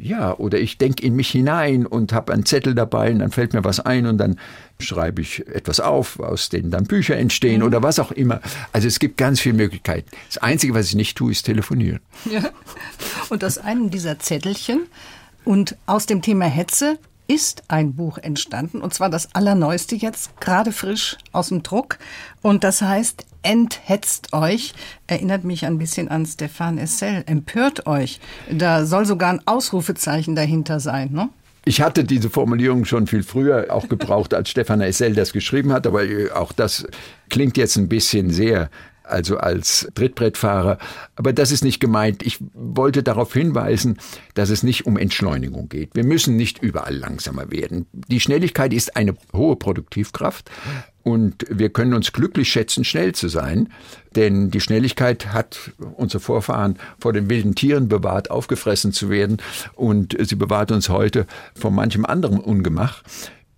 ja, 0.00 0.36
oder 0.36 0.58
ich 0.58 0.78
denke 0.78 1.04
in 1.04 1.14
mich 1.16 1.30
hinein 1.30 1.86
und 1.86 2.12
habe 2.12 2.32
einen 2.32 2.46
Zettel 2.46 2.74
dabei 2.74 3.12
und 3.12 3.20
dann 3.20 3.30
fällt 3.30 3.52
mir 3.52 3.64
was 3.64 3.80
ein 3.80 4.06
und 4.06 4.18
dann 4.18 4.38
schreibe 4.78 5.22
ich 5.22 5.46
etwas 5.46 5.80
auf, 5.80 6.20
aus 6.20 6.48
denen 6.48 6.70
dann 6.70 6.84
Bücher 6.84 7.16
entstehen 7.16 7.60
mhm. 7.60 7.66
oder 7.66 7.82
was 7.82 7.98
auch 7.98 8.12
immer. 8.12 8.40
Also 8.72 8.88
es 8.88 8.98
gibt 8.98 9.16
ganz 9.16 9.40
viele 9.40 9.54
Möglichkeiten. 9.54 10.10
Das 10.28 10.38
Einzige, 10.38 10.74
was 10.74 10.86
ich 10.86 10.94
nicht 10.94 11.16
tue, 11.16 11.32
ist 11.32 11.44
telefonieren. 11.44 12.00
Ja. 12.30 12.42
Und 13.28 13.44
aus 13.44 13.58
einem 13.58 13.90
dieser 13.90 14.18
Zettelchen 14.18 14.82
und 15.44 15.76
aus 15.86 16.06
dem 16.06 16.22
Thema 16.22 16.46
Hetze 16.46 16.98
ist 17.26 17.64
ein 17.68 17.94
Buch 17.94 18.18
entstanden, 18.18 18.80
und 18.80 18.92
zwar 18.92 19.10
das 19.10 19.34
allerneueste 19.34 19.96
jetzt, 19.96 20.40
gerade 20.40 20.72
frisch 20.72 21.16
aus 21.32 21.48
dem 21.48 21.62
Druck. 21.62 21.98
Und 22.42 22.64
das 22.64 22.82
heißt 22.82 23.26
Enthetzt 23.44 24.32
euch. 24.32 24.72
Erinnert 25.06 25.44
mich 25.44 25.66
ein 25.66 25.76
bisschen 25.76 26.08
an 26.08 26.24
Stefan 26.24 26.78
Essel. 26.78 27.24
Empört 27.26 27.86
euch. 27.86 28.18
Da 28.50 28.86
soll 28.86 29.04
sogar 29.04 29.34
ein 29.34 29.46
Ausrufezeichen 29.46 30.34
dahinter 30.34 30.80
sein, 30.80 31.12
ne? 31.12 31.28
Ich 31.66 31.80
hatte 31.80 32.04
diese 32.04 32.28
Formulierung 32.28 32.84
schon 32.84 33.06
viel 33.06 33.22
früher 33.22 33.66
auch 33.70 33.88
gebraucht, 33.88 34.34
als 34.34 34.50
Stefan 34.50 34.80
Essel 34.80 35.14
das 35.14 35.32
geschrieben 35.32 35.72
hat, 35.72 35.86
aber 35.86 36.02
auch 36.34 36.52
das 36.52 36.86
klingt 37.30 37.56
jetzt 37.56 37.76
ein 37.76 37.88
bisschen 37.88 38.30
sehr 38.30 38.70
also 39.04 39.38
als 39.38 39.88
Trittbrettfahrer. 39.94 40.78
Aber 41.16 41.32
das 41.32 41.52
ist 41.52 41.64
nicht 41.64 41.80
gemeint. 41.80 42.22
Ich 42.22 42.38
wollte 42.54 43.02
darauf 43.02 43.32
hinweisen, 43.32 43.98
dass 44.34 44.50
es 44.50 44.62
nicht 44.62 44.86
um 44.86 44.96
Entschleunigung 44.96 45.68
geht. 45.68 45.94
Wir 45.94 46.04
müssen 46.04 46.36
nicht 46.36 46.62
überall 46.62 46.96
langsamer 46.96 47.50
werden. 47.50 47.86
Die 47.92 48.20
Schnelligkeit 48.20 48.72
ist 48.72 48.96
eine 48.96 49.14
hohe 49.32 49.56
Produktivkraft. 49.56 50.50
Und 51.04 51.44
wir 51.50 51.68
können 51.68 51.92
uns 51.92 52.14
glücklich 52.14 52.48
schätzen, 52.48 52.82
schnell 52.82 53.14
zu 53.14 53.28
sein, 53.28 53.68
denn 54.16 54.50
die 54.50 54.60
Schnelligkeit 54.60 55.34
hat 55.34 55.72
unsere 55.96 56.18
Vorfahren 56.20 56.78
vor 56.98 57.12
den 57.12 57.28
wilden 57.28 57.54
Tieren 57.54 57.88
bewahrt, 57.88 58.30
aufgefressen 58.30 58.90
zu 58.90 59.10
werden, 59.10 59.36
und 59.74 60.16
sie 60.18 60.34
bewahrt 60.34 60.72
uns 60.72 60.88
heute 60.88 61.26
vor 61.54 61.70
manchem 61.70 62.06
anderen 62.06 62.40
Ungemach. 62.40 63.02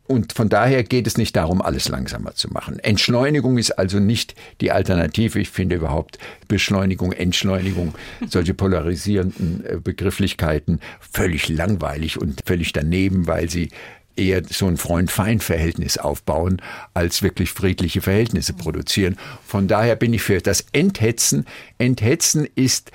Und 0.07 0.33
von 0.33 0.49
daher 0.49 0.85
geht 0.85 1.07
es 1.07 1.19
nicht 1.19 1.35
darum, 1.37 1.61
alles 1.61 1.89
langsamer 1.89 2.35
zu 2.35 2.49
machen. 2.49 2.79
Entschleunigung 2.79 3.59
ist 3.59 3.73
also 3.73 3.99
nicht 3.99 4.35
die 4.61 4.71
Alternative. 4.71 5.41
Ich 5.41 5.51
finde 5.51 5.77
überhaupt 5.77 6.19
Beschleunigung, 6.49 7.13
Entschleunigung, 7.13 7.95
solche 8.29 8.55
polarisierenden 8.55 9.65
äh, 9.65 9.77
Begrifflichkeiten 9.83 10.81
völlig 11.01 11.49
langweilig 11.49 12.21
und 12.21 12.41
völlig 12.47 12.73
daneben, 12.73 13.27
weil 13.27 13.51
sie 13.51 13.71
eher 14.17 14.43
so 14.49 14.67
ein 14.67 14.77
Freund-Feind-Verhältnis 14.77 15.99
aufbauen, 15.99 16.63
als 16.95 17.23
wirklich 17.23 17.51
friedliche 17.51 18.01
Verhältnisse 18.01 18.55
produzieren. 18.55 19.17
Von 19.45 19.69
daher 19.69 19.97
bin 19.97 20.15
ich 20.15 20.23
für 20.23 20.41
das 20.41 20.65
Enthetzen. 20.73 21.45
Enthetzen 21.79 22.49
ist 22.55 22.91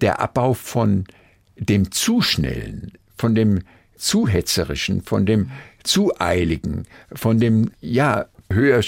der 0.00 0.20
Abbau 0.20 0.54
von 0.54 1.04
dem 1.56 1.90
Zuschnellen, 1.90 2.92
von 3.16 3.34
dem 3.34 3.60
Zuhetzerischen, 3.96 5.02
von 5.02 5.26
dem 5.26 5.50
zu 5.88 6.12
eiligen, 6.18 6.86
von 7.14 7.40
dem, 7.40 7.70
ja, 7.80 8.26
höher, 8.50 8.82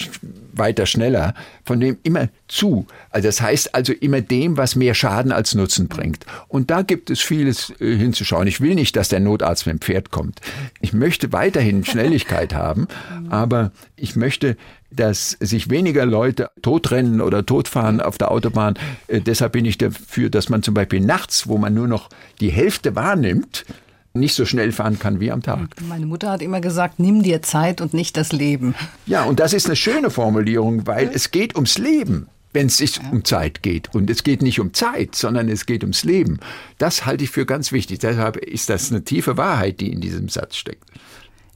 weiter, 0.53 0.87
schneller, 0.87 1.35
von 1.65 1.81
dem 1.81 1.99
immer 2.03 2.29
zu. 2.49 2.87
Also 3.11 3.29
das 3.29 3.41
heißt 3.41 3.75
also 3.75 3.93
immer 3.93 4.21
dem, 4.21 4.57
was 4.57 4.75
mehr 4.75 4.95
Schaden 4.95 5.33
als 5.33 5.55
Nutzen 5.55 5.89
bringt. 5.89 6.25
Und 6.49 6.71
da 6.71 6.83
gibt 6.83 7.11
es 7.11 7.21
vieles 7.21 7.73
äh, 7.81 7.97
hinzuschauen. 7.97 8.47
Ich 8.47 8.61
will 8.61 8.75
nicht, 8.75 8.97
dass 8.97 9.09
der 9.09 9.21
Notarzt 9.21 9.67
mit 9.67 9.75
dem 9.75 9.81
Pferd 9.81 10.11
kommt. 10.11 10.41
Ich 10.81 10.93
möchte 10.93 11.33
weiterhin 11.33 11.85
Schnelligkeit 11.85 12.55
haben, 12.61 12.89
aber 13.29 13.73
ich 13.97 14.17
möchte, 14.17 14.57
dass 14.91 15.37
sich 15.41 15.71
weniger 15.71 16.05
Leute 16.05 16.51
totrennen 16.63 17.21
oder 17.21 17.47
totfahren 17.47 18.01
auf 18.01 18.19
der 18.19 18.31
Autobahn. 18.31 18.75
Äh, 19.09 19.21
deshalb 19.21 19.53
bin 19.53 19.65
ich 19.65 19.79
dafür, 19.79 20.31
dass 20.31 20.49
man 20.49 20.63
zum 20.63 20.75
Beispiel 20.75 21.01
nachts, 21.01 21.49
wo 21.49 21.59
man 21.59 21.75
nur 21.75 21.87
noch 21.87 22.09
die 22.41 22.51
Hälfte 22.51 22.97
wahrnimmt, 22.97 23.67
nicht 24.13 24.35
so 24.35 24.45
schnell 24.45 24.73
fahren 24.73 24.99
kann 24.99 25.21
wie 25.21 25.31
am 25.31 25.43
Tag. 25.43 25.69
Meine 25.89 26.07
Mutter 26.07 26.31
hat 26.31 26.43
immer 26.43 26.61
gesagt, 26.61 26.99
nimm 26.99 27.23
dir 27.23 27.43
Zeit 27.43 27.81
und 27.81 27.95
nicht 27.95 28.17
das 28.17 28.33
Leben. 28.33 28.75
Ja, 29.07 29.25
und 29.25 29.41
das 29.41 29.53
ist 29.53 29.67
eine 29.67 29.77
schöne 29.77 30.11
Formulierung, 30.11 30.87
weil 30.87 31.07
ja. 31.07 31.13
es 31.15 31.31
geht 31.31 31.55
ums 31.55 31.79
Leben, 31.79 32.29
wenn 32.53 32.67
es 32.67 32.79
sich 32.79 32.97
ja. 32.97 33.09
um 33.11 33.25
Zeit 33.25 33.63
geht. 33.63 33.95
Und 33.95 34.11
es 34.11 34.25
geht 34.25 34.43
nicht 34.43 34.59
um 34.59 34.75
Zeit, 34.75 35.15
sondern 35.15 35.49
es 35.49 35.67
geht 35.67 35.85
ums 35.85 36.03
Leben. 36.05 36.41
Das 36.79 37.07
halte 37.07 37.25
ich 37.25 37.31
für 37.31 37.47
ganz 37.47 37.71
wichtig. 37.71 38.01
Deshalb 38.01 38.37
ist 38.37 38.69
das 38.69 38.91
eine 38.91 39.05
tiefe 39.05 39.37
Wahrheit, 39.37 39.81
die 39.81 39.93
in 39.93 40.01
diesem 40.01 40.29
Satz 40.29 40.57
steckt. 40.57 40.85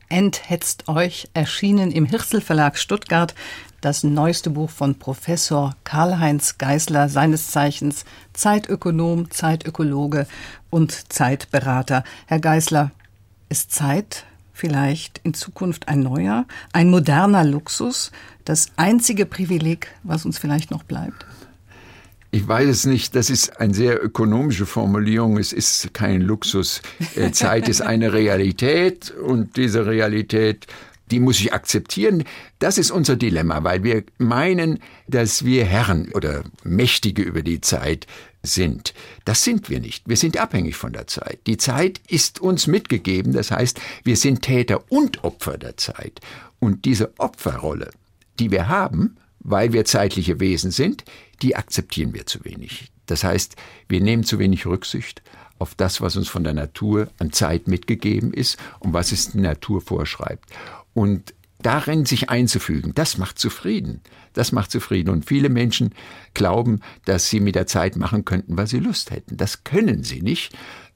Enthetzt 0.08 0.86
euch, 0.86 1.28
erschienen 1.34 1.90
im 1.90 2.04
Hirsel 2.04 2.40
Verlag 2.40 2.78
Stuttgart 2.78 3.34
das 3.84 4.02
neueste 4.02 4.48
Buch 4.48 4.70
von 4.70 4.94
Professor 4.94 5.76
Karl-Heinz 5.84 6.56
Geißler, 6.56 7.10
seines 7.10 7.50
Zeichens 7.50 8.06
Zeitökonom, 8.32 9.30
Zeitökologe 9.30 10.26
und 10.70 11.12
Zeitberater. 11.12 12.02
Herr 12.26 12.40
Geißler, 12.40 12.92
ist 13.50 13.72
Zeit 13.72 14.24
vielleicht 14.54 15.20
in 15.22 15.34
Zukunft 15.34 15.88
ein 15.88 16.00
neuer, 16.00 16.46
ein 16.72 16.88
moderner 16.88 17.44
Luxus, 17.44 18.10
das 18.46 18.68
einzige 18.76 19.26
Privileg, 19.26 19.88
was 20.02 20.24
uns 20.24 20.38
vielleicht 20.38 20.70
noch 20.70 20.84
bleibt? 20.84 21.26
Ich 22.30 22.48
weiß 22.48 22.68
es 22.68 22.86
nicht, 22.86 23.14
das 23.14 23.28
ist 23.28 23.60
eine 23.60 23.74
sehr 23.74 24.02
ökonomische 24.02 24.66
Formulierung. 24.66 25.36
Es 25.36 25.52
ist 25.52 25.92
kein 25.92 26.22
Luxus. 26.22 26.80
Äh, 27.14 27.32
Zeit 27.32 27.68
ist 27.68 27.82
eine 27.82 28.12
Realität 28.12 29.10
und 29.10 29.56
diese 29.56 29.86
Realität 29.86 30.66
die 31.10 31.20
muss 31.20 31.40
ich 31.40 31.52
akzeptieren. 31.52 32.24
Das 32.58 32.78
ist 32.78 32.90
unser 32.90 33.16
Dilemma, 33.16 33.62
weil 33.64 33.82
wir 33.84 34.04
meinen, 34.18 34.78
dass 35.06 35.44
wir 35.44 35.64
Herren 35.64 36.10
oder 36.12 36.44
Mächtige 36.62 37.22
über 37.22 37.42
die 37.42 37.60
Zeit 37.60 38.06
sind. 38.42 38.94
Das 39.24 39.44
sind 39.44 39.70
wir 39.70 39.80
nicht. 39.80 40.08
Wir 40.08 40.16
sind 40.16 40.38
abhängig 40.38 40.76
von 40.76 40.92
der 40.92 41.06
Zeit. 41.06 41.40
Die 41.46 41.56
Zeit 41.56 42.00
ist 42.08 42.40
uns 42.40 42.66
mitgegeben. 42.66 43.32
Das 43.32 43.50
heißt, 43.50 43.80
wir 44.04 44.16
sind 44.16 44.42
Täter 44.42 44.90
und 44.90 45.24
Opfer 45.24 45.58
der 45.58 45.76
Zeit. 45.76 46.20
Und 46.58 46.84
diese 46.84 47.12
Opferrolle, 47.18 47.90
die 48.38 48.50
wir 48.50 48.68
haben, 48.68 49.16
weil 49.40 49.72
wir 49.72 49.84
zeitliche 49.84 50.40
Wesen 50.40 50.70
sind, 50.70 51.04
die 51.42 51.56
akzeptieren 51.56 52.14
wir 52.14 52.26
zu 52.26 52.44
wenig. 52.44 52.90
Das 53.06 53.24
heißt, 53.24 53.56
wir 53.88 54.00
nehmen 54.00 54.24
zu 54.24 54.38
wenig 54.38 54.64
Rücksicht 54.66 55.22
auf 55.58 55.74
das, 55.74 56.00
was 56.00 56.16
uns 56.16 56.28
von 56.28 56.44
der 56.44 56.54
Natur 56.54 57.08
an 57.18 57.32
Zeit 57.32 57.68
mitgegeben 57.68 58.32
ist 58.32 58.58
und 58.80 58.92
was 58.92 59.12
es 59.12 59.32
die 59.32 59.40
Natur 59.40 59.80
vorschreibt. 59.80 60.50
Und 60.94 61.34
darin 61.60 62.04
sich 62.04 62.30
einzufügen, 62.30 62.92
das 62.94 63.18
macht 63.18 63.38
zufrieden. 63.38 64.00
Das 64.32 64.52
macht 64.52 64.70
zufrieden. 64.70 65.10
Und 65.10 65.26
viele 65.26 65.48
Menschen 65.48 65.94
glauben, 66.34 66.80
dass 67.04 67.28
sie 67.28 67.40
mit 67.40 67.54
der 67.54 67.66
Zeit 67.66 67.96
machen 67.96 68.24
könnten, 68.24 68.56
was 68.56 68.70
sie 68.70 68.80
Lust 68.80 69.10
hätten. 69.10 69.36
Das 69.36 69.64
können 69.64 70.02
sie 70.02 70.22
nicht. 70.22 70.52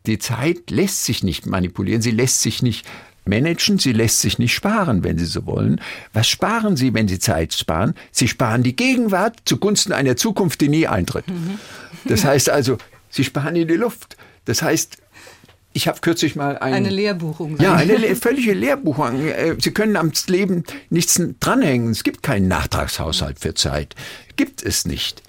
Die 0.07 0.18
Zeit 0.18 0.70
lässt 0.70 1.05
sich 1.05 1.22
nicht 1.22 1.46
manipulieren, 1.46 2.03
sie 2.03 2.11
lässt 2.11 2.40
sich 2.40 2.62
nicht 2.62 2.86
managen, 3.28 3.78
sie 3.78 3.92
lässt 3.92 4.20
sich 4.20 4.38
nicht 4.38 4.55
sparen, 4.55 5.05
wenn 5.05 5.18
Sie 5.18 5.26
so 5.26 5.46
wollen. 5.46 5.80
Was 6.12 6.28
sparen 6.28 6.76
Sie, 6.76 6.94
wenn 6.94 7.09
Sie 7.09 7.18
Zeit 7.18 7.53
sparen? 7.53 7.94
Sie 8.11 8.26
sparen 8.26 8.62
die 8.62 8.74
Gegenwart 8.74 9.40
zugunsten 9.44 9.92
einer 9.92 10.16
Zukunft, 10.16 10.61
die 10.61 10.68
nie 10.68 10.86
eintritt. 10.86 11.26
Das 12.07 12.24
heißt 12.24 12.49
also, 12.49 12.78
Sie 13.11 13.24
sparen 13.24 13.55
in 13.57 13.68
die 13.68 13.74
Luft. 13.74 14.16
Das 14.46 14.62
heißt, 14.62 14.99
ich 15.79 15.87
habe 15.87 16.01
kürzlich 16.01 16.35
mal 16.35 16.59
ein, 16.59 16.74
eine 16.74 16.91
Lehrbuchung. 16.91 17.57
Ja, 17.61 17.76
eine 17.76 18.16
völlige 18.16 18.53
Lehrbuchung. 18.53 19.29
Äh, 19.29 19.55
Sie 19.61 19.70
können 19.70 19.95
am 19.95 20.11
Leben 20.26 20.64
nichts 20.91 21.22
dranhängen. 21.39 21.93
Es 21.93 22.03
gibt 22.03 22.24
keinen 22.24 22.49
Nachtragshaushalt 22.49 23.39
für 23.39 23.55
Zeit. 23.55 23.95
Gibt 24.35 24.64
es 24.64 24.87
nicht. 24.87 25.22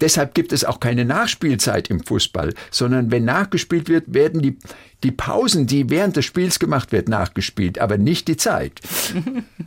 Deshalb 0.00 0.32
gibt 0.32 0.54
es 0.54 0.64
auch 0.64 0.80
keine 0.80 1.04
Nachspielzeit 1.04 1.90
im 1.90 2.02
Fußball, 2.02 2.54
sondern 2.70 3.10
wenn 3.10 3.26
nachgespielt 3.26 3.90
wird, 3.90 4.14
werden 4.14 4.40
die, 4.40 4.56
die 5.04 5.12
Pausen, 5.12 5.66
die 5.66 5.90
während 5.90 6.16
des 6.16 6.24
Spiels 6.24 6.58
gemacht 6.58 6.92
wird, 6.92 7.10
nachgespielt, 7.10 7.78
aber 7.78 7.98
nicht 7.98 8.26
die 8.26 8.38
Zeit. 8.38 8.80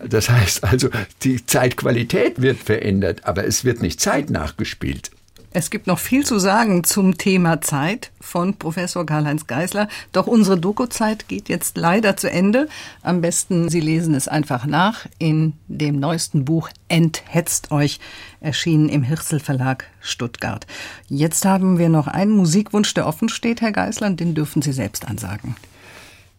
Das 0.05 0.29
heißt 0.29 0.63
also, 0.65 0.89
die 1.21 1.45
Zeitqualität 1.45 2.41
wird 2.41 2.57
verändert, 2.57 3.21
aber 3.23 3.45
es 3.45 3.63
wird 3.63 3.81
nicht 3.81 4.01
Zeit 4.01 4.29
nachgespielt. 4.29 5.11
Es 5.55 5.69
gibt 5.69 5.85
noch 5.85 5.99
viel 5.99 6.25
zu 6.25 6.39
sagen 6.39 6.83
zum 6.83 7.15
Thema 7.19 7.61
Zeit 7.61 8.11
von 8.19 8.55
Professor 8.55 9.05
Karl-Heinz 9.05 9.45
Geisler. 9.45 9.87
Doch 10.11 10.25
unsere 10.25 10.59
Doku-Zeit 10.59 11.27
geht 11.27 11.47
jetzt 11.47 11.77
leider 11.77 12.17
zu 12.17 12.27
Ende. 12.27 12.67
Am 13.03 13.21
besten, 13.21 13.69
Sie 13.69 13.79
lesen 13.79 14.15
es 14.15 14.27
einfach 14.27 14.65
nach 14.65 15.05
in 15.19 15.53
dem 15.67 15.99
neuesten 15.99 16.43
Buch 16.43 16.69
Enthetzt 16.87 17.69
euch, 17.69 17.99
erschienen 18.41 18.89
im 18.89 19.03
Hirsel 19.03 19.39
Verlag 19.39 19.85
Stuttgart. 20.01 20.65
Jetzt 21.07 21.45
haben 21.45 21.77
wir 21.77 21.89
noch 21.89 22.07
einen 22.07 22.31
Musikwunsch, 22.31 22.95
der 22.95 23.05
offen 23.05 23.29
steht, 23.29 23.61
Herr 23.61 23.71
Geisler, 23.71 24.07
und 24.07 24.19
den 24.19 24.33
dürfen 24.33 24.63
Sie 24.63 24.73
selbst 24.73 25.07
ansagen. 25.07 25.55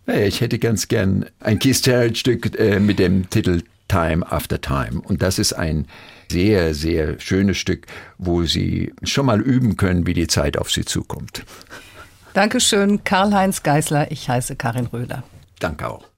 Ich 0.07 0.41
hätte 0.41 0.59
ganz 0.59 0.89
gern 0.89 1.27
ein 1.39 1.61
Keith 1.61 1.87
Jarrett-Stück 1.87 2.59
äh, 2.59 2.81
mit 2.81 2.99
dem 2.99 3.31
Titel 3.31 3.63
Time 3.87 4.31
After 4.31 4.61
Time. 4.61 5.01
Und 5.05 5.23
das 5.23 5.39
ist 5.39 5.53
ein 5.53 5.87
sehr, 6.31 6.75
sehr 6.75 7.19
schönes 7.21 7.57
Stück, 7.57 7.87
wo 8.19 8.45
Sie 8.45 8.93
schon 9.03 9.27
mal 9.27 9.41
üben 9.41 9.77
können, 9.77 10.07
wie 10.07 10.15
die 10.15 10.27
Zeit 10.27 10.57
auf 10.57 10.71
Sie 10.71 10.85
zukommt. 10.85 11.45
Dankeschön, 12.33 13.05
Karl-Heinz 13.05 13.63
Geißler. 13.63 14.11
Ich 14.11 14.29
heiße 14.29 14.57
Karin 14.57 14.87
Röder. 14.87 15.23
Danke 15.61 15.89
auch. 15.89 16.14